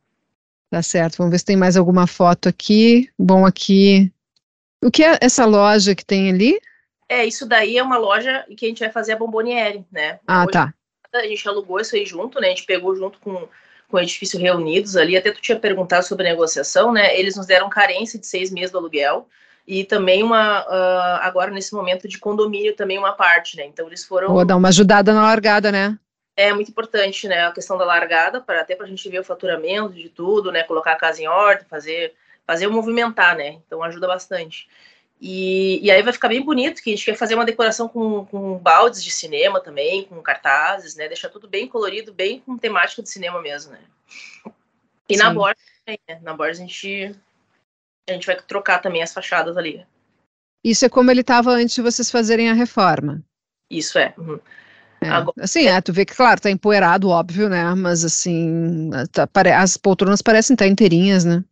Tá 0.70 0.82
certo. 0.82 1.16
Vamos 1.16 1.30
ver 1.30 1.38
se 1.38 1.46
tem 1.46 1.56
mais 1.56 1.78
alguma 1.78 2.06
foto 2.06 2.46
aqui. 2.46 3.10
Bom, 3.18 3.46
aqui 3.46 4.12
o 4.82 4.90
que 4.90 5.02
é 5.02 5.16
essa 5.22 5.46
loja 5.46 5.94
que 5.94 6.04
tem 6.04 6.28
ali? 6.28 6.60
É, 7.08 7.24
isso 7.24 7.46
daí 7.46 7.78
é 7.78 7.82
uma 7.82 7.96
loja 7.96 8.44
que 8.54 8.66
a 8.66 8.68
gente 8.68 8.80
vai 8.80 8.90
fazer 8.90 9.12
a 9.12 9.16
Bomboniere, 9.16 9.82
né? 9.90 10.20
Ah, 10.26 10.42
Hoje, 10.42 10.52
tá. 10.52 10.74
A 11.14 11.26
gente 11.26 11.48
alugou 11.48 11.80
isso 11.80 11.96
aí 11.96 12.04
junto, 12.04 12.38
né? 12.38 12.48
A 12.48 12.50
gente 12.50 12.66
pegou 12.66 12.94
junto 12.94 13.18
com, 13.18 13.48
com 13.94 13.98
o 13.98 14.02
edifício 14.02 14.40
reunidos 14.40 14.96
ali. 14.96 15.16
Até 15.16 15.30
tu 15.30 15.40
tinha 15.40 15.56
perguntado 15.56 16.04
sobre 16.04 16.26
a 16.26 16.30
negociação, 16.30 16.92
né? 16.92 17.16
Eles 17.16 17.36
nos 17.36 17.46
deram 17.46 17.70
carência 17.70 18.18
de 18.18 18.26
seis 18.26 18.50
meses 18.50 18.72
do 18.72 18.78
aluguel 18.78 19.28
e 19.64 19.84
também 19.84 20.20
uma 20.24 20.62
uh, 20.62 21.20
agora 21.22 21.52
nesse 21.52 21.72
momento 21.72 22.08
de 22.08 22.18
condomínio 22.18 22.74
também 22.74 22.98
uma 22.98 23.12
parte, 23.12 23.56
né? 23.56 23.64
Então 23.64 23.86
eles 23.86 24.04
foram. 24.04 24.32
Vou 24.32 24.44
dar 24.44 24.56
uma 24.56 24.66
ajudada 24.66 25.14
na 25.14 25.22
largada, 25.22 25.70
né? 25.70 25.96
É 26.36 26.52
muito 26.52 26.72
importante, 26.72 27.28
né? 27.28 27.46
A 27.46 27.52
questão 27.52 27.78
da 27.78 27.84
largada 27.84 28.40
para 28.40 28.62
até 28.62 28.74
para 28.74 28.86
a 28.86 28.88
gente 28.88 29.08
ver 29.08 29.20
o 29.20 29.24
faturamento 29.24 29.94
de 29.94 30.08
tudo, 30.08 30.50
né? 30.50 30.64
Colocar 30.64 30.94
a 30.94 30.98
casa 30.98 31.22
em 31.22 31.28
ordem, 31.28 31.64
fazer 31.68 32.14
fazer 32.44 32.66
o 32.66 32.72
movimentar, 32.72 33.36
né? 33.36 33.60
Então 33.64 33.80
ajuda 33.80 34.08
bastante. 34.08 34.68
E, 35.20 35.80
e 35.82 35.90
aí 35.90 36.02
vai 36.02 36.12
ficar 36.12 36.28
bem 36.28 36.42
bonito, 36.42 36.82
que 36.82 36.90
a 36.90 36.94
gente 36.94 37.04
quer 37.04 37.16
fazer 37.16 37.34
uma 37.34 37.44
decoração 37.44 37.88
com, 37.88 38.26
com 38.26 38.58
baldes 38.58 39.02
de 39.02 39.10
cinema 39.10 39.60
também, 39.60 40.04
com 40.04 40.20
cartazes, 40.20 40.96
né? 40.96 41.08
Deixar 41.08 41.28
tudo 41.28 41.48
bem 41.48 41.66
colorido, 41.66 42.12
bem 42.12 42.40
com 42.40 42.58
temática 42.58 43.02
de 43.02 43.08
cinema 43.08 43.40
mesmo, 43.40 43.72
né? 43.72 43.80
E 45.08 45.16
Sim. 45.16 45.22
na 45.22 45.32
borda, 45.32 45.60
né? 45.86 45.96
na 46.22 46.34
borda 46.34 46.52
a 46.52 46.56
gente, 46.56 47.14
a 48.08 48.12
gente 48.12 48.26
vai 48.26 48.36
trocar 48.36 48.80
também 48.80 49.02
as 49.02 49.12
fachadas 49.12 49.56
ali. 49.56 49.86
Isso 50.64 50.84
é 50.84 50.88
como 50.88 51.10
ele 51.10 51.20
estava 51.20 51.50
antes 51.50 51.74
de 51.74 51.82
vocês 51.82 52.10
fazerem 52.10 52.50
a 52.50 52.54
reforma. 52.54 53.22
Isso 53.70 53.98
é. 53.98 54.14
Uhum. 54.16 54.40
É, 55.00 55.08
Agora, 55.08 55.44
assim, 55.44 55.66
é, 55.66 55.80
tu 55.80 55.92
vê 55.92 56.06
que, 56.06 56.14
claro, 56.14 56.40
tá 56.40 56.50
empoeirado, 56.50 57.10
óbvio, 57.10 57.48
né? 57.48 57.74
Mas 57.74 58.04
assim, 58.04 58.90
tá, 59.12 59.28
as 59.58 59.76
poltronas 59.76 60.22
parecem 60.22 60.54
estar 60.54 60.66
inteirinhas, 60.66 61.24
né? 61.24 61.44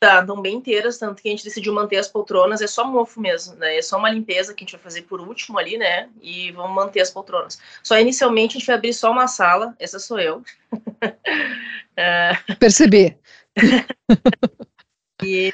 Tá, 0.00 0.20
estão 0.20 0.40
bem 0.40 0.56
inteiras, 0.56 0.96
tanto 0.96 1.20
que 1.20 1.28
a 1.28 1.30
gente 1.30 1.44
decidiu 1.44 1.74
manter 1.74 1.98
as 1.98 2.08
poltronas, 2.08 2.62
é 2.62 2.66
só 2.66 2.86
mofo 2.86 3.20
mesmo, 3.20 3.54
né? 3.56 3.76
É 3.76 3.82
só 3.82 3.98
uma 3.98 4.08
limpeza 4.08 4.54
que 4.54 4.64
a 4.64 4.66
gente 4.66 4.72
vai 4.72 4.82
fazer 4.82 5.02
por 5.02 5.20
último 5.20 5.58
ali, 5.58 5.76
né? 5.76 6.08
E 6.22 6.50
vamos 6.52 6.74
manter 6.74 7.02
as 7.02 7.10
poltronas. 7.10 7.60
Só 7.82 7.98
inicialmente 7.98 8.56
a 8.56 8.58
gente 8.58 8.66
vai 8.66 8.76
abrir 8.76 8.94
só 8.94 9.10
uma 9.10 9.28
sala, 9.28 9.76
essa 9.78 9.98
sou 9.98 10.18
eu. 10.18 10.42
é... 11.94 12.32
Percebi. 12.58 13.14
e 15.22 15.52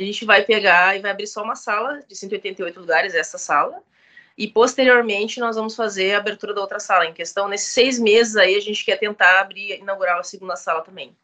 a 0.00 0.02
gente 0.02 0.24
vai 0.24 0.42
pegar 0.42 0.96
e 0.96 1.00
vai 1.00 1.10
abrir 1.10 1.26
só 1.26 1.42
uma 1.42 1.54
sala 1.54 2.02
de 2.08 2.16
188 2.16 2.80
lugares, 2.80 3.14
essa 3.14 3.36
sala. 3.36 3.82
E 4.38 4.48
posteriormente 4.48 5.38
nós 5.38 5.54
vamos 5.54 5.76
fazer 5.76 6.14
a 6.14 6.18
abertura 6.18 6.54
da 6.54 6.62
outra 6.62 6.80
sala. 6.80 7.04
Em 7.04 7.12
questão, 7.12 7.46
nesses 7.46 7.72
seis 7.72 7.98
meses 7.98 8.36
aí, 8.36 8.56
a 8.56 8.60
gente 8.60 8.82
quer 8.86 8.96
tentar 8.96 9.38
abrir, 9.38 9.78
inaugurar 9.78 10.18
a 10.18 10.22
segunda 10.22 10.56
sala 10.56 10.80
também. 10.80 11.14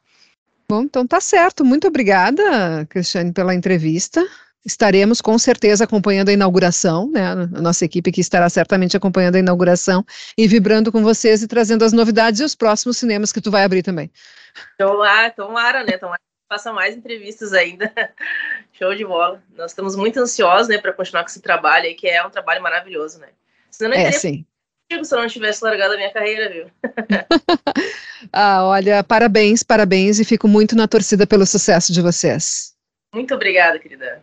Bom, 0.68 0.82
então 0.82 1.06
tá 1.06 1.20
certo. 1.20 1.64
Muito 1.64 1.86
obrigada, 1.86 2.86
Cristiane, 2.88 3.32
pela 3.32 3.54
entrevista. 3.54 4.26
Estaremos 4.64 5.20
com 5.20 5.36
certeza 5.38 5.84
acompanhando 5.84 6.28
a 6.28 6.32
inauguração, 6.32 7.10
né? 7.10 7.32
A 7.32 7.60
nossa 7.60 7.84
equipe 7.84 8.12
que 8.12 8.20
estará 8.20 8.48
certamente 8.48 8.96
acompanhando 8.96 9.36
a 9.36 9.40
inauguração 9.40 10.04
e 10.38 10.46
vibrando 10.46 10.92
com 10.92 11.02
vocês 11.02 11.42
e 11.42 11.48
trazendo 11.48 11.84
as 11.84 11.92
novidades 11.92 12.40
e 12.40 12.44
os 12.44 12.54
próximos 12.54 12.96
cinemas 12.96 13.32
que 13.32 13.40
tu 13.40 13.50
vai 13.50 13.64
abrir 13.64 13.82
também. 13.82 14.10
Tomara, 14.78 15.30
tomara, 15.30 15.84
né? 15.84 15.98
Tomara 15.98 16.18
que 16.18 16.48
faça 16.48 16.72
mais 16.72 16.96
entrevistas 16.96 17.52
ainda. 17.52 17.92
Show 18.72 18.94
de 18.94 19.04
bola. 19.04 19.42
Nós 19.56 19.72
estamos 19.72 19.96
muito 19.96 20.20
ansiosos, 20.20 20.68
né, 20.68 20.78
para 20.78 20.92
continuar 20.92 21.24
com 21.24 21.30
esse 21.30 21.40
trabalho 21.40 21.86
aí, 21.86 21.94
que 21.94 22.06
é 22.06 22.24
um 22.24 22.30
trabalho 22.30 22.62
maravilhoso, 22.62 23.18
né? 23.18 23.28
Senão 23.68 23.90
não 23.90 23.96
é, 23.96 24.12
sim 24.12 24.46
se 25.02 25.14
eu 25.14 25.20
não 25.20 25.28
tivesse 25.28 25.64
largado 25.64 25.94
a 25.94 25.96
minha 25.96 26.12
carreira, 26.12 26.50
viu? 26.50 26.66
ah, 28.32 28.64
olha, 28.64 29.02
parabéns, 29.02 29.62
parabéns 29.62 30.18
e 30.18 30.24
fico 30.24 30.46
muito 30.46 30.76
na 30.76 30.86
torcida 30.88 31.26
pelo 31.26 31.46
sucesso 31.46 31.92
de 31.92 32.00
vocês. 32.00 32.72
Muito 33.14 33.34
obrigada, 33.34 33.78
querida. 33.78 34.22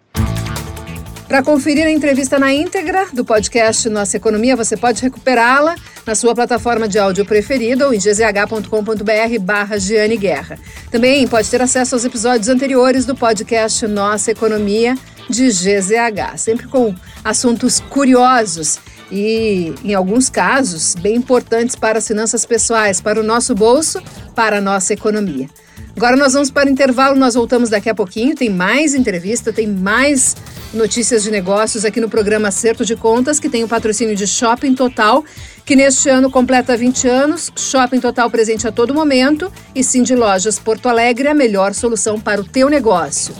Para 1.29 1.43
conferir 1.43 1.85
a 1.85 1.91
entrevista 1.91 2.39
na 2.39 2.51
íntegra 2.51 3.05
do 3.13 3.23
podcast 3.23 3.87
Nossa 3.87 4.17
Economia, 4.17 4.55
você 4.55 4.75
pode 4.75 4.99
recuperá-la 4.99 5.75
na 6.03 6.15
sua 6.15 6.33
plataforma 6.33 6.87
de 6.87 6.97
áudio 6.97 7.23
preferida 7.23 7.85
ou 7.85 7.93
em 7.93 7.99
gzh.com.br 7.99 9.39
barra 9.39 9.77
Giane 9.77 10.17
Guerra. 10.17 10.57
Também 10.89 11.27
pode 11.27 11.47
ter 11.47 11.61
acesso 11.61 11.93
aos 11.93 12.03
episódios 12.03 12.49
anteriores 12.49 13.05
do 13.05 13.15
podcast 13.15 13.85
Nossa 13.85 14.31
Economia 14.31 14.97
de 15.29 15.49
GZH, 15.49 16.35
sempre 16.37 16.67
com 16.67 16.95
assuntos 17.23 17.79
curiosos 17.79 18.79
e, 19.11 19.73
em 19.83 19.93
alguns 19.93 20.29
casos, 20.29 20.95
bem 20.95 21.15
importantes 21.15 21.75
para 21.75 21.97
as 21.97 22.07
finanças 22.07 22.45
pessoais, 22.45 23.01
para 23.01 23.19
o 23.19 23.23
nosso 23.23 23.55
bolso, 23.55 24.01
para 24.35 24.57
a 24.57 24.61
nossa 24.61 24.93
economia. 24.93 25.49
Agora 25.95 26.15
nós 26.15 26.33
vamos 26.33 26.49
para 26.49 26.69
o 26.69 26.71
intervalo, 26.71 27.15
nós 27.17 27.33
voltamos 27.33 27.69
daqui 27.69 27.89
a 27.89 27.95
pouquinho. 27.95 28.35
Tem 28.35 28.49
mais 28.49 28.93
entrevista, 28.93 29.51
tem 29.51 29.67
mais 29.67 30.35
notícias 30.73 31.23
de 31.23 31.31
negócios 31.31 31.83
aqui 31.83 31.99
no 31.99 32.07
programa 32.07 32.47
Acerto 32.47 32.85
de 32.85 32.95
Contas, 32.95 33.39
que 33.39 33.49
tem 33.49 33.63
o 33.63 33.67
patrocínio 33.67 34.15
de 34.15 34.25
Shopping 34.25 34.75
Total, 34.75 35.23
que 35.65 35.75
neste 35.75 36.07
ano 36.07 36.31
completa 36.31 36.77
20 36.77 37.07
anos. 37.07 37.51
Shopping 37.53 37.99
Total 37.99 38.29
presente 38.29 38.67
a 38.67 38.71
todo 38.71 38.93
momento 38.93 39.51
e 39.75 39.83
sim 39.83 40.01
de 40.03 40.15
Lojas 40.15 40.57
Porto 40.57 40.87
Alegre, 40.87 41.27
a 41.27 41.33
melhor 41.33 41.73
solução 41.73 42.19
para 42.19 42.39
o 42.39 42.45
teu 42.45 42.69
negócio. 42.69 43.33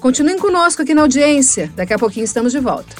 Continuem 0.00 0.38
conosco 0.38 0.80
aqui 0.80 0.94
na 0.94 1.02
audiência. 1.02 1.70
Daqui 1.76 1.92
a 1.92 1.98
pouquinho 1.98 2.24
estamos 2.24 2.52
de 2.52 2.60
volta. 2.60 2.96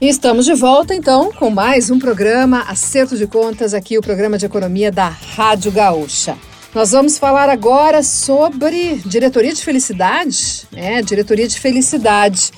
E 0.00 0.08
estamos 0.08 0.46
de 0.46 0.54
volta 0.54 0.94
então 0.94 1.30
com 1.30 1.50
mais 1.50 1.90
um 1.90 1.98
programa 1.98 2.62
Acerto 2.62 3.18
de 3.18 3.26
Contas, 3.26 3.74
aqui 3.74 3.98
o 3.98 4.00
programa 4.00 4.38
de 4.38 4.46
economia 4.46 4.90
da 4.90 5.08
Rádio 5.08 5.70
Gaúcha. 5.70 6.38
Nós 6.74 6.92
vamos 6.92 7.18
falar 7.18 7.50
agora 7.50 8.02
sobre 8.02 8.94
diretoria 9.04 9.52
de 9.52 9.62
felicidade, 9.62 10.66
né? 10.72 11.02
Diretoria 11.02 11.46
de 11.46 11.60
felicidade. 11.60 12.50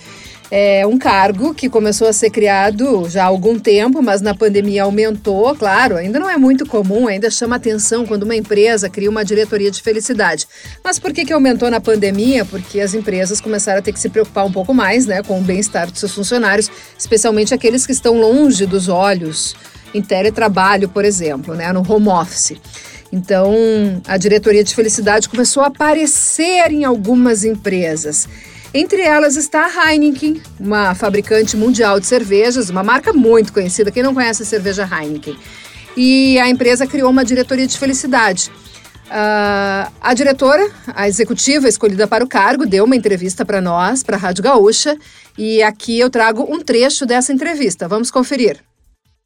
É 0.54 0.86
um 0.86 0.98
cargo 0.98 1.54
que 1.54 1.66
começou 1.66 2.06
a 2.06 2.12
ser 2.12 2.28
criado 2.28 3.08
já 3.08 3.22
há 3.22 3.26
algum 3.26 3.58
tempo, 3.58 4.02
mas 4.02 4.20
na 4.20 4.34
pandemia 4.34 4.82
aumentou, 4.82 5.56
claro, 5.56 5.96
ainda 5.96 6.18
não 6.18 6.28
é 6.28 6.36
muito 6.36 6.66
comum, 6.66 7.08
ainda 7.08 7.30
chama 7.30 7.56
atenção 7.56 8.04
quando 8.04 8.24
uma 8.24 8.36
empresa 8.36 8.90
cria 8.90 9.08
uma 9.08 9.24
diretoria 9.24 9.70
de 9.70 9.80
felicidade. 9.80 10.46
Mas 10.84 10.98
por 10.98 11.10
que, 11.10 11.24
que 11.24 11.32
aumentou 11.32 11.70
na 11.70 11.80
pandemia? 11.80 12.44
Porque 12.44 12.80
as 12.80 12.92
empresas 12.92 13.40
começaram 13.40 13.78
a 13.78 13.82
ter 13.82 13.94
que 13.94 13.98
se 13.98 14.10
preocupar 14.10 14.44
um 14.44 14.52
pouco 14.52 14.74
mais 14.74 15.06
né, 15.06 15.22
com 15.22 15.38
o 15.38 15.42
bem-estar 15.42 15.90
dos 15.90 15.98
seus 15.98 16.12
funcionários, 16.12 16.70
especialmente 16.98 17.54
aqueles 17.54 17.86
que 17.86 17.92
estão 17.92 18.20
longe 18.20 18.66
dos 18.66 18.90
olhos, 18.90 19.56
em 19.94 20.02
teletrabalho, 20.02 20.86
por 20.86 21.06
exemplo, 21.06 21.54
né, 21.54 21.72
no 21.72 21.80
home 21.80 22.08
office. 22.08 22.60
Então, 23.10 23.54
a 24.06 24.18
diretoria 24.18 24.62
de 24.62 24.74
felicidade 24.74 25.30
começou 25.30 25.62
a 25.62 25.68
aparecer 25.68 26.70
em 26.70 26.84
algumas 26.84 27.42
empresas. 27.42 28.28
Entre 28.74 29.02
elas 29.02 29.36
está 29.36 29.66
a 29.66 29.92
Heineken, 29.92 30.40
uma 30.58 30.94
fabricante 30.94 31.58
mundial 31.58 32.00
de 32.00 32.06
cervejas, 32.06 32.70
uma 32.70 32.82
marca 32.82 33.12
muito 33.12 33.52
conhecida. 33.52 33.90
Quem 33.90 34.02
não 34.02 34.14
conhece 34.14 34.42
a 34.42 34.46
cerveja 34.46 34.88
Heineken? 34.90 35.36
E 35.94 36.38
a 36.38 36.48
empresa 36.48 36.86
criou 36.86 37.10
uma 37.10 37.22
diretoria 37.22 37.66
de 37.66 37.78
felicidade. 37.78 38.50
Uh, 39.08 39.92
a 40.00 40.14
diretora, 40.14 40.70
a 40.94 41.06
executiva 41.06 41.68
escolhida 41.68 42.08
para 42.08 42.24
o 42.24 42.28
cargo, 42.28 42.64
deu 42.64 42.84
uma 42.86 42.96
entrevista 42.96 43.44
para 43.44 43.60
nós, 43.60 44.02
para 44.02 44.16
a 44.16 44.18
Rádio 44.18 44.42
Gaúcha, 44.42 44.96
e 45.36 45.62
aqui 45.62 45.98
eu 45.98 46.08
trago 46.08 46.42
um 46.50 46.58
trecho 46.58 47.04
dessa 47.04 47.30
entrevista. 47.30 47.86
Vamos 47.86 48.10
conferir. 48.10 48.64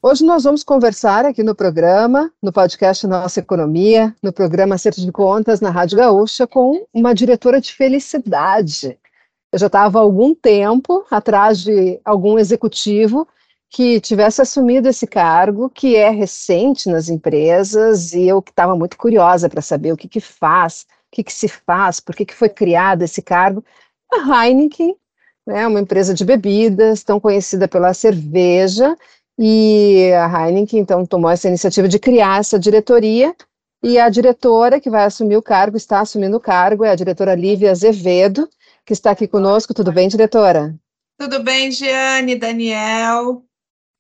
Hoje 0.03 0.25
nós 0.25 0.43
vamos 0.43 0.65
conversar 0.65 1.25
aqui 1.25 1.45
no 1.45 1.55
programa, 1.55 2.33
no 2.43 2.53
podcast 2.53 3.07
Nossa 3.07 3.39
Economia, 3.39 4.13
no 4.21 4.33
programa 4.33 4.75
Acerto 4.75 5.01
de 5.01 5.13
Contas 5.13 5.61
na 5.61 5.71
Rádio 5.71 5.99
Gaúcha, 5.99 6.49
com 6.49 6.85
uma 6.93 7.15
diretora 7.15 7.61
de 7.61 7.73
felicidade. 7.73 8.99
Eu 9.53 9.59
já 9.59 9.67
estava 9.67 9.99
há 9.99 10.03
algum 10.03 10.35
tempo 10.35 11.05
atrás 11.11 11.61
de 11.61 12.01
algum 12.05 12.39
executivo 12.39 13.27
que 13.71 14.01
tivesse 14.01 14.41
assumido 14.41 14.89
esse 14.89 15.07
cargo, 15.07 15.69
que 15.69 15.97
é 15.97 16.11
recente 16.11 16.89
nas 16.89 17.09
empresas, 17.09 18.13
e 18.13 18.27
eu 18.27 18.39
estava 18.39 18.77
muito 18.77 18.97
curiosa 18.97 19.49
para 19.49 19.61
saber 19.61 19.93
o 19.93 19.97
que, 19.97 20.09
que 20.09 20.21
faz, 20.21 20.87
o 21.13 21.17
que, 21.17 21.25
que 21.25 21.33
se 21.33 21.49
faz, 21.49 22.01
por 22.01 22.15
que, 22.15 22.25
que 22.25 22.35
foi 22.35 22.49
criado 22.49 23.03
esse 23.03 23.21
cargo. 23.21 23.65
A 24.13 24.47
Heineken, 24.47 24.97
né, 25.47 25.67
uma 25.67 25.81
empresa 25.81 26.15
de 26.15 26.25
bebidas, 26.25 27.03
tão 27.03 27.21
conhecida 27.21 27.69
pela 27.69 27.93
cerveja, 27.93 28.97
e 29.39 30.11
a 30.13 30.49
Heineken, 30.49 30.81
então, 30.81 31.05
tomou 31.05 31.31
essa 31.31 31.49
iniciativa 31.49 31.89
de 31.89 31.99
criar 31.99 32.41
essa 32.41 32.59
diretoria, 32.59 33.35
e 33.83 33.99
a 33.99 34.09
diretora 34.09 34.81
que 34.81 34.89
vai 34.89 35.05
assumir 35.05 35.37
o 35.37 35.43
cargo, 35.43 35.77
está 35.77 36.01
assumindo 36.01 36.37
o 36.37 36.41
cargo, 36.41 36.85
é 36.85 36.91
a 36.91 36.97
diretora 36.97 37.35
Lívia 37.35 37.73
Azevedo, 37.73 38.49
que 38.87 38.93
está 38.93 39.11
aqui 39.11 39.27
conosco. 39.27 39.75
Tudo 39.75 39.93
bem, 39.93 40.09
diretora? 40.09 40.75
Tudo 41.19 41.43
bem, 41.43 41.73
Giane, 41.73 42.37
Daniel. 42.37 43.43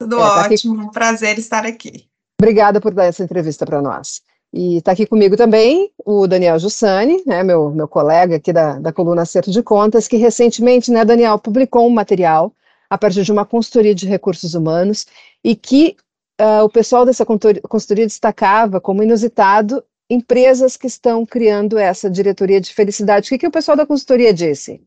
Tudo 0.00 0.16
é, 0.16 0.20
tá 0.20 0.46
ótimo. 0.46 0.82
Aqui... 0.82 0.92
Prazer 0.92 1.38
estar 1.38 1.66
aqui. 1.66 2.06
Obrigada 2.40 2.80
por 2.80 2.94
dar 2.94 3.06
essa 3.06 3.24
entrevista 3.24 3.66
para 3.66 3.82
nós. 3.82 4.22
E 4.52 4.76
está 4.76 4.92
aqui 4.92 5.06
comigo 5.06 5.36
também 5.36 5.90
o 6.04 6.26
Daniel 6.26 6.58
Jussani, 6.58 7.22
né, 7.26 7.42
meu, 7.42 7.70
meu 7.70 7.88
colega 7.88 8.36
aqui 8.36 8.52
da, 8.52 8.78
da 8.78 8.92
coluna 8.92 9.22
Acerto 9.22 9.50
de 9.50 9.62
Contas, 9.62 10.06
que 10.06 10.16
recentemente, 10.16 10.90
né, 10.90 11.04
Daniel, 11.04 11.38
publicou 11.38 11.86
um 11.86 11.90
material 11.90 12.54
a 12.88 12.96
partir 12.96 13.22
de 13.24 13.32
uma 13.32 13.44
consultoria 13.44 13.94
de 13.94 14.06
recursos 14.06 14.54
humanos 14.54 15.06
e 15.42 15.56
que 15.56 15.96
uh, 16.40 16.62
o 16.62 16.68
pessoal 16.68 17.04
dessa 17.04 17.26
consultoria 17.26 18.06
destacava 18.06 18.80
como 18.80 19.02
inusitado 19.02 19.82
empresas 20.08 20.76
que 20.76 20.86
estão 20.86 21.26
criando 21.26 21.78
essa 21.78 22.08
diretoria 22.10 22.60
de 22.60 22.72
felicidade. 22.72 23.26
O 23.26 23.28
que, 23.30 23.38
que 23.38 23.46
o 23.46 23.50
pessoal 23.50 23.76
da 23.76 23.86
consultoria 23.86 24.32
disse? 24.32 24.80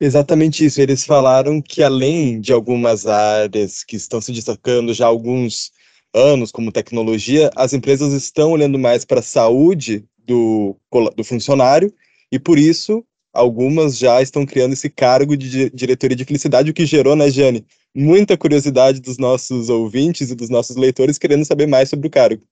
Exatamente 0.00 0.64
isso. 0.64 0.80
Eles 0.80 1.04
falaram 1.04 1.60
que, 1.60 1.82
além 1.82 2.40
de 2.40 2.52
algumas 2.52 3.06
áreas 3.06 3.84
que 3.84 3.96
estão 3.96 4.20
se 4.20 4.32
destacando 4.32 4.92
já 4.92 5.04
há 5.04 5.08
alguns 5.08 5.70
anos, 6.12 6.50
como 6.50 6.72
tecnologia, 6.72 7.50
as 7.56 7.72
empresas 7.72 8.12
estão 8.12 8.52
olhando 8.52 8.78
mais 8.78 9.04
para 9.04 9.20
a 9.20 9.22
saúde 9.22 10.04
do, 10.18 10.76
do 11.16 11.24
funcionário 11.24 11.92
e, 12.30 12.38
por 12.38 12.58
isso, 12.58 13.04
algumas 13.32 13.98
já 13.98 14.22
estão 14.22 14.46
criando 14.46 14.72
esse 14.72 14.88
cargo 14.88 15.36
de 15.36 15.70
diretoria 15.70 16.16
de 16.16 16.24
felicidade, 16.24 16.70
o 16.70 16.74
que 16.74 16.86
gerou, 16.86 17.16
né, 17.16 17.30
Jane, 17.30 17.66
muita 17.94 18.36
curiosidade 18.36 19.00
dos 19.00 19.18
nossos 19.18 19.68
ouvintes 19.68 20.30
e 20.30 20.34
dos 20.34 20.48
nossos 20.48 20.76
leitores 20.76 21.18
querendo 21.18 21.44
saber 21.44 21.66
mais 21.66 21.88
sobre 21.88 22.06
o 22.06 22.10
cargo. 22.10 22.42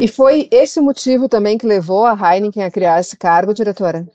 E 0.00 0.08
foi 0.08 0.48
esse 0.50 0.80
motivo 0.80 1.28
também 1.28 1.58
que 1.58 1.66
levou 1.66 2.06
a 2.06 2.14
Heineken 2.14 2.64
a 2.64 2.70
criar 2.70 3.00
esse 3.00 3.16
cargo, 3.16 3.52
diretora? 3.52 4.08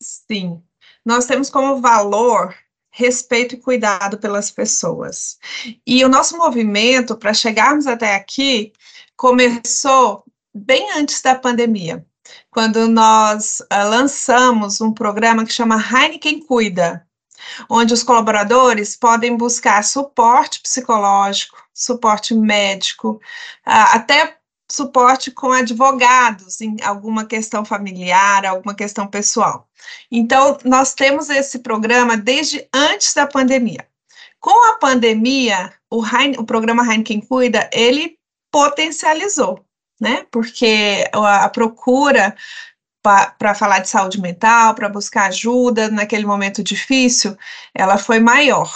Sim. 0.00 0.62
Nós 1.04 1.26
temos 1.26 1.50
como 1.50 1.80
valor 1.80 2.54
respeito 2.90 3.54
e 3.54 3.58
cuidado 3.58 4.18
pelas 4.18 4.50
pessoas. 4.50 5.38
E 5.86 6.04
o 6.04 6.08
nosso 6.08 6.36
movimento 6.36 7.16
para 7.16 7.32
chegarmos 7.32 7.86
até 7.86 8.14
aqui 8.14 8.72
começou 9.16 10.24
bem 10.54 10.92
antes 10.92 11.22
da 11.22 11.34
pandemia, 11.34 12.04
quando 12.50 12.86
nós 12.86 13.60
uh, 13.60 13.88
lançamos 13.88 14.80
um 14.80 14.92
programa 14.92 15.44
que 15.44 15.52
chama 15.52 15.76
Heineken 15.76 16.40
Cuida, 16.40 17.06
onde 17.68 17.94
os 17.94 18.02
colaboradores 18.02 18.96
podem 18.96 19.36
buscar 19.36 19.82
suporte 19.82 20.60
psicológico, 20.60 21.56
suporte 21.72 22.34
médico, 22.34 23.12
uh, 23.66 23.94
até 23.94 24.36
suporte 24.72 25.30
com 25.30 25.52
advogados 25.52 26.62
em 26.62 26.76
alguma 26.82 27.26
questão 27.26 27.62
familiar, 27.62 28.46
alguma 28.46 28.74
questão 28.74 29.06
pessoal. 29.06 29.68
Então, 30.10 30.56
nós 30.64 30.94
temos 30.94 31.28
esse 31.28 31.58
programa 31.58 32.16
desde 32.16 32.66
antes 32.74 33.12
da 33.12 33.26
pandemia. 33.26 33.86
Com 34.40 34.70
a 34.70 34.78
pandemia, 34.78 35.72
o, 35.90 36.02
o 36.38 36.44
programa 36.44 36.82
Heineken 36.82 37.20
Cuida, 37.20 37.68
ele 37.70 38.16
potencializou, 38.50 39.62
né? 40.00 40.26
Porque 40.30 41.04
a, 41.12 41.44
a 41.44 41.48
procura 41.50 42.34
para 43.02 43.54
falar 43.54 43.80
de 43.80 43.90
saúde 43.90 44.20
mental, 44.20 44.74
para 44.74 44.88
buscar 44.88 45.26
ajuda 45.26 45.90
naquele 45.90 46.24
momento 46.24 46.62
difícil, 46.62 47.36
ela 47.74 47.98
foi 47.98 48.20
maior. 48.20 48.72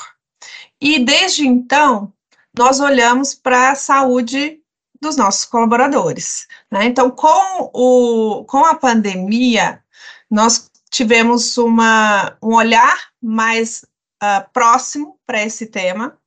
E 0.79 0.99
desde 0.99 1.47
então, 1.47 2.13
nós 2.57 2.81
olhamos 2.81 3.35
para 3.35 3.71
a 3.71 3.75
saúde 3.75 4.61
dos 5.07 5.17
nossos 5.17 5.45
colaboradores. 5.45 6.47
Né? 6.71 6.87
Então, 6.87 7.11
com, 7.11 7.71
o, 7.73 8.45
com 8.45 8.65
a 8.65 8.75
pandemia, 8.75 9.83
nós 10.31 10.71
tivemos 10.91 11.57
uma, 11.57 12.37
um 12.43 12.55
olhar 12.55 13.09
mais 13.23 13.85
uh, 14.23 14.51
próximo 14.53 15.19
para 15.25 15.43
esse 15.43 15.67
tema 15.67 16.19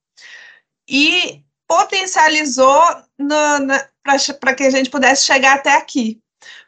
e 0.87 1.43
potencializou 1.67 2.81
para 4.39 4.55
que 4.55 4.63
a 4.63 4.69
gente 4.69 4.89
pudesse 4.89 5.25
chegar 5.25 5.55
até 5.55 5.75
aqui. 5.75 6.21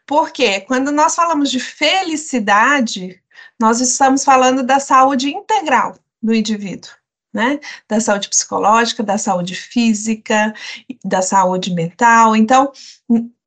Porque 0.05 0.61
quando 0.61 0.91
nós 0.91 1.15
falamos 1.15 1.49
de 1.49 1.59
felicidade, 1.59 3.21
nós 3.59 3.79
estamos 3.79 4.23
falando 4.23 4.63
da 4.63 4.79
saúde 4.79 5.29
integral 5.29 5.97
do 6.21 6.33
indivíduo 6.33 7.00
né? 7.33 7.59
Da 7.87 7.99
saúde 7.99 8.29
psicológica, 8.29 9.03
da 9.03 9.17
saúde 9.17 9.55
física, 9.55 10.53
da 11.03 11.21
saúde 11.21 11.73
mental. 11.73 12.35
Então, 12.35 12.71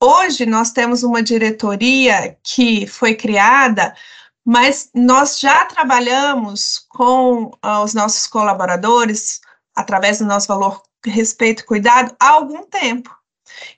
hoje 0.01 0.47
nós 0.47 0.73
temos 0.73 1.03
uma 1.03 1.23
diretoria 1.23 2.37
que 2.43 2.87
foi 2.87 3.15
criada, 3.15 3.95
mas 4.45 4.91
nós 4.95 5.39
já 5.39 5.65
trabalhamos 5.67 6.85
com 6.89 7.45
uh, 7.65 7.83
os 7.85 7.95
nossos 7.95 8.27
colaboradores 8.27 9.41
através 9.75 10.19
do 10.19 10.27
nosso 10.27 10.49
valor 10.49 10.83
respeito 11.05 11.63
e 11.63 11.67
cuidado 11.67 12.15
há 12.19 12.31
algum 12.31 12.65
tempo. 12.65 13.15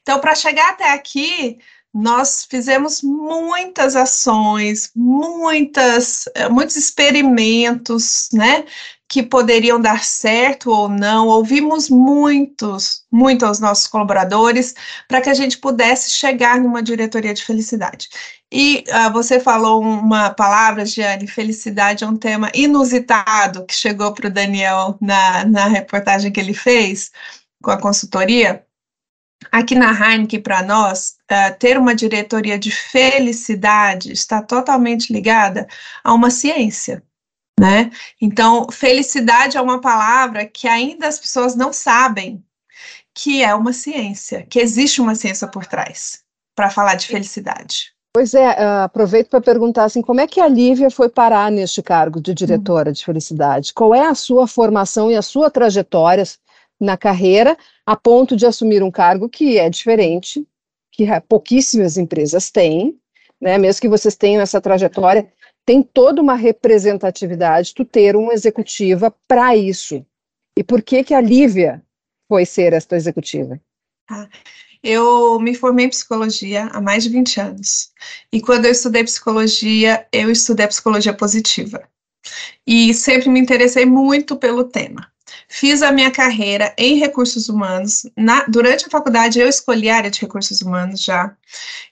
Então, 0.03 0.21
para 0.21 0.35
chegar 0.35 0.71
até 0.71 0.93
aqui, 0.93 1.59
nós 1.93 2.47
fizemos 2.49 3.01
muitas 3.03 3.97
ações, 3.97 4.91
muitas, 4.95 6.27
eh, 6.35 6.49
muitos 6.49 6.77
experimentos, 6.77 8.29
né, 8.33 8.67
que 9.09 9.23
poderiam 9.23 9.81
dar 9.81 10.03
certo 10.05 10.71
ou 10.71 10.89
não. 10.89 11.29
Ouvimos 11.29 11.89
muitos, 11.89 13.05
muito 13.11 13.47
aos 13.47 13.61
nossos 13.61 13.87
colaboradores 13.87 14.75
para 15.09 15.21
que 15.21 15.31
a 15.31 15.35
gente 15.35 15.59
pudesse 15.59 16.11
chegar 16.11 16.61
numa 16.61 16.83
diretoria 16.83 17.33
de 17.33 17.45
felicidade. 17.45 18.09
E 18.53 18.85
uh, 18.89 19.13
você 19.13 19.41
falou 19.41 19.81
uma 19.81 20.31
palavra, 20.31 20.85
Giane, 20.85 21.27
felicidade 21.27 22.05
é 22.05 22.07
um 22.07 22.17
tema 22.17 22.51
inusitado 22.55 23.65
que 23.67 23.75
chegou 23.75 24.13
para 24.13 24.29
o 24.29 24.33
Daniel 24.33 24.97
na, 25.01 25.45
na 25.45 25.67
reportagem 25.67 26.33
que 26.33 26.41
ele 26.41 26.55
fez 26.55 27.11
com 27.63 27.71
a 27.71 27.81
consultoria. 27.81 28.65
Aqui 29.53 29.75
na 29.75 29.93
Heineken, 29.93 30.41
para 30.41 30.63
nós, 30.63 31.17
uh, 31.31 31.57
ter 31.59 31.79
uma 31.79 31.95
diretoria 31.95 32.59
de 32.59 32.71
felicidade 32.71 34.13
está 34.13 34.43
totalmente 34.43 35.13
ligada 35.13 35.67
a 36.03 36.13
uma 36.13 36.31
ciência 36.31 37.03
né? 37.59 37.91
Então, 38.21 38.67
felicidade 38.71 39.57
é 39.57 39.61
uma 39.61 39.81
palavra 39.81 40.47
que 40.47 40.69
ainda 40.69 41.09
as 41.09 41.19
pessoas 41.19 41.57
não 41.57 41.73
sabem 41.73 42.45
que 43.15 43.43
é 43.43 43.55
uma 43.55 43.73
ciência, 43.73 44.47
que 44.49 44.61
existe 44.61 45.01
uma 45.01 45.15
ciência 45.15 45.49
por 45.49 45.65
trás 45.65 46.23
para 46.55 46.71
falar 46.71 46.97
de 46.97 47.07
felicidade. 47.07 47.95
Pois 48.13 48.35
é, 48.35 48.49
uh, 48.49 48.85
aproveito 48.85 49.29
para 49.29 49.41
perguntar 49.41 49.85
assim, 49.85 50.01
como 50.01 50.21
é 50.21 50.27
que 50.27 50.41
a 50.41 50.49
Lívia 50.49 50.91
foi 50.91 51.09
parar 51.09 51.51
neste 51.51 51.83
cargo 51.83 52.21
de 52.21 52.33
diretora 52.33 52.93
de 52.93 53.05
felicidade? 53.05 53.75
Qual 53.75 53.95
é 53.95 54.07
a 54.07 54.15
sua 54.15 54.47
formação 54.47 55.11
e 55.11 55.17
a 55.17 55.23
sua 55.23 55.51
trajetória 55.51 56.25
na 56.81 56.97
carreira 56.97 57.57
a 57.85 57.97
ponto 57.97 58.37
de 58.37 58.47
assumir 58.47 58.83
um 58.83 58.91
cargo 58.91 59.29
que 59.29 59.59
é 59.59 59.69
diferente, 59.69 60.47
que 60.93 61.07
pouquíssimas 61.29 61.97
empresas 61.97 62.51
têm, 62.51 62.99
né? 63.41 63.59
Mesmo 63.59 63.83
que 63.83 63.89
vocês 63.89 64.17
tenham 64.17 64.43
essa 64.43 64.61
trajetória, 64.61 65.31
tem 65.67 65.83
toda 65.83 66.23
uma 66.23 66.37
representatividade 66.37 67.75
tu 67.75 67.85
ter 67.85 68.15
uma 68.15 68.33
executiva 68.33 69.13
para 69.27 69.57
isso. 69.57 70.07
E 70.57 70.63
por 70.63 70.81
que 70.81 71.03
que 71.03 71.13
a 71.13 71.21
Lívia 71.21 71.83
foi 72.29 72.47
ser 72.47 72.73
esta 72.73 72.97
executiva? 72.97 73.61
Ah, 74.09 74.29
eu 74.83 75.41
me 75.41 75.55
formei 75.55 75.87
em 75.87 75.91
psicologia 75.91 76.67
há 76.67 76.81
mais 76.81 77.03
de 77.03 77.11
20 77.11 77.41
anos. 77.41 77.91
E 78.33 78.41
quando 78.41 78.67
eu 78.67 78.71
estudei 78.71 79.03
psicologia, 79.03 80.07
eu 80.13 80.31
estudei 80.31 80.69
psicologia 80.69 81.13
positiva. 81.13 81.83
E 82.65 82.95
sempre 82.95 83.29
me 83.29 83.41
interessei 83.41 83.85
muito 83.85 84.37
pelo 84.37 84.65
tema. 84.65 85.11
Fiz 85.49 85.83
a 85.83 85.93
minha 85.93 86.11
carreira 86.11 86.75
em 86.79 86.99
recursos 86.99 87.49
humanos. 87.49 88.07
Na, 88.17 88.45
durante 88.47 88.87
a 88.87 88.91
faculdade, 88.91 89.39
eu 89.39 89.49
escolhi 89.49 89.89
a 89.89 89.97
área 89.97 90.11
de 90.11 90.21
recursos 90.21 90.61
humanos 90.61 91.03
já. 91.03 91.37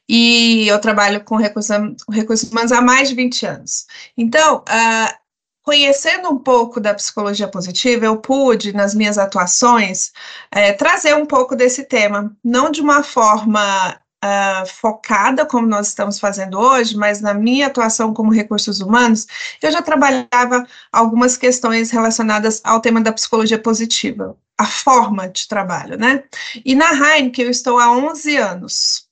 E 0.08 0.68
eu 0.68 0.78
trabalho 0.80 1.24
com 1.24 1.36
recursos, 1.36 1.76
recursos 2.10 2.50
humanos 2.50 2.72
há 2.72 2.80
mais 2.80 3.08
de 3.08 3.14
20 3.14 3.46
anos. 3.46 3.86
Então, 4.16 4.58
uh, 4.58 5.24
conhecendo 5.62 6.28
um 6.28 6.38
pouco 6.38 6.78
da 6.78 6.94
psicologia 6.94 7.48
positiva, 7.48 8.04
eu 8.04 8.18
pude, 8.18 8.72
nas 8.74 8.94
minhas 8.94 9.16
atuações, 9.16 10.12
é, 10.50 10.72
trazer 10.72 11.16
um 11.16 11.26
pouco 11.26 11.56
desse 11.56 11.84
tema, 11.84 12.36
não 12.44 12.70
de 12.70 12.82
uma 12.82 13.02
forma 13.02 13.98
uh, 14.24 14.66
focada, 14.66 15.44
como 15.44 15.66
nós 15.66 15.88
estamos 15.88 16.18
fazendo 16.18 16.58
hoje, 16.58 16.96
mas 16.96 17.20
na 17.20 17.34
minha 17.34 17.66
atuação 17.66 18.14
como 18.14 18.32
recursos 18.32 18.80
humanos, 18.80 19.26
eu 19.62 19.70
já 19.70 19.82
trabalhava 19.82 20.66
algumas 20.90 21.36
questões 21.36 21.90
relacionadas 21.90 22.60
ao 22.64 22.80
tema 22.80 23.00
da 23.00 23.12
psicologia 23.12 23.58
positiva, 23.58 24.36
a 24.58 24.64
forma 24.64 25.28
de 25.28 25.46
trabalho, 25.46 25.98
né? 25.98 26.24
E 26.64 26.74
na 26.74 26.92
Heineken 26.92 27.44
eu 27.44 27.50
estou 27.50 27.78
há 27.78 27.90
11 27.90 28.36
anos. 28.36 29.08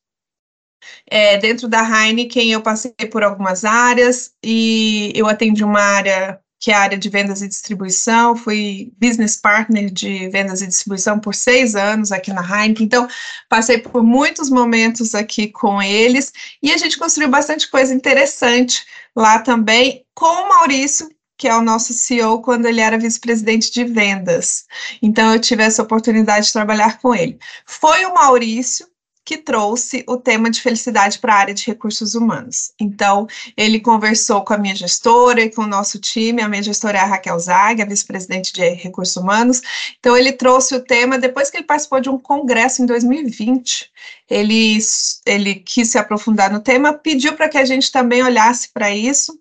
É, 1.08 1.36
dentro 1.36 1.68
da 1.68 1.82
Heineken, 1.82 2.52
eu 2.52 2.62
passei 2.62 2.92
por 3.10 3.22
algumas 3.22 3.64
áreas 3.64 4.32
e 4.42 5.12
eu 5.14 5.28
atendi 5.28 5.62
uma 5.62 5.80
área 5.80 6.40
que 6.62 6.70
é 6.70 6.74
a 6.74 6.80
área 6.80 6.96
de 6.96 7.08
vendas 7.08 7.42
e 7.42 7.48
distribuição, 7.48 8.36
fui 8.36 8.92
business 8.96 9.36
partner 9.36 9.90
de 9.90 10.28
vendas 10.28 10.62
e 10.62 10.66
distribuição 10.68 11.18
por 11.18 11.34
seis 11.34 11.74
anos 11.74 12.12
aqui 12.12 12.32
na 12.32 12.40
Heineken, 12.40 12.86
então 12.86 13.08
passei 13.48 13.78
por 13.78 14.04
muitos 14.04 14.48
momentos 14.48 15.12
aqui 15.12 15.48
com 15.48 15.82
eles 15.82 16.32
e 16.62 16.70
a 16.70 16.76
gente 16.76 16.96
construiu 16.96 17.28
bastante 17.28 17.68
coisa 17.68 17.92
interessante 17.92 18.86
lá 19.14 19.40
também 19.40 20.06
com 20.14 20.24
o 20.24 20.48
Maurício, 20.48 21.10
que 21.36 21.48
é 21.48 21.56
o 21.56 21.62
nosso 21.62 21.92
CEO, 21.92 22.40
quando 22.40 22.66
ele 22.66 22.80
era 22.80 22.96
vice-presidente 22.96 23.72
de 23.72 23.82
vendas. 23.82 24.64
Então, 25.02 25.34
eu 25.34 25.40
tive 25.40 25.64
essa 25.64 25.82
oportunidade 25.82 26.46
de 26.46 26.52
trabalhar 26.52 27.00
com 27.00 27.12
ele. 27.12 27.40
Foi 27.66 28.04
o 28.04 28.14
Maurício 28.14 28.86
que 29.24 29.36
trouxe 29.36 30.04
o 30.08 30.16
tema 30.16 30.50
de 30.50 30.60
felicidade 30.60 31.18
para 31.18 31.34
a 31.34 31.38
área 31.38 31.54
de 31.54 31.64
recursos 31.66 32.14
humanos. 32.14 32.72
Então, 32.80 33.26
ele 33.56 33.78
conversou 33.78 34.42
com 34.42 34.52
a 34.52 34.58
minha 34.58 34.74
gestora 34.74 35.42
e 35.42 35.50
com 35.50 35.62
o 35.62 35.66
nosso 35.66 35.98
time, 35.98 36.42
a 36.42 36.48
minha 36.48 36.62
gestora 36.62 36.98
é 36.98 37.00
a 37.00 37.06
Raquel 37.06 37.38
Zag, 37.38 37.80
a 37.80 37.86
vice-presidente 37.86 38.52
de 38.52 38.68
recursos 38.70 39.16
humanos. 39.16 39.60
Então, 39.98 40.16
ele 40.16 40.32
trouxe 40.32 40.74
o 40.74 40.80
tema 40.80 41.18
depois 41.18 41.50
que 41.50 41.58
ele 41.58 41.66
participou 41.66 42.00
de 42.00 42.10
um 42.10 42.18
congresso 42.18 42.82
em 42.82 42.86
2020. 42.86 43.90
Ele, 44.28 44.78
ele 45.24 45.54
quis 45.56 45.88
se 45.88 45.98
aprofundar 45.98 46.52
no 46.52 46.60
tema, 46.60 46.92
pediu 46.92 47.34
para 47.34 47.48
que 47.48 47.58
a 47.58 47.64
gente 47.64 47.92
também 47.92 48.22
olhasse 48.22 48.70
para 48.72 48.90
isso 48.90 49.38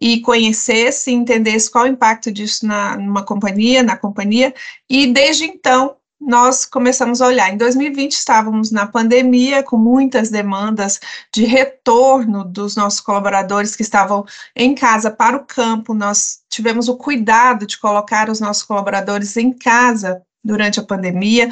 e 0.00 0.20
conhecesse, 0.20 1.12
entendesse 1.12 1.70
qual 1.70 1.84
o 1.84 1.88
impacto 1.88 2.32
disso 2.32 2.66
na, 2.66 2.96
numa 2.96 3.22
companhia, 3.22 3.82
na 3.82 3.96
companhia, 3.98 4.54
e 4.88 5.06
desde 5.06 5.44
então 5.44 5.96
nós 6.20 6.64
começamos 6.64 7.22
a 7.22 7.26
olhar. 7.26 7.52
Em 7.52 7.56
2020 7.56 8.12
estávamos 8.12 8.70
na 8.70 8.86
pandemia, 8.86 9.62
com 9.62 9.76
muitas 9.76 10.30
demandas 10.30 11.00
de 11.32 11.44
retorno 11.44 12.44
dos 12.44 12.76
nossos 12.76 13.00
colaboradores 13.00 13.74
que 13.74 13.82
estavam 13.82 14.24
em 14.54 14.74
casa 14.74 15.10
para 15.10 15.36
o 15.36 15.46
campo. 15.46 15.94
Nós 15.94 16.40
tivemos 16.48 16.88
o 16.88 16.96
cuidado 16.96 17.66
de 17.66 17.78
colocar 17.78 18.28
os 18.28 18.40
nossos 18.40 18.62
colaboradores 18.62 19.36
em 19.36 19.52
casa 19.52 20.22
durante 20.42 20.80
a 20.80 20.82
pandemia, 20.82 21.50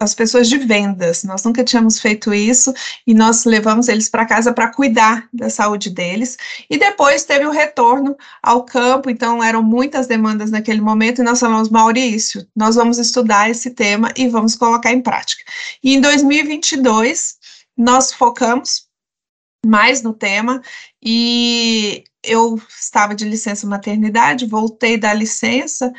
as 0.00 0.14
pessoas 0.14 0.48
de 0.48 0.58
vendas. 0.58 1.22
Nós 1.24 1.42
nunca 1.44 1.62
tínhamos 1.62 2.00
feito 2.00 2.34
isso 2.34 2.74
e 3.06 3.14
nós 3.14 3.44
levamos 3.44 3.88
eles 3.88 4.08
para 4.08 4.26
casa 4.26 4.52
para 4.52 4.72
cuidar 4.72 5.28
da 5.32 5.48
saúde 5.48 5.90
deles. 5.90 6.36
E 6.68 6.76
depois 6.78 7.24
teve 7.24 7.46
o 7.46 7.50
retorno 7.50 8.16
ao 8.42 8.64
campo, 8.64 9.08
então 9.08 9.42
eram 9.42 9.62
muitas 9.62 10.06
demandas 10.06 10.50
naquele 10.50 10.80
momento 10.80 11.20
e 11.20 11.24
nós 11.24 11.40
falamos, 11.40 11.68
Maurício, 11.68 12.46
nós 12.54 12.74
vamos 12.74 12.98
estudar 12.98 13.50
esse 13.50 13.70
tema 13.70 14.12
e 14.16 14.28
vamos 14.28 14.56
colocar 14.56 14.92
em 14.92 15.00
prática. 15.00 15.44
E 15.82 15.94
em 15.94 16.00
2022, 16.00 17.36
nós 17.76 18.12
focamos 18.12 18.88
mais 19.64 20.02
no 20.02 20.12
tema 20.12 20.62
e 21.02 22.04
eu 22.22 22.60
estava 22.68 23.14
de 23.14 23.24
licença 23.24 23.66
maternidade, 23.66 24.46
voltei 24.46 24.96
da 24.96 25.12
licença 25.12 25.92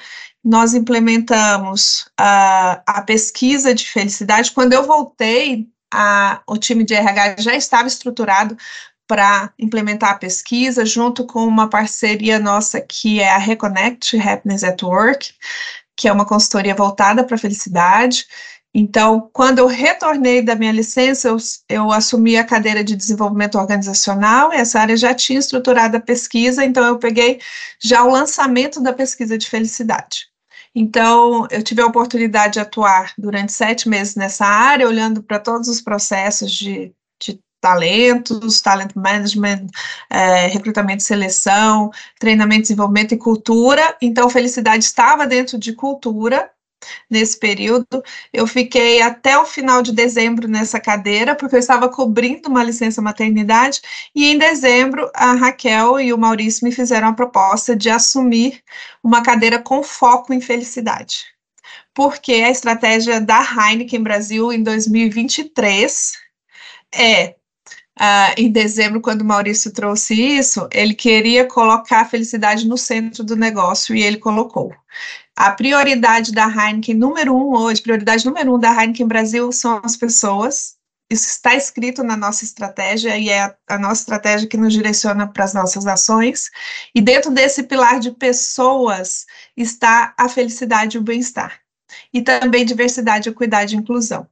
nós 0.50 0.74
implementamos 0.74 2.10
a, 2.18 2.82
a 2.84 3.04
pesquisa 3.04 3.72
de 3.76 3.86
felicidade. 3.86 4.52
Quando 4.52 4.74
eu 4.74 4.84
voltei, 4.84 5.68
a, 5.94 6.42
o 6.48 6.58
time 6.58 6.84
de 6.84 6.96
RH 6.96 7.36
já 7.38 7.54
estava 7.56 7.88
estruturado 7.88 8.58
para 9.08 9.54
implementar 9.60 10.10
a 10.10 10.18
pesquisa, 10.18 10.84
junto 10.88 11.24
com 11.28 11.46
uma 11.46 11.70
parceria 11.70 12.40
nossa 12.40 12.82
que 12.82 13.20
é 13.20 13.30
a 13.30 13.38
Reconnect 13.38 14.20
Happiness 14.20 14.64
at 14.64 14.82
Work, 14.82 15.36
que 15.96 16.08
é 16.08 16.12
uma 16.12 16.26
consultoria 16.26 16.74
voltada 16.74 17.24
para 17.24 17.36
a 17.36 17.40
felicidade. 17.40 18.26
Então, 18.74 19.30
quando 19.32 19.60
eu 19.60 19.68
retornei 19.68 20.42
da 20.42 20.56
minha 20.56 20.72
licença, 20.72 21.28
eu, 21.28 21.38
eu, 21.70 21.92
assumi 21.92 22.38
a 22.38 22.44
cadeira 22.44 22.84
de 22.84 22.96
desenvolvimento 22.96 23.56
organizacional, 23.60 24.52
essa 24.52 24.80
área 24.80 24.98
já 24.98 25.14
tinha 25.14 25.38
estruturado 25.38 25.98
a 25.98 26.00
pesquisa, 26.02 26.66
então 26.66 26.84
eu 26.86 26.98
peguei 26.98 27.40
já 27.80 28.04
o 28.04 28.12
lançamento 28.12 28.82
da 28.82 28.94
pesquisa 28.94 29.38
de 29.38 29.48
felicidade. 29.48 30.29
Então, 30.82 31.46
eu 31.52 31.62
tive 31.62 31.82
a 31.82 31.86
oportunidade 31.86 32.54
de 32.54 32.60
atuar 32.62 33.12
durante 33.18 33.52
sete 33.52 33.90
meses 33.90 34.16
nessa 34.16 34.46
área, 34.46 34.88
olhando 34.88 35.22
para 35.22 35.38
todos 35.38 35.68
os 35.68 35.82
processos 35.82 36.50
de, 36.54 36.94
de 37.22 37.38
talentos, 37.60 38.62
talent 38.62 38.96
management, 38.96 39.68
é, 40.10 40.48
recrutamento 40.48 41.04
e 41.04 41.06
seleção, 41.06 41.92
treinamento, 42.18 42.62
desenvolvimento 42.62 43.12
e 43.14 43.18
cultura. 43.18 43.98
Então, 44.02 44.30
felicidade 44.30 44.86
estava 44.86 45.28
dentro 45.28 45.58
de 45.58 45.74
cultura, 45.74 46.50
nesse 47.10 47.38
período. 47.38 48.04
Eu 48.32 48.48
fiquei 48.48 49.02
até 49.02 49.38
o 49.38 49.46
final 49.46 49.82
de 49.82 49.92
dezembro 49.92 50.48
nessa 50.48 50.80
cadeira, 50.80 51.36
porque 51.36 51.56
eu 51.56 51.60
estava 51.60 51.90
cobrindo 51.90 52.50
uma 52.50 52.64
licença 52.64 53.02
maternidade, 53.02 53.82
e 54.16 54.32
em 54.32 54.38
dezembro 54.38 55.10
a 55.14 55.34
Raquel 55.34 56.00
e 56.00 56.14
o 56.14 56.18
Maurício 56.18 56.66
me 56.66 56.72
fizeram 56.72 57.10
a 57.10 57.14
proposta 57.14 57.76
de 57.76 57.90
assumir 57.90 58.64
uma 59.04 59.22
cadeira 59.22 59.60
com 59.60 59.84
foco 59.84 60.34
em 60.34 60.42
felicidade. 60.42 61.26
Porque 61.94 62.34
a 62.34 62.50
estratégia 62.50 63.20
da 63.20 63.42
Heineken 63.42 64.02
Brasil 64.02 64.52
em 64.54 64.64
2023 64.64 66.14
é 66.94 67.36
Uh, 68.00 68.32
em 68.38 68.50
dezembro, 68.50 69.02
quando 69.02 69.24
o 69.24 69.26
Maurício 69.26 69.74
trouxe 69.74 70.14
isso, 70.14 70.70
ele 70.72 70.94
queria 70.94 71.46
colocar 71.46 72.00
a 72.00 72.06
felicidade 72.06 72.66
no 72.66 72.78
centro 72.78 73.26
do 73.26 73.36
negócio 73.36 73.94
e 73.94 74.02
ele 74.02 74.16
colocou. 74.16 74.74
A 75.40 75.52
prioridade 75.52 76.34
da 76.34 76.48
Heineken 76.48 76.96
número 76.96 77.34
um 77.34 77.56
hoje, 77.56 77.82
prioridade 77.82 78.26
número 78.26 78.56
um 78.56 78.60
da 78.60 78.74
Heineken 78.74 79.08
Brasil 79.08 79.50
são 79.54 79.80
as 79.86 79.96
pessoas. 79.96 80.76
Isso 81.10 81.30
está 81.30 81.56
escrito 81.56 82.04
na 82.04 82.18
nossa 82.18 82.44
estratégia 82.44 83.18
e 83.18 83.30
é 83.30 83.44
a, 83.44 83.56
a 83.70 83.80
nossa 83.80 84.02
estratégia 84.02 84.50
que 84.50 84.58
nos 84.58 84.74
direciona 84.74 85.26
para 85.26 85.46
as 85.46 85.54
nossas 85.54 85.88
ações. 85.88 86.50
E 86.94 87.00
dentro 87.00 87.32
desse 87.32 87.64
pilar 87.64 88.02
de 88.02 88.12
pessoas 88.12 89.26
está 89.56 90.14
a 90.18 90.28
felicidade 90.28 90.98
e 90.98 91.00
o 91.00 91.04
bem-estar. 91.04 91.62
E 92.14 92.22
também 92.22 92.66
diversidade, 92.66 93.30
equidade 93.30 93.76
e 93.76 93.80
inclusão. 93.80 94.28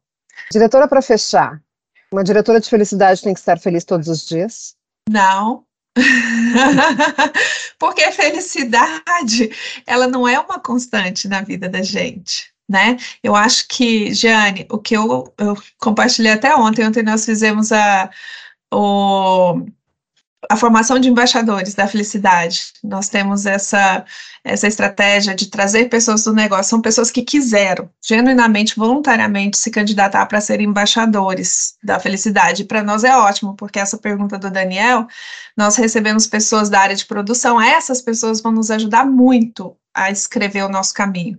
Diretora, 0.52 0.90
para 0.90 1.02
fechar, 1.02 1.64
uma 2.12 2.22
diretora 2.22 2.60
de 2.60 2.70
felicidade 2.70 3.22
tem 3.22 3.34
que 3.34 3.40
estar 3.40 3.58
feliz 3.58 3.86
todos 3.86 4.10
os 4.10 4.28
dias? 4.28 4.76
Não, 5.10 5.64
Porque 7.80 8.04
a 8.04 8.12
felicidade, 8.12 9.50
ela 9.86 10.08
não 10.08 10.28
é 10.28 10.40
uma 10.40 10.60
constante 10.60 11.28
na 11.28 11.42
vida 11.42 11.70
da 11.70 11.82
gente, 11.82 12.52
né? 12.68 12.98
Eu 13.24 13.36
acho 13.36 13.68
que, 13.68 14.14
Jane, 14.14 14.68
o 14.72 14.78
que 14.78 14.96
eu, 14.96 15.34
eu 15.38 15.58
compartilhei 15.80 16.32
até 16.32 16.56
ontem, 16.56 16.86
ontem 16.86 17.04
nós 17.04 17.26
fizemos 17.26 17.72
a, 17.72 18.10
o, 18.74 19.66
a 20.50 20.56
formação 20.56 21.00
de 21.00 21.10
embaixadores 21.10 21.74
da 21.74 21.88
felicidade. 21.88 22.74
Nós 22.84 23.10
temos 23.10 23.46
essa, 23.46 24.06
essa 24.44 24.68
estratégia 24.68 25.36
de 25.36 25.48
trazer 25.48 25.90
pessoas 25.90 26.24
do 26.24 26.34
negócio, 26.34 26.70
são 26.70 26.82
pessoas 26.82 27.12
que 27.12 27.22
quiseram, 27.22 27.90
genuinamente, 28.06 28.76
voluntariamente, 28.76 29.58
se 29.58 29.70
candidatar 29.70 30.26
para 30.26 30.42
serem 30.42 30.68
embaixadores 30.68 31.76
da 31.84 32.00
felicidade. 32.00 32.64
Para 32.64 32.84
nós 32.84 33.04
é 33.04 33.16
ótimo, 33.16 33.56
porque 33.56 33.80
essa 33.80 33.98
pergunta 33.98 34.38
do 34.38 34.50
Daniel, 34.50 35.08
nós 35.56 35.76
recebemos 35.76 36.28
pessoas 36.28 36.70
da 36.70 36.80
área 36.80 36.96
de 36.96 37.06
produção, 37.06 37.62
essas 37.62 38.02
pessoas 38.02 38.42
vão 38.42 38.52
nos 38.52 38.72
ajudar 38.72 39.06
muito 39.06 39.76
a 39.94 40.12
escrever 40.12 40.64
o 40.64 40.70
nosso 40.70 40.94
caminho 40.94 41.38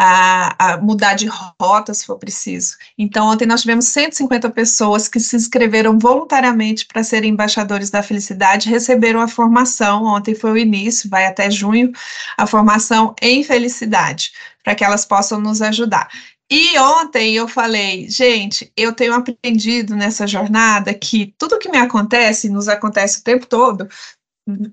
a, 0.00 0.74
a, 0.74 0.76
mudar 0.76 1.14
de 1.14 1.28
rota 1.60 1.92
se 1.92 2.06
for 2.06 2.16
preciso. 2.18 2.76
Então, 2.96 3.26
ontem 3.26 3.46
nós 3.46 3.62
tivemos 3.62 3.86
150 3.86 4.48
pessoas 4.50 5.08
que 5.08 5.18
se 5.18 5.34
inscreveram 5.34 5.98
voluntariamente 5.98 6.86
para 6.86 7.02
serem 7.02 7.32
embaixadores 7.32 7.90
da 7.90 8.00
felicidade, 8.00 8.70
receberam 8.70 9.20
a 9.20 9.26
formação, 9.26 10.04
ontem 10.04 10.36
foi 10.36 10.52
o 10.52 10.56
início, 10.56 11.10
vai 11.10 11.26
até 11.26 11.50
junho, 11.50 11.90
a 12.36 12.46
formação 12.46 13.12
em 13.20 13.42
felicidade, 13.42 14.30
para 14.62 14.76
que 14.76 14.84
elas 14.84 15.04
possam 15.04 15.40
nos 15.40 15.60
ajudar. 15.60 16.08
E 16.48 16.78
ontem 16.78 17.34
eu 17.34 17.48
falei, 17.48 18.08
gente, 18.08 18.72
eu 18.76 18.92
tenho 18.92 19.14
aprendido 19.14 19.96
nessa 19.96 20.28
jornada 20.28 20.94
que 20.94 21.34
tudo 21.36 21.58
que 21.58 21.68
me 21.68 21.78
acontece, 21.78 22.48
nos 22.48 22.68
acontece 22.68 23.18
o 23.18 23.24
tempo 23.24 23.46
todo, 23.46 23.88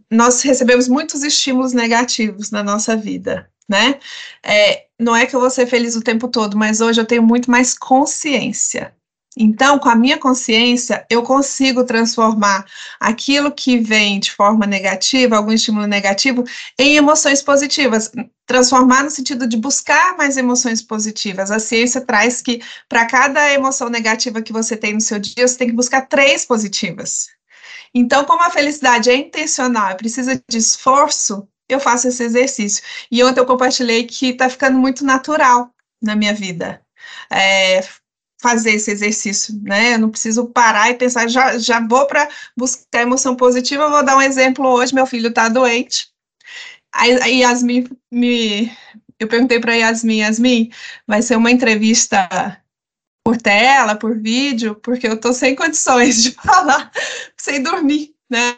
nós 0.09 0.43
recebemos 0.43 0.88
muitos 0.88 1.23
estímulos 1.23 1.73
negativos 1.73 2.51
na 2.51 2.63
nossa 2.63 2.95
vida 2.95 3.49
né? 3.68 3.99
É, 4.43 4.86
não 4.99 5.16
é 5.16 5.26
que 5.26 5.36
eu 5.36 5.39
vou 5.39 5.49
ser 5.49 5.68
feliz 5.68 5.95
o 5.95 6.01
tempo 6.01 6.28
todo, 6.28 6.57
mas 6.57 6.82
hoje 6.82 7.01
eu 7.01 7.05
tenho 7.05 7.24
muito 7.24 7.49
mais 7.49 7.78
consciência. 7.78 8.93
Então, 9.38 9.78
com 9.78 9.89
a 9.89 9.95
minha 9.95 10.18
consciência, 10.18 11.05
eu 11.09 11.22
consigo 11.22 11.84
transformar 11.84 12.66
aquilo 12.99 13.51
que 13.51 13.78
vem 13.78 14.20
de 14.20 14.32
forma 14.32 14.66
negativa, 14.66 15.36
algum 15.36 15.51
estímulo 15.51 15.86
negativo, 15.88 16.43
em 16.80 16.95
emoções 16.95 17.41
positivas. 17.41 18.09
Transformar 18.45 19.03
no 19.03 19.09
sentido 19.09 19.45
de 19.45 19.57
buscar 19.57 20.16
mais 20.16 20.38
emoções 20.38 20.82
positivas. 20.82 21.51
A 21.51 21.59
ciência 21.59 21.99
traz 21.99 22.41
que 22.41 22.61
para 22.88 23.05
cada 23.05 23.51
emoção 23.51 23.89
negativa 23.89 24.41
que 24.41 24.53
você 24.53 24.78
tem 24.78 24.93
no 24.93 25.01
seu 25.01 25.20
dia, 25.20 25.45
você 25.47 25.57
tem 25.57 25.68
que 25.68 25.76
buscar 25.76 26.07
três 26.07 26.45
positivas. 26.45 27.28
Então, 27.93 28.24
como 28.24 28.41
a 28.41 28.49
felicidade 28.49 29.09
é 29.09 29.16
intencional, 29.16 29.95
precisa 29.97 30.41
de 30.49 30.57
esforço, 30.57 31.47
eu 31.70 31.80
faço 31.80 32.07
esse 32.07 32.24
exercício. 32.24 32.84
E 33.11 33.24
ontem 33.24 33.39
eu 33.39 33.45
compartilhei 33.45 34.05
que 34.05 34.30
está 34.30 34.49
ficando 34.49 34.78
muito 34.78 35.03
natural 35.03 35.72
na 36.01 36.16
minha 36.16 36.34
vida. 36.34 36.82
É, 37.32 37.82
fazer 38.41 38.72
esse 38.72 38.91
exercício, 38.91 39.59
né? 39.63 39.95
Eu 39.95 39.99
não 39.99 40.09
preciso 40.09 40.47
parar 40.47 40.91
e 40.91 40.95
pensar, 40.95 41.28
já, 41.28 41.57
já 41.57 41.80
vou 41.80 42.05
para 42.07 42.30
buscar 42.55 43.01
emoção 43.01 43.36
positiva. 43.36 43.84
Eu 43.84 43.91
vou 43.91 44.05
dar 44.05 44.18
um 44.18 44.22
exemplo 44.22 44.68
hoje: 44.68 44.93
meu 44.93 45.05
filho 45.05 45.30
está 45.30 45.49
doente. 45.49 46.09
Aí, 46.93 47.20
a 47.22 47.26
Yasmin 47.26 47.89
me. 48.11 48.72
Eu 49.20 49.28
perguntei 49.28 49.59
para 49.59 49.74
Yasmin, 49.76 50.20
Yasmin, 50.20 50.72
vai 51.07 51.22
ser 51.22 51.38
uma 51.38 51.49
entrevista 51.49 52.28
por 53.24 53.38
tela, 53.38 53.95
por 53.95 54.20
vídeo, 54.20 54.76
porque 54.76 55.07
eu 55.07 55.20
tô 55.20 55.34
sem 55.34 55.55
condições 55.55 56.22
de 56.22 56.32
falar, 56.43 56.91
sem 57.38 57.63
dormir, 57.63 58.13
né? 58.30 58.55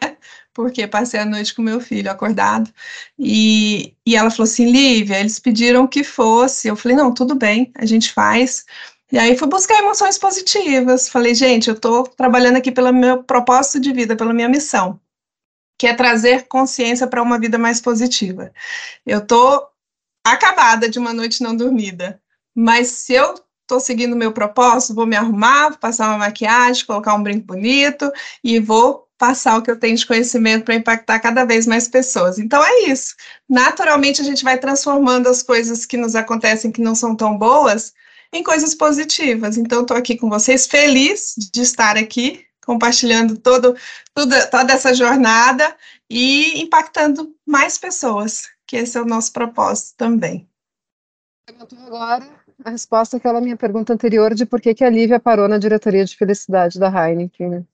Porque 0.58 0.88
passei 0.88 1.20
a 1.20 1.24
noite 1.24 1.54
com 1.54 1.62
meu 1.62 1.80
filho 1.80 2.10
acordado. 2.10 2.68
E, 3.16 3.94
e 4.04 4.16
ela 4.16 4.28
falou 4.28 4.42
assim: 4.42 4.68
Lívia, 4.68 5.20
eles 5.20 5.38
pediram 5.38 5.86
que 5.86 6.02
fosse. 6.02 6.66
Eu 6.66 6.74
falei: 6.74 6.96
não, 6.96 7.14
tudo 7.14 7.36
bem, 7.36 7.70
a 7.76 7.86
gente 7.86 8.12
faz. 8.12 8.66
E 9.12 9.16
aí 9.16 9.38
fui 9.38 9.46
buscar 9.46 9.78
emoções 9.78 10.18
positivas. 10.18 11.08
Falei, 11.08 11.32
gente, 11.32 11.68
eu 11.68 11.74
estou 11.74 12.08
trabalhando 12.08 12.56
aqui 12.56 12.72
pelo 12.72 12.92
meu 12.92 13.22
propósito 13.22 13.78
de 13.78 13.92
vida, 13.92 14.16
pela 14.16 14.34
minha 14.34 14.48
missão, 14.48 15.00
que 15.78 15.86
é 15.86 15.94
trazer 15.94 16.48
consciência 16.48 17.06
para 17.06 17.22
uma 17.22 17.38
vida 17.38 17.56
mais 17.56 17.80
positiva. 17.80 18.52
Eu 19.06 19.20
estou 19.20 19.64
acabada 20.26 20.88
de 20.88 20.98
uma 20.98 21.12
noite 21.12 21.40
não 21.40 21.54
dormida, 21.54 22.20
mas 22.52 22.88
se 22.88 23.12
eu 23.12 23.36
estou 23.62 23.78
seguindo 23.78 24.14
o 24.14 24.16
meu 24.16 24.32
propósito, 24.32 24.92
vou 24.92 25.06
me 25.06 25.14
arrumar, 25.14 25.68
vou 25.68 25.78
passar 25.78 26.08
uma 26.08 26.18
maquiagem, 26.18 26.84
colocar 26.84 27.14
um 27.14 27.22
brinco 27.22 27.46
bonito 27.46 28.10
e 28.42 28.58
vou 28.58 29.07
passar 29.18 29.58
o 29.58 29.62
que 29.62 29.70
eu 29.70 29.78
tenho 29.78 29.96
de 29.96 30.06
conhecimento 30.06 30.64
para 30.64 30.74
impactar 30.74 31.18
cada 31.18 31.44
vez 31.44 31.66
mais 31.66 31.88
pessoas. 31.88 32.38
Então 32.38 32.62
é 32.64 32.84
isso. 32.84 33.14
Naturalmente 33.48 34.20
a 34.20 34.24
gente 34.24 34.44
vai 34.44 34.56
transformando 34.56 35.28
as 35.28 35.42
coisas 35.42 35.84
que 35.84 35.96
nos 35.96 36.14
acontecem 36.14 36.70
que 36.70 36.80
não 36.80 36.94
são 36.94 37.16
tão 37.16 37.36
boas 37.36 37.92
em 38.32 38.42
coisas 38.42 38.74
positivas. 38.74 39.58
Então 39.58 39.82
estou 39.82 39.96
aqui 39.96 40.16
com 40.16 40.30
vocês, 40.30 40.66
feliz 40.66 41.34
de 41.52 41.62
estar 41.62 41.96
aqui 41.96 42.44
compartilhando 42.64 43.36
todo, 43.38 43.74
toda 44.14 44.72
essa 44.72 44.94
jornada 44.94 45.74
e 46.08 46.60
impactando 46.62 47.34
mais 47.46 47.78
pessoas, 47.78 48.46
que 48.66 48.76
esse 48.76 48.96
é 48.96 49.00
o 49.00 49.06
nosso 49.06 49.32
propósito 49.32 49.96
também. 49.96 50.46
Agora 51.86 52.28
a 52.64 52.70
resposta 52.70 53.16
àquela 53.16 53.40
minha 53.40 53.56
pergunta 53.56 53.92
anterior 53.92 54.34
de 54.34 54.44
por 54.44 54.60
que, 54.60 54.74
que 54.74 54.84
a 54.84 54.90
Lívia 54.90 55.20
parou 55.20 55.48
na 55.48 55.58
diretoria 55.58 56.04
de 56.04 56.16
felicidade 56.16 56.78
da 56.78 56.88
Heineken. 56.88 57.48
Né? 57.48 57.64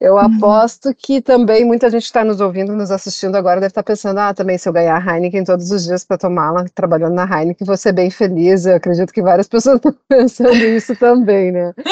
Eu 0.00 0.14
uhum. 0.14 0.20
aposto 0.20 0.94
que 0.94 1.20
também 1.20 1.62
muita 1.62 1.90
gente 1.90 2.04
está 2.04 2.24
nos 2.24 2.40
ouvindo, 2.40 2.74
nos 2.74 2.90
assistindo 2.90 3.36
agora, 3.36 3.60
deve 3.60 3.72
estar 3.72 3.82
tá 3.82 3.86
pensando, 3.86 4.18
ah, 4.18 4.32
também 4.32 4.56
se 4.56 4.66
eu 4.66 4.72
ganhar 4.72 4.96
a 4.96 5.14
Heineken 5.14 5.44
todos 5.44 5.70
os 5.70 5.84
dias 5.84 6.04
para 6.04 6.16
tomá-la, 6.16 6.64
trabalhando 6.74 7.14
na 7.14 7.24
Heineken, 7.24 7.66
vou 7.66 7.76
ser 7.76 7.92
bem 7.92 8.10
feliz. 8.10 8.64
Eu 8.64 8.76
acredito 8.76 9.12
que 9.12 9.20
várias 9.20 9.46
pessoas 9.48 9.76
estão 9.76 9.94
pensando 10.08 10.54
isso 10.54 10.96
também, 10.96 11.52
né? 11.52 11.74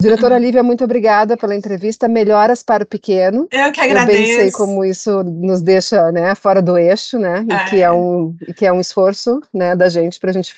Diretora 0.00 0.38
Lívia, 0.38 0.62
muito 0.62 0.82
obrigada 0.82 1.36
pela 1.36 1.54
entrevista. 1.54 2.08
Melhoras 2.08 2.62
para 2.62 2.84
o 2.84 2.86
pequeno. 2.86 3.46
Eu 3.50 3.70
que 3.70 3.80
agradeço. 3.82 4.18
Eu 4.18 4.26
bem 4.26 4.36
sei 4.36 4.50
como 4.50 4.82
isso 4.82 5.22
nos 5.24 5.60
deixa 5.60 6.10
né, 6.10 6.34
fora 6.34 6.62
do 6.62 6.78
eixo, 6.78 7.18
né? 7.18 7.44
E, 7.46 7.52
é. 7.52 7.64
que 7.64 7.82
é 7.82 7.92
um, 7.92 8.34
e 8.48 8.54
que 8.54 8.64
é 8.64 8.72
um 8.72 8.80
esforço 8.80 9.42
né, 9.52 9.76
da 9.76 9.90
gente 9.90 10.18
para 10.18 10.30
a 10.30 10.32
gente 10.32 10.54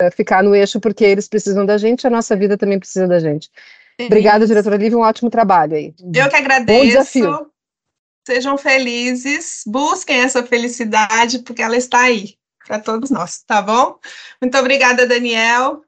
eh, 0.00 0.10
ficar 0.10 0.42
no 0.42 0.56
eixo, 0.56 0.80
porque 0.80 1.04
eles 1.04 1.28
precisam 1.28 1.64
da 1.64 1.78
gente, 1.78 2.04
a 2.04 2.10
nossa 2.10 2.34
vida 2.34 2.56
também 2.56 2.80
precisa 2.80 3.06
da 3.06 3.20
gente. 3.20 3.48
Obrigada, 4.06 4.46
diretora 4.46 4.76
Lívia, 4.76 4.98
um 4.98 5.02
ótimo 5.02 5.30
trabalho 5.30 5.76
aí. 5.76 5.94
Eu 6.14 6.28
que 6.28 6.36
agradeço. 6.36 6.78
Bom 6.78 6.86
desafio. 6.86 7.50
Sejam 8.26 8.58
felizes, 8.58 9.62
busquem 9.66 10.20
essa 10.20 10.42
felicidade, 10.44 11.40
porque 11.40 11.62
ela 11.62 11.76
está 11.76 12.02
aí 12.02 12.34
para 12.66 12.78
todos 12.78 13.10
nós, 13.10 13.42
tá 13.46 13.60
bom? 13.60 13.98
Muito 14.40 14.56
obrigada, 14.56 15.06
Daniel. 15.06 15.82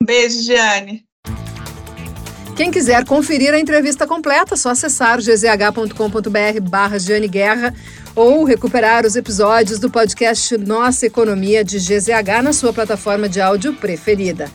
Um 0.00 0.06
beijo, 0.06 0.40
Giane. 0.40 1.04
Quem 2.56 2.70
quiser 2.70 3.04
conferir 3.04 3.52
a 3.52 3.58
entrevista 3.58 4.06
completa, 4.06 4.54
é 4.54 4.56
só 4.56 4.70
acessar 4.70 5.18
gzh.com.br 5.18 6.60
barra 6.68 6.96
Guerra 7.28 7.74
ou 8.14 8.44
recuperar 8.44 9.06
os 9.06 9.16
episódios 9.16 9.78
do 9.78 9.90
podcast 9.90 10.56
Nossa 10.58 11.06
Economia 11.06 11.64
de 11.64 11.78
GZH 11.78 12.42
na 12.42 12.52
sua 12.52 12.72
plataforma 12.72 13.28
de 13.28 13.40
áudio 13.40 13.74
preferida. 13.74 14.50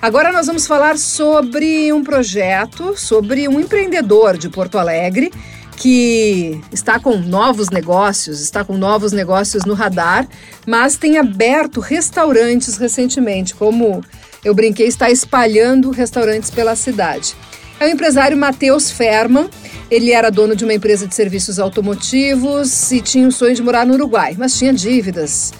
Agora 0.00 0.30
nós 0.30 0.46
vamos 0.46 0.64
falar 0.64 0.96
sobre 0.96 1.92
um 1.92 2.04
projeto, 2.04 2.96
sobre 2.96 3.48
um 3.48 3.58
empreendedor 3.58 4.38
de 4.38 4.48
Porto 4.48 4.78
Alegre 4.78 5.32
que 5.76 6.60
está 6.72 6.98
com 6.98 7.16
novos 7.18 7.68
negócios, 7.70 8.40
está 8.40 8.64
com 8.64 8.76
novos 8.76 9.12
negócios 9.12 9.64
no 9.64 9.74
radar, 9.74 10.26
mas 10.66 10.96
tem 10.96 11.18
aberto 11.18 11.80
restaurantes 11.80 12.76
recentemente, 12.76 13.54
como 13.54 14.02
eu 14.44 14.54
brinquei, 14.54 14.86
está 14.86 15.08
espalhando 15.08 15.90
restaurantes 15.90 16.50
pela 16.50 16.74
cidade. 16.74 17.36
É 17.78 17.86
o 17.86 17.88
empresário 17.88 18.36
Matheus 18.36 18.90
Ferman. 18.90 19.48
Ele 19.88 20.10
era 20.10 20.30
dono 20.30 20.56
de 20.56 20.64
uma 20.64 20.74
empresa 20.74 21.06
de 21.06 21.14
serviços 21.14 21.60
automotivos 21.60 22.90
e 22.90 23.00
tinha 23.00 23.26
o 23.26 23.32
sonho 23.32 23.54
de 23.54 23.62
morar 23.62 23.86
no 23.86 23.94
Uruguai, 23.94 24.34
mas 24.36 24.58
tinha 24.58 24.72
dívidas. 24.72 25.52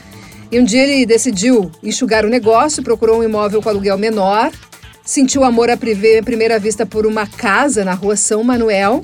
E 0.51 0.59
um 0.59 0.65
dia 0.65 0.83
ele 0.83 1.05
decidiu 1.05 1.71
enxugar 1.83 2.25
o 2.25 2.31
negócio, 2.31 2.83
procurou 2.83 3.19
um 3.19 3.25
imóvel 3.25 3.61
com 3.61 3.69
aluguel 3.69 3.99
menor, 3.99 4.51
sentiu 5.05 5.45
amor 5.45 5.71
à 5.71 5.77
primeira 5.77 6.59
vista 6.59 6.87
por 6.87 7.07
uma 7.07 7.27
casa 7.27 7.85
na 7.85 7.93
rua 7.93 8.17
São 8.17 8.43
Manuel, 8.43 9.03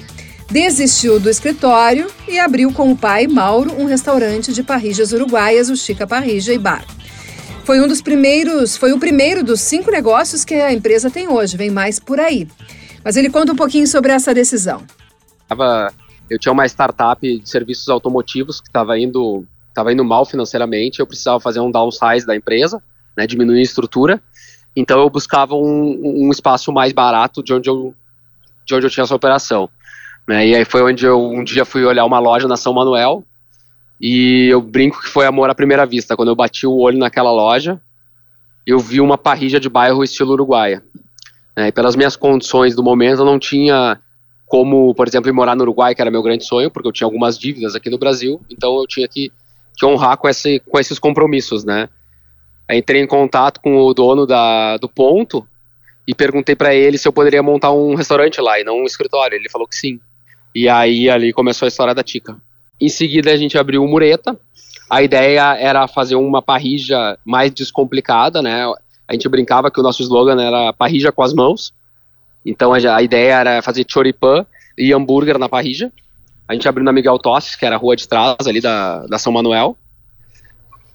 desistiu 0.50 1.20
do 1.20 1.28
escritório 1.28 2.10
e 2.26 2.38
abriu 2.38 2.72
com 2.72 2.90
o 2.90 2.96
pai, 2.96 3.26
Mauro, 3.26 3.78
um 3.78 3.84
restaurante 3.84 4.54
de 4.54 4.62
parrijas 4.62 5.12
uruguaias, 5.12 5.68
o 5.68 5.76
Chica 5.76 6.06
Parrija 6.06 6.54
e 6.54 6.58
Bar. 6.58 6.84
Foi 7.64 7.80
um 7.80 7.88
dos 7.88 8.00
primeiros, 8.00 8.76
foi 8.76 8.92
o 8.92 8.98
primeiro 8.98 9.42
dos 9.44 9.60
cinco 9.60 9.90
negócios 9.90 10.44
que 10.44 10.54
a 10.54 10.72
empresa 10.72 11.10
tem 11.10 11.28
hoje, 11.28 11.56
vem 11.56 11.70
mais 11.70 11.98
por 11.98 12.20
aí. 12.20 12.48
Mas 13.02 13.16
ele 13.16 13.28
conta 13.28 13.52
um 13.52 13.56
pouquinho 13.56 13.86
sobre 13.86 14.12
essa 14.12 14.32
decisão. 14.32 14.82
Eu 16.28 16.38
tinha 16.38 16.52
uma 16.52 16.66
startup 16.66 17.20
de 17.20 17.48
serviços 17.48 17.88
automotivos 17.88 18.60
que 18.60 18.68
estava 18.68 18.98
indo 18.98 19.44
estava 19.74 19.92
indo 19.92 20.04
mal 20.04 20.24
financeiramente, 20.24 21.00
eu 21.00 21.06
precisava 21.06 21.40
fazer 21.40 21.58
um 21.58 21.70
downsize 21.70 22.24
da 22.24 22.36
empresa, 22.36 22.80
né, 23.16 23.26
diminuir 23.26 23.58
a 23.58 23.62
estrutura. 23.62 24.22
Então 24.76 25.00
eu 25.00 25.10
buscava 25.10 25.54
um, 25.54 26.26
um 26.26 26.30
espaço 26.30 26.72
mais 26.72 26.92
barato 26.92 27.42
de 27.42 27.52
onde 27.52 27.68
eu, 27.68 27.92
de 28.64 28.74
onde 28.74 28.86
eu 28.86 28.90
tinha 28.90 29.02
essa 29.02 29.14
operação. 29.14 29.68
Né, 30.26 30.46
e 30.46 30.54
aí 30.54 30.64
foi 30.64 30.82
onde 30.82 31.04
eu 31.04 31.20
um 31.20 31.42
dia 31.42 31.64
fui 31.64 31.84
olhar 31.84 32.04
uma 32.04 32.18
loja 32.18 32.46
na 32.46 32.56
São 32.56 32.72
Manuel 32.72 33.24
e 34.00 34.48
eu 34.48 34.60
brinco 34.62 35.02
que 35.02 35.08
foi 35.08 35.26
amor 35.26 35.50
à 35.50 35.54
primeira 35.54 35.84
vista. 35.84 36.16
Quando 36.16 36.28
eu 36.28 36.36
bati 36.36 36.66
o 36.66 36.78
olho 36.78 36.98
naquela 36.98 37.32
loja, 37.32 37.80
eu 38.66 38.78
vi 38.78 39.00
uma 39.00 39.18
parrilla 39.18 39.58
de 39.58 39.68
bairro 39.68 40.04
estilo 40.04 40.32
Uruguaia. 40.32 40.82
Né, 41.56 41.68
e 41.68 41.72
pelas 41.72 41.96
minhas 41.96 42.16
condições 42.16 42.76
do 42.76 42.82
momento, 42.82 43.20
eu 43.20 43.24
não 43.24 43.38
tinha 43.38 43.98
como, 44.46 44.94
por 44.94 45.08
exemplo, 45.08 45.28
ir 45.28 45.32
morar 45.32 45.56
no 45.56 45.62
Uruguai, 45.62 45.94
que 45.94 46.00
era 46.00 46.10
meu 46.10 46.22
grande 46.22 46.44
sonho, 46.44 46.70
porque 46.70 46.86
eu 46.86 46.92
tinha 46.92 47.06
algumas 47.06 47.36
dívidas 47.36 47.74
aqui 47.74 47.90
no 47.90 47.98
Brasil, 47.98 48.40
então 48.48 48.76
eu 48.78 48.86
tinha 48.86 49.08
que, 49.08 49.32
que 49.76 49.84
honrar 49.86 50.16
com, 50.16 50.28
esse, 50.28 50.60
com 50.60 50.78
esses 50.78 50.98
compromissos, 50.98 51.64
né? 51.64 51.88
entrei 52.72 53.02
em 53.02 53.06
contato 53.06 53.60
com 53.60 53.76
o 53.76 53.92
dono 53.92 54.26
da, 54.26 54.76
do 54.78 54.88
ponto 54.88 55.46
e 56.06 56.14
perguntei 56.14 56.54
para 56.54 56.74
ele 56.74 56.96
se 56.96 57.06
eu 57.06 57.12
poderia 57.12 57.42
montar 57.42 57.72
um 57.72 57.94
restaurante 57.94 58.40
lá 58.40 58.58
e 58.58 58.64
não 58.64 58.80
um 58.80 58.84
escritório. 58.84 59.36
Ele 59.36 59.50
falou 59.50 59.66
que 59.66 59.76
sim. 59.76 60.00
E 60.54 60.68
aí 60.68 61.10
ali 61.10 61.32
começou 61.32 61.66
a 61.66 61.68
história 61.68 61.94
da 61.94 62.02
Tica. 62.02 62.36
Em 62.80 62.88
seguida 62.88 63.32
a 63.32 63.36
gente 63.36 63.58
abriu 63.58 63.82
o 63.82 63.88
Mureta. 63.88 64.38
A 64.88 65.02
ideia 65.02 65.56
era 65.56 65.88
fazer 65.88 66.14
uma 66.14 66.40
parrija 66.42 67.18
mais 67.24 67.50
descomplicada, 67.52 68.40
né? 68.42 68.64
A 69.08 69.12
gente 69.12 69.28
brincava 69.28 69.70
que 69.70 69.80
o 69.80 69.82
nosso 69.82 70.02
slogan 70.02 70.40
era 70.40 70.72
parrija 70.72 71.10
com 71.10 71.22
as 71.22 71.32
mãos. 71.32 71.72
Então 72.44 72.72
a, 72.72 72.96
a 72.96 73.02
ideia 73.02 73.40
era 73.40 73.62
fazer 73.62 73.84
choripan 73.88 74.46
e 74.76 74.92
hambúrguer 74.92 75.38
na 75.38 75.48
parrija. 75.48 75.90
A 76.46 76.52
gente 76.52 76.68
abriu 76.68 76.84
na 76.84 76.92
Miguel 76.92 77.18
Tosses, 77.18 77.56
que 77.56 77.64
era 77.64 77.76
a 77.76 77.78
rua 77.78 77.96
de 77.96 78.06
trás 78.06 78.46
ali 78.46 78.60
da, 78.60 79.06
da 79.06 79.18
São 79.18 79.32
Manuel. 79.32 79.76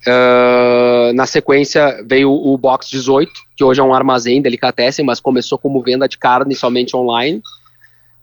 Uh, 0.08 1.12
na 1.14 1.26
sequência 1.26 2.04
veio 2.06 2.32
o 2.32 2.58
Box 2.58 2.89
18, 2.89 3.32
que 3.56 3.64
hoje 3.64 3.82
é 3.82 3.84
um 3.84 3.93
armazém 3.93 4.41
delicatessen, 4.41 5.06
mas 5.06 5.20
começou 5.20 5.58
como 5.58 5.82
venda 5.82 6.08
de 6.08 6.18
carne 6.18 6.56
somente 6.56 6.95
online. 6.95 7.41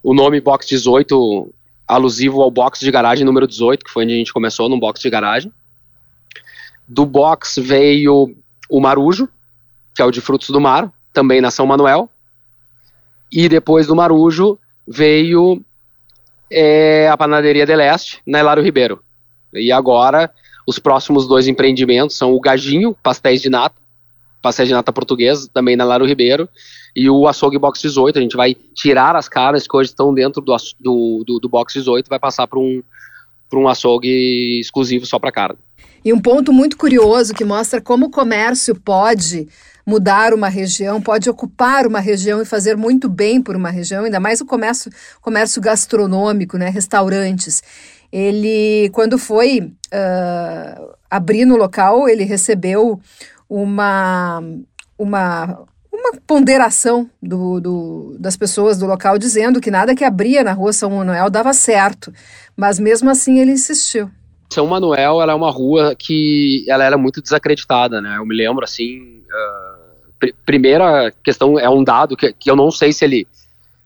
O 0.02 0.14
nome 0.14 0.40
Box 0.40 0.66
18 0.68 1.52
alusivo 1.86 2.42
ao 2.42 2.50
box 2.50 2.80
de 2.80 2.90
garagem 2.90 3.24
número 3.24 3.46
18, 3.46 3.84
que 3.84 3.90
foi 3.90 4.04
onde 4.04 4.14
a 4.14 4.16
gente 4.16 4.32
começou, 4.32 4.68
no 4.68 4.78
box 4.78 5.00
de 5.00 5.08
garagem. 5.08 5.52
Do 6.88 7.06
box 7.06 7.60
veio 7.60 8.34
o 8.68 8.80
Marujo, 8.80 9.28
que 9.94 10.02
é 10.02 10.04
o 10.04 10.10
de 10.10 10.20
frutos 10.20 10.50
do 10.50 10.60
mar, 10.60 10.92
também 11.12 11.40
na 11.40 11.50
São 11.50 11.66
Manuel. 11.66 12.10
E 13.30 13.48
depois 13.48 13.86
do 13.86 13.94
Marujo 13.94 14.58
veio 14.86 15.62
é, 16.50 17.08
a 17.08 17.16
Panaderia 17.16 17.66
de 17.66 17.74
Leste, 17.74 18.20
na 18.26 18.40
Hilário 18.40 18.62
Ribeiro. 18.62 19.02
E 19.52 19.72
agora 19.72 20.30
os 20.66 20.78
próximos 20.78 21.26
dois 21.26 21.46
empreendimentos 21.46 22.16
são 22.16 22.32
o 22.32 22.40
Gajinho, 22.40 22.96
pastéis 23.02 23.40
de 23.40 23.48
nata, 23.48 23.76
pastéis 24.42 24.68
de 24.68 24.74
nata 24.74 24.92
português, 24.92 25.48
também 25.48 25.76
na 25.76 25.84
Laro 25.84 26.06
Ribeiro, 26.06 26.48
e 26.94 27.08
o 27.08 27.28
açougue 27.28 27.58
box 27.58 27.80
18. 27.82 28.18
A 28.18 28.22
gente 28.22 28.36
vai 28.36 28.54
tirar 28.74 29.14
as 29.16 29.28
carnes 29.28 29.66
que 29.66 29.76
hoje 29.76 29.90
estão 29.90 30.12
dentro 30.12 30.40
do, 30.42 30.56
do, 30.80 31.24
do, 31.26 31.40
do 31.40 31.48
box 31.48 31.74
18 31.74 32.06
e 32.06 32.10
vai 32.10 32.18
passar 32.18 32.46
para 32.46 32.58
um, 32.58 32.82
um 33.52 33.68
açougue 33.68 34.60
exclusivo 34.60 35.06
só 35.06 35.18
para 35.18 35.32
carne. 35.32 35.58
E 36.04 36.12
um 36.12 36.20
ponto 36.20 36.52
muito 36.52 36.76
curioso 36.76 37.34
que 37.34 37.44
mostra 37.44 37.80
como 37.80 38.06
o 38.06 38.10
comércio 38.10 38.74
pode 38.74 39.48
mudar 39.86 40.34
uma 40.34 40.48
região, 40.48 41.00
pode 41.00 41.30
ocupar 41.30 41.86
uma 41.86 42.00
região 42.00 42.42
e 42.42 42.44
fazer 42.44 42.76
muito 42.76 43.08
bem 43.08 43.40
por 43.40 43.54
uma 43.54 43.70
região, 43.70 44.04
ainda 44.04 44.18
mais 44.18 44.40
o 44.40 44.46
comércio, 44.46 44.90
comércio 45.20 45.62
gastronômico, 45.62 46.58
né, 46.58 46.68
restaurantes 46.68 47.62
ele, 48.12 48.88
quando 48.90 49.18
foi 49.18 49.60
uh, 49.60 50.94
abrir 51.10 51.44
no 51.44 51.56
local, 51.56 52.08
ele 52.08 52.24
recebeu 52.24 53.00
uma, 53.48 54.42
uma, 54.98 55.64
uma 55.92 56.12
ponderação 56.26 57.10
do, 57.22 57.60
do, 57.60 58.16
das 58.18 58.36
pessoas 58.36 58.78
do 58.78 58.86
local 58.86 59.18
dizendo 59.18 59.60
que 59.60 59.70
nada 59.70 59.94
que 59.94 60.04
abria 60.04 60.42
na 60.42 60.52
rua 60.52 60.72
São 60.72 60.90
Manuel 60.90 61.28
dava 61.30 61.52
certo, 61.52 62.12
mas 62.56 62.78
mesmo 62.78 63.10
assim 63.10 63.38
ele 63.38 63.52
insistiu. 63.52 64.10
São 64.50 64.66
Manuel 64.66 65.20
ela 65.20 65.32
é 65.32 65.34
uma 65.34 65.50
rua 65.50 65.94
que 65.98 66.64
ela 66.68 66.84
era 66.84 66.96
muito 66.96 67.20
desacreditada, 67.20 68.00
né? 68.00 68.16
Eu 68.16 68.24
me 68.24 68.34
lembro 68.34 68.64
assim, 68.64 69.18
uh, 69.20 69.75
pr 70.18 70.28
primeira 70.44 71.12
questão 71.22 71.58
é 71.58 71.68
um 71.68 71.84
dado 71.84 72.16
que, 72.16 72.32
que 72.32 72.50
eu 72.50 72.56
não 72.56 72.70
sei 72.70 72.92
se 72.92 73.04
ele, 73.04 73.26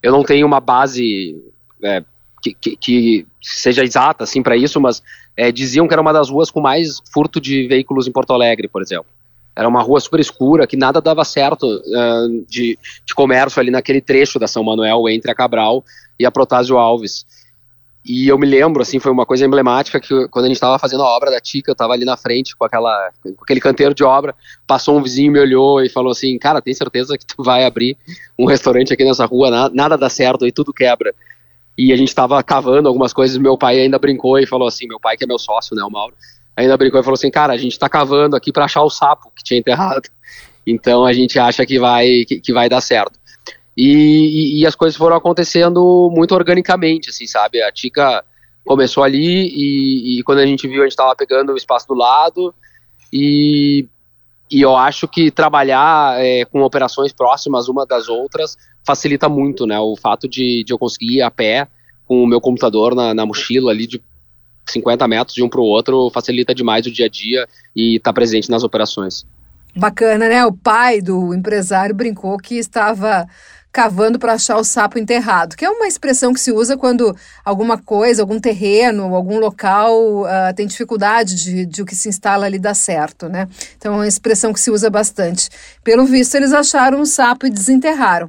eu 0.02 0.12
não 0.12 0.22
tenho 0.22 0.46
uma 0.46 0.60
base 0.60 1.36
é, 1.82 2.02
que, 2.42 2.54
que, 2.54 2.76
que 2.76 3.26
seja 3.40 3.84
exata 3.84 4.24
assim 4.24 4.42
para 4.42 4.56
isso, 4.56 4.80
mas 4.80 5.02
é, 5.36 5.50
diziam 5.52 5.86
que 5.86 5.94
era 5.94 6.02
uma 6.02 6.12
das 6.12 6.28
ruas 6.28 6.50
com 6.50 6.60
mais 6.60 6.98
furto 7.12 7.40
de 7.40 7.66
veículos 7.66 8.06
em 8.06 8.12
Porto 8.12 8.32
Alegre, 8.32 8.68
por 8.68 8.82
exemplo. 8.82 9.06
Era 9.54 9.68
uma 9.68 9.82
rua 9.82 10.00
super 10.00 10.20
escura, 10.20 10.66
que 10.66 10.76
nada 10.76 11.00
dava 11.00 11.24
certo 11.24 11.66
uh, 11.66 12.46
de, 12.48 12.78
de 13.04 13.14
comércio 13.14 13.60
ali 13.60 13.70
naquele 13.70 14.00
trecho 14.00 14.38
da 14.38 14.46
São 14.46 14.62
Manuel, 14.62 15.08
entre 15.08 15.30
a 15.30 15.34
Cabral 15.34 15.84
e 16.18 16.24
a 16.24 16.30
Protásio 16.30 16.78
Alves. 16.78 17.26
E 18.04 18.28
eu 18.28 18.38
me 18.38 18.46
lembro, 18.46 18.80
assim, 18.80 18.98
foi 18.98 19.12
uma 19.12 19.26
coisa 19.26 19.44
emblemática 19.44 20.00
que 20.00 20.26
quando 20.28 20.46
a 20.46 20.48
gente 20.48 20.56
estava 20.56 20.78
fazendo 20.78 21.02
a 21.02 21.06
obra 21.06 21.30
da 21.30 21.38
Tica, 21.38 21.70
eu 21.70 21.74
estava 21.74 21.92
ali 21.92 22.04
na 22.04 22.16
frente 22.16 22.56
com, 22.56 22.64
aquela, 22.64 23.10
com 23.22 23.34
aquele 23.42 23.60
canteiro 23.60 23.94
de 23.94 24.02
obra, 24.02 24.34
passou 24.66 24.96
um 24.96 25.02
vizinho, 25.02 25.30
me 25.30 25.38
olhou 25.38 25.82
e 25.82 25.88
falou 25.88 26.10
assim, 26.10 26.38
cara, 26.38 26.62
tem 26.62 26.72
certeza 26.72 27.18
que 27.18 27.26
tu 27.26 27.42
vai 27.42 27.64
abrir 27.64 27.98
um 28.38 28.46
restaurante 28.46 28.92
aqui 28.92 29.04
nessa 29.04 29.26
rua, 29.26 29.70
nada, 29.70 29.98
dá 29.98 30.08
certo 30.08 30.46
e 30.46 30.52
tudo 30.52 30.72
quebra 30.72 31.14
e 31.80 31.92
a 31.94 31.96
gente 31.96 32.08
estava 32.08 32.42
cavando 32.42 32.88
algumas 32.88 33.10
coisas, 33.12 33.38
meu 33.38 33.56
pai 33.56 33.80
ainda 33.80 33.98
brincou 33.98 34.38
e 34.38 34.46
falou 34.46 34.68
assim, 34.68 34.86
meu 34.86 35.00
pai 35.00 35.16
que 35.16 35.24
é 35.24 35.26
meu 35.26 35.38
sócio, 35.38 35.74
né, 35.74 35.82
o 35.82 35.90
Mauro, 35.90 36.14
ainda 36.54 36.76
brincou 36.76 37.00
e 37.00 37.02
falou 37.02 37.14
assim, 37.14 37.30
cara, 37.30 37.54
a 37.54 37.56
gente 37.56 37.72
está 37.72 37.88
cavando 37.88 38.36
aqui 38.36 38.52
para 38.52 38.66
achar 38.66 38.82
o 38.82 38.90
sapo 38.90 39.32
que 39.34 39.42
tinha 39.42 39.58
enterrado, 39.58 40.08
então 40.66 41.06
a 41.06 41.12
gente 41.12 41.38
acha 41.38 41.64
que 41.64 41.78
vai, 41.78 42.24
que, 42.26 42.38
que 42.40 42.52
vai 42.52 42.68
dar 42.68 42.80
certo. 42.80 43.18
E, 43.76 43.86
e, 43.86 44.60
e, 44.60 44.66
as 44.66 44.74
coisas 44.74 44.96
foram 44.96 45.16
acontecendo 45.16 46.10
muito 46.12 46.34
organicamente, 46.34 47.10
assim, 47.10 47.26
sabe, 47.26 47.62
a 47.62 47.70
Tica 47.70 48.24
começou 48.64 49.02
ali 49.02 49.48
e, 49.48 50.18
e 50.18 50.22
quando 50.22 50.38
a 50.38 50.46
gente 50.46 50.68
viu, 50.68 50.82
a 50.82 50.84
gente 50.84 50.92
estava 50.92 51.14
pegando 51.16 51.52
o 51.52 51.56
espaço 51.56 51.86
do 51.88 51.94
lado 51.94 52.54
e 53.12 53.86
e 54.50 54.60
eu 54.60 54.76
acho 54.76 55.06
que 55.06 55.30
trabalhar 55.30 56.20
é, 56.20 56.44
com 56.44 56.62
operações 56.62 57.12
próximas 57.12 57.68
uma 57.68 57.86
das 57.86 58.08
outras 58.08 58.58
facilita 58.84 59.28
muito, 59.28 59.64
né? 59.64 59.78
O 59.78 59.94
fato 59.96 60.28
de, 60.28 60.64
de 60.64 60.72
eu 60.72 60.78
conseguir 60.78 61.18
ir 61.18 61.22
a 61.22 61.30
pé 61.30 61.68
com 62.06 62.24
o 62.24 62.26
meu 62.26 62.40
computador 62.40 62.94
na, 62.94 63.14
na 63.14 63.24
mochila 63.24 63.70
ali 63.70 63.86
de 63.86 64.02
50 64.66 65.06
metros 65.06 65.34
de 65.34 65.42
um 65.42 65.48
para 65.48 65.60
o 65.60 65.64
outro 65.64 66.10
facilita 66.10 66.52
demais 66.52 66.84
o 66.86 66.90
dia 66.90 67.06
a 67.06 67.08
dia 67.08 67.46
e 67.76 67.96
estar 67.96 68.10
tá 68.10 68.14
presente 68.14 68.50
nas 68.50 68.64
operações. 68.64 69.24
Bacana, 69.76 70.28
né? 70.28 70.44
O 70.44 70.52
pai 70.52 71.00
do 71.00 71.32
empresário 71.32 71.94
brincou 71.94 72.36
que 72.36 72.56
estava 72.56 73.28
cavando 73.72 74.18
para 74.18 74.32
achar 74.32 74.56
o 74.56 74.64
sapo 74.64 74.98
enterrado, 74.98 75.56
que 75.56 75.64
é 75.64 75.70
uma 75.70 75.86
expressão 75.86 76.32
que 76.32 76.40
se 76.40 76.50
usa 76.50 76.76
quando 76.76 77.16
alguma 77.44 77.78
coisa, 77.78 78.22
algum 78.22 78.40
terreno, 78.40 79.14
algum 79.14 79.38
local 79.38 80.22
uh, 80.22 80.54
tem 80.56 80.66
dificuldade 80.66 81.36
de, 81.36 81.66
de 81.66 81.82
o 81.82 81.86
que 81.86 81.94
se 81.94 82.08
instala 82.08 82.46
ali 82.46 82.58
dar 82.58 82.74
certo, 82.74 83.28
né? 83.28 83.46
Então 83.76 83.94
é 83.94 83.96
uma 83.96 84.08
expressão 84.08 84.52
que 84.52 84.60
se 84.60 84.70
usa 84.70 84.90
bastante. 84.90 85.48
Pelo 85.84 86.04
visto, 86.04 86.34
eles 86.34 86.52
acharam 86.52 87.00
o 87.00 87.06
sapo 87.06 87.46
e 87.46 87.50
desenterraram. 87.50 88.28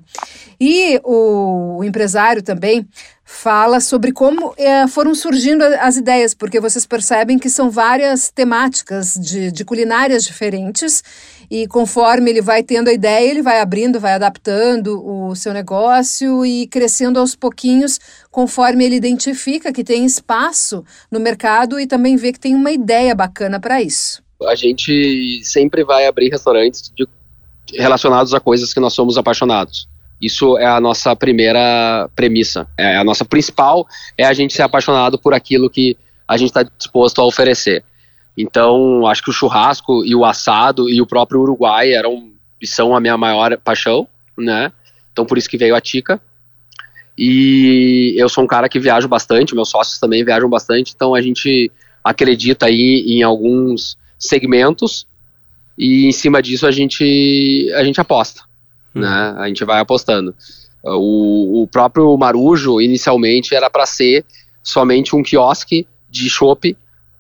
E 0.59 1.01
o, 1.03 1.77
o 1.79 1.83
empresário 1.83 2.43
também 2.43 2.87
fala 3.31 3.79
sobre 3.79 4.11
como 4.11 4.53
é, 4.57 4.85
foram 4.87 5.15
surgindo 5.15 5.63
as 5.63 5.95
ideias, 5.95 6.33
porque 6.33 6.59
vocês 6.59 6.85
percebem 6.85 7.39
que 7.39 7.49
são 7.49 7.71
várias 7.71 8.29
temáticas 8.29 9.15
de, 9.15 9.51
de 9.51 9.63
culinárias 9.63 10.23
diferentes 10.23 11.01
e 11.51 11.67
conforme 11.67 12.31
ele 12.31 12.41
vai 12.41 12.63
tendo 12.63 12.87
a 12.87 12.93
ideia, 12.93 13.29
ele 13.29 13.41
vai 13.41 13.59
abrindo, 13.59 13.99
vai 13.99 14.13
adaptando 14.13 15.05
o 15.05 15.35
seu 15.35 15.51
negócio 15.51 16.45
e 16.45 16.65
crescendo 16.65 17.19
aos 17.19 17.35
pouquinhos, 17.35 17.99
conforme 18.31 18.85
ele 18.85 18.95
identifica 18.95 19.73
que 19.73 19.83
tem 19.83 20.05
espaço 20.05 20.81
no 21.11 21.19
mercado 21.19 21.77
e 21.77 21.85
também 21.85 22.15
vê 22.15 22.31
que 22.31 22.39
tem 22.39 22.55
uma 22.55 22.71
ideia 22.71 23.13
bacana 23.13 23.59
para 23.59 23.81
isso. 23.81 24.23
A 24.47 24.55
gente 24.55 25.41
sempre 25.43 25.83
vai 25.83 26.07
abrir 26.07 26.29
restaurantes 26.29 26.89
de, 26.95 27.05
relacionados 27.73 28.33
a 28.33 28.39
coisas 28.39 28.73
que 28.73 28.79
nós 28.79 28.93
somos 28.93 29.17
apaixonados. 29.17 29.89
Isso 30.21 30.57
é 30.57 30.65
a 30.65 30.79
nossa 30.79 31.13
primeira 31.17 32.09
premissa. 32.15 32.65
É 32.77 32.95
a 32.95 33.03
nossa 33.03 33.25
principal 33.25 33.85
é 34.17 34.23
a 34.23 34.31
gente 34.31 34.53
ser 34.53 34.61
apaixonado 34.61 35.19
por 35.19 35.33
aquilo 35.33 35.69
que 35.69 35.97
a 36.25 36.37
gente 36.37 36.47
está 36.47 36.63
disposto 36.63 37.19
a 37.19 37.25
oferecer. 37.25 37.83
Então, 38.37 39.05
acho 39.07 39.23
que 39.23 39.29
o 39.29 39.33
churrasco 39.33 40.05
e 40.05 40.15
o 40.15 40.25
assado 40.25 40.89
e 40.89 41.01
o 41.01 41.05
próprio 41.05 41.41
Uruguai 41.41 41.91
eram 41.91 42.31
e 42.61 42.67
são 42.67 42.95
a 42.95 42.99
minha 42.99 43.17
maior 43.17 43.57
paixão, 43.57 44.07
né? 44.37 44.71
Então, 45.11 45.25
por 45.25 45.37
isso 45.37 45.49
que 45.49 45.57
veio 45.57 45.75
a 45.75 45.81
Tica. 45.81 46.21
E 47.17 48.15
eu 48.17 48.29
sou 48.29 48.43
um 48.43 48.47
cara 48.47 48.69
que 48.69 48.79
viajo 48.79 49.07
bastante, 49.07 49.53
meus 49.53 49.69
sócios 49.69 49.99
também 49.99 50.23
viajam 50.23 50.49
bastante, 50.49 50.93
então 50.95 51.13
a 51.13 51.21
gente 51.21 51.71
acredita 52.03 52.67
aí 52.67 53.03
em 53.05 53.21
alguns 53.21 53.97
segmentos 54.17 55.05
e 55.77 56.05
em 56.05 56.11
cima 56.11 56.41
disso 56.41 56.65
a 56.65 56.71
gente 56.71 57.71
a 57.75 57.83
gente 57.83 57.99
aposta, 57.99 58.43
hum. 58.95 59.01
né? 59.01 59.35
A 59.37 59.47
gente 59.47 59.63
vai 59.65 59.79
apostando. 59.79 60.33
O, 60.83 61.63
o 61.63 61.67
próprio 61.67 62.17
Marujo 62.17 62.81
inicialmente 62.81 63.53
era 63.53 63.69
para 63.69 63.85
ser 63.85 64.25
somente 64.63 65.15
um 65.15 65.21
quiosque 65.21 65.85
de 66.09 66.29
chopp 66.29 66.75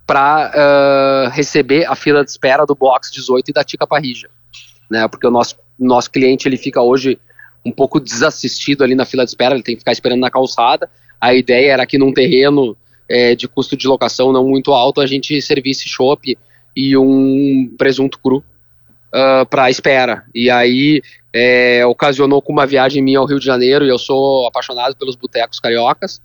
para 0.05 0.51
uh, 0.51 1.29
receber 1.29 1.85
a 1.85 1.95
fila 1.95 2.23
de 2.23 2.31
espera 2.31 2.65
do 2.65 2.75
box 2.75 3.11
18 3.11 3.49
e 3.49 3.53
da 3.53 3.63
Tica 3.63 3.87
Parrija, 3.87 4.29
né? 4.89 5.07
Porque 5.07 5.27
o 5.27 5.31
nosso 5.31 5.55
nosso 5.81 6.11
cliente 6.11 6.47
ele 6.47 6.57
fica 6.57 6.81
hoje 6.81 7.19
um 7.65 7.71
pouco 7.71 7.99
desassistido 7.99 8.83
ali 8.83 8.95
na 8.95 9.05
fila 9.05 9.23
de 9.23 9.31
espera, 9.31 9.55
ele 9.55 9.63
tem 9.63 9.75
que 9.75 9.81
ficar 9.81 9.91
esperando 9.91 10.19
na 10.19 10.29
calçada. 10.29 10.89
A 11.19 11.33
ideia 11.33 11.73
era 11.73 11.85
que 11.85 11.97
num 11.97 12.13
terreno 12.13 12.77
é, 13.09 13.35
de 13.35 13.47
custo 13.47 13.75
de 13.75 13.87
locação 13.87 14.31
não 14.31 14.47
muito 14.47 14.71
alto 14.71 15.01
a 15.01 15.07
gente 15.07 15.41
servisse 15.41 15.87
chopp 15.87 16.37
e 16.75 16.95
um 16.95 17.73
presunto 17.77 18.19
cru 18.19 18.37
uh, 18.37 19.45
para 19.49 19.69
espera. 19.69 20.23
E 20.33 20.49
aí 20.49 21.01
é, 21.33 21.85
ocasionou 21.85 22.41
com 22.41 22.53
uma 22.53 22.65
viagem 22.65 23.03
minha 23.03 23.19
ao 23.19 23.25
Rio 23.25 23.39
de 23.39 23.45
Janeiro 23.45 23.85
e 23.85 23.89
eu 23.89 23.97
sou 23.97 24.47
apaixonado 24.47 24.95
pelos 24.95 25.15
botecos 25.15 25.59
cariocas. 25.59 26.21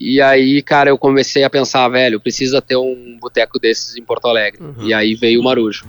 E 0.00 0.18
aí, 0.18 0.62
cara, 0.62 0.88
eu 0.88 0.96
comecei 0.96 1.44
a 1.44 1.50
pensar, 1.50 1.86
velho, 1.90 2.18
precisa 2.18 2.62
ter 2.62 2.76
um 2.76 3.18
boteco 3.20 3.58
desses 3.60 3.96
em 3.96 4.02
Porto 4.02 4.26
Alegre. 4.28 4.62
Uhum. 4.62 4.86
E 4.86 4.94
aí 4.94 5.14
veio 5.14 5.40
o 5.40 5.44
Marujo. 5.44 5.84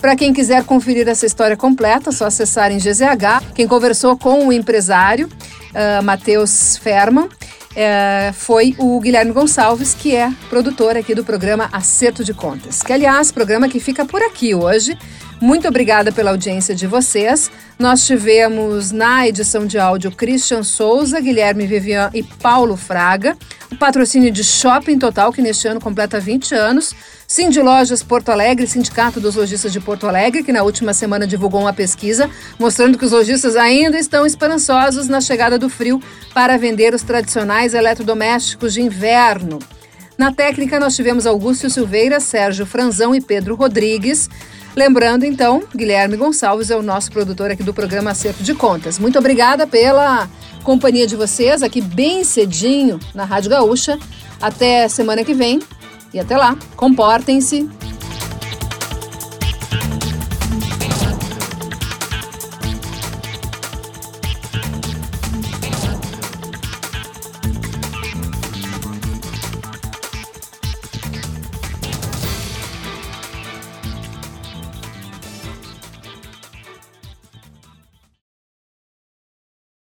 Para 0.00 0.14
quem 0.14 0.32
quiser 0.32 0.64
conferir 0.64 1.08
essa 1.08 1.26
história 1.26 1.56
completa, 1.56 2.10
é 2.10 2.12
só 2.12 2.26
acessar 2.26 2.70
em 2.70 2.78
GZH. 2.78 3.52
Quem 3.52 3.66
conversou 3.66 4.16
com 4.16 4.46
o 4.46 4.52
empresário, 4.52 5.26
uh, 5.28 6.02
Matheus 6.04 6.76
Ferman, 6.76 7.24
uh, 7.24 8.32
foi 8.32 8.76
o 8.78 9.00
Guilherme 9.00 9.32
Gonçalves, 9.32 9.94
que 9.94 10.14
é 10.14 10.32
produtor 10.48 10.96
aqui 10.96 11.16
do 11.16 11.24
programa 11.24 11.68
Acerto 11.72 12.22
de 12.22 12.32
Contas. 12.32 12.80
Que, 12.80 12.92
aliás, 12.92 13.32
programa 13.32 13.68
que 13.68 13.80
fica 13.80 14.04
por 14.04 14.22
aqui 14.22 14.54
hoje. 14.54 14.96
Muito 15.40 15.68
obrigada 15.68 16.10
pela 16.10 16.30
audiência 16.30 16.74
de 16.74 16.84
vocês. 16.84 17.48
Nós 17.78 18.04
tivemos 18.04 18.90
na 18.90 19.28
edição 19.28 19.66
de 19.66 19.78
áudio 19.78 20.10
Christian 20.10 20.64
Souza, 20.64 21.20
Guilherme 21.20 21.64
Vivian 21.64 22.10
e 22.12 22.24
Paulo 22.24 22.76
Fraga. 22.76 23.36
O 23.70 23.76
patrocínio 23.76 24.32
de 24.32 24.42
Shopping 24.42 24.98
Total, 24.98 25.32
que 25.32 25.40
neste 25.40 25.68
ano 25.68 25.80
completa 25.80 26.18
20 26.18 26.56
anos. 26.56 26.92
Cindy 27.24 27.60
Lojas 27.60 28.02
Porto 28.02 28.30
Alegre, 28.30 28.66
Sindicato 28.66 29.20
dos 29.20 29.36
Lojistas 29.36 29.72
de 29.72 29.78
Porto 29.78 30.08
Alegre, 30.08 30.42
que 30.42 30.50
na 30.50 30.64
última 30.64 30.92
semana 30.92 31.24
divulgou 31.24 31.60
uma 31.60 31.72
pesquisa 31.72 32.28
mostrando 32.58 32.98
que 32.98 33.04
os 33.04 33.12
lojistas 33.12 33.54
ainda 33.54 33.96
estão 33.96 34.26
esperançosos 34.26 35.06
na 35.06 35.20
chegada 35.20 35.56
do 35.56 35.68
frio 35.68 36.02
para 36.34 36.56
vender 36.56 36.94
os 36.94 37.02
tradicionais 37.02 37.74
eletrodomésticos 37.74 38.74
de 38.74 38.82
inverno. 38.82 39.60
Na 40.16 40.32
técnica, 40.32 40.80
nós 40.80 40.96
tivemos 40.96 41.26
Augusto 41.28 41.70
Silveira, 41.70 42.18
Sérgio 42.18 42.66
Franzão 42.66 43.14
e 43.14 43.20
Pedro 43.20 43.54
Rodrigues. 43.54 44.28
Lembrando, 44.78 45.24
então, 45.24 45.64
Guilherme 45.74 46.16
Gonçalves 46.16 46.70
é 46.70 46.76
o 46.76 46.82
nosso 46.82 47.10
produtor 47.10 47.50
aqui 47.50 47.64
do 47.64 47.74
programa 47.74 48.12
Acerto 48.12 48.44
de 48.44 48.54
Contas. 48.54 48.96
Muito 48.96 49.18
obrigada 49.18 49.66
pela 49.66 50.30
companhia 50.62 51.04
de 51.04 51.16
vocês 51.16 51.64
aqui 51.64 51.80
bem 51.80 52.22
cedinho 52.22 53.00
na 53.12 53.24
Rádio 53.24 53.50
Gaúcha. 53.50 53.98
Até 54.40 54.86
semana 54.86 55.24
que 55.24 55.34
vem 55.34 55.58
e 56.14 56.20
até 56.20 56.36
lá. 56.36 56.56
Comportem-se 56.76 57.68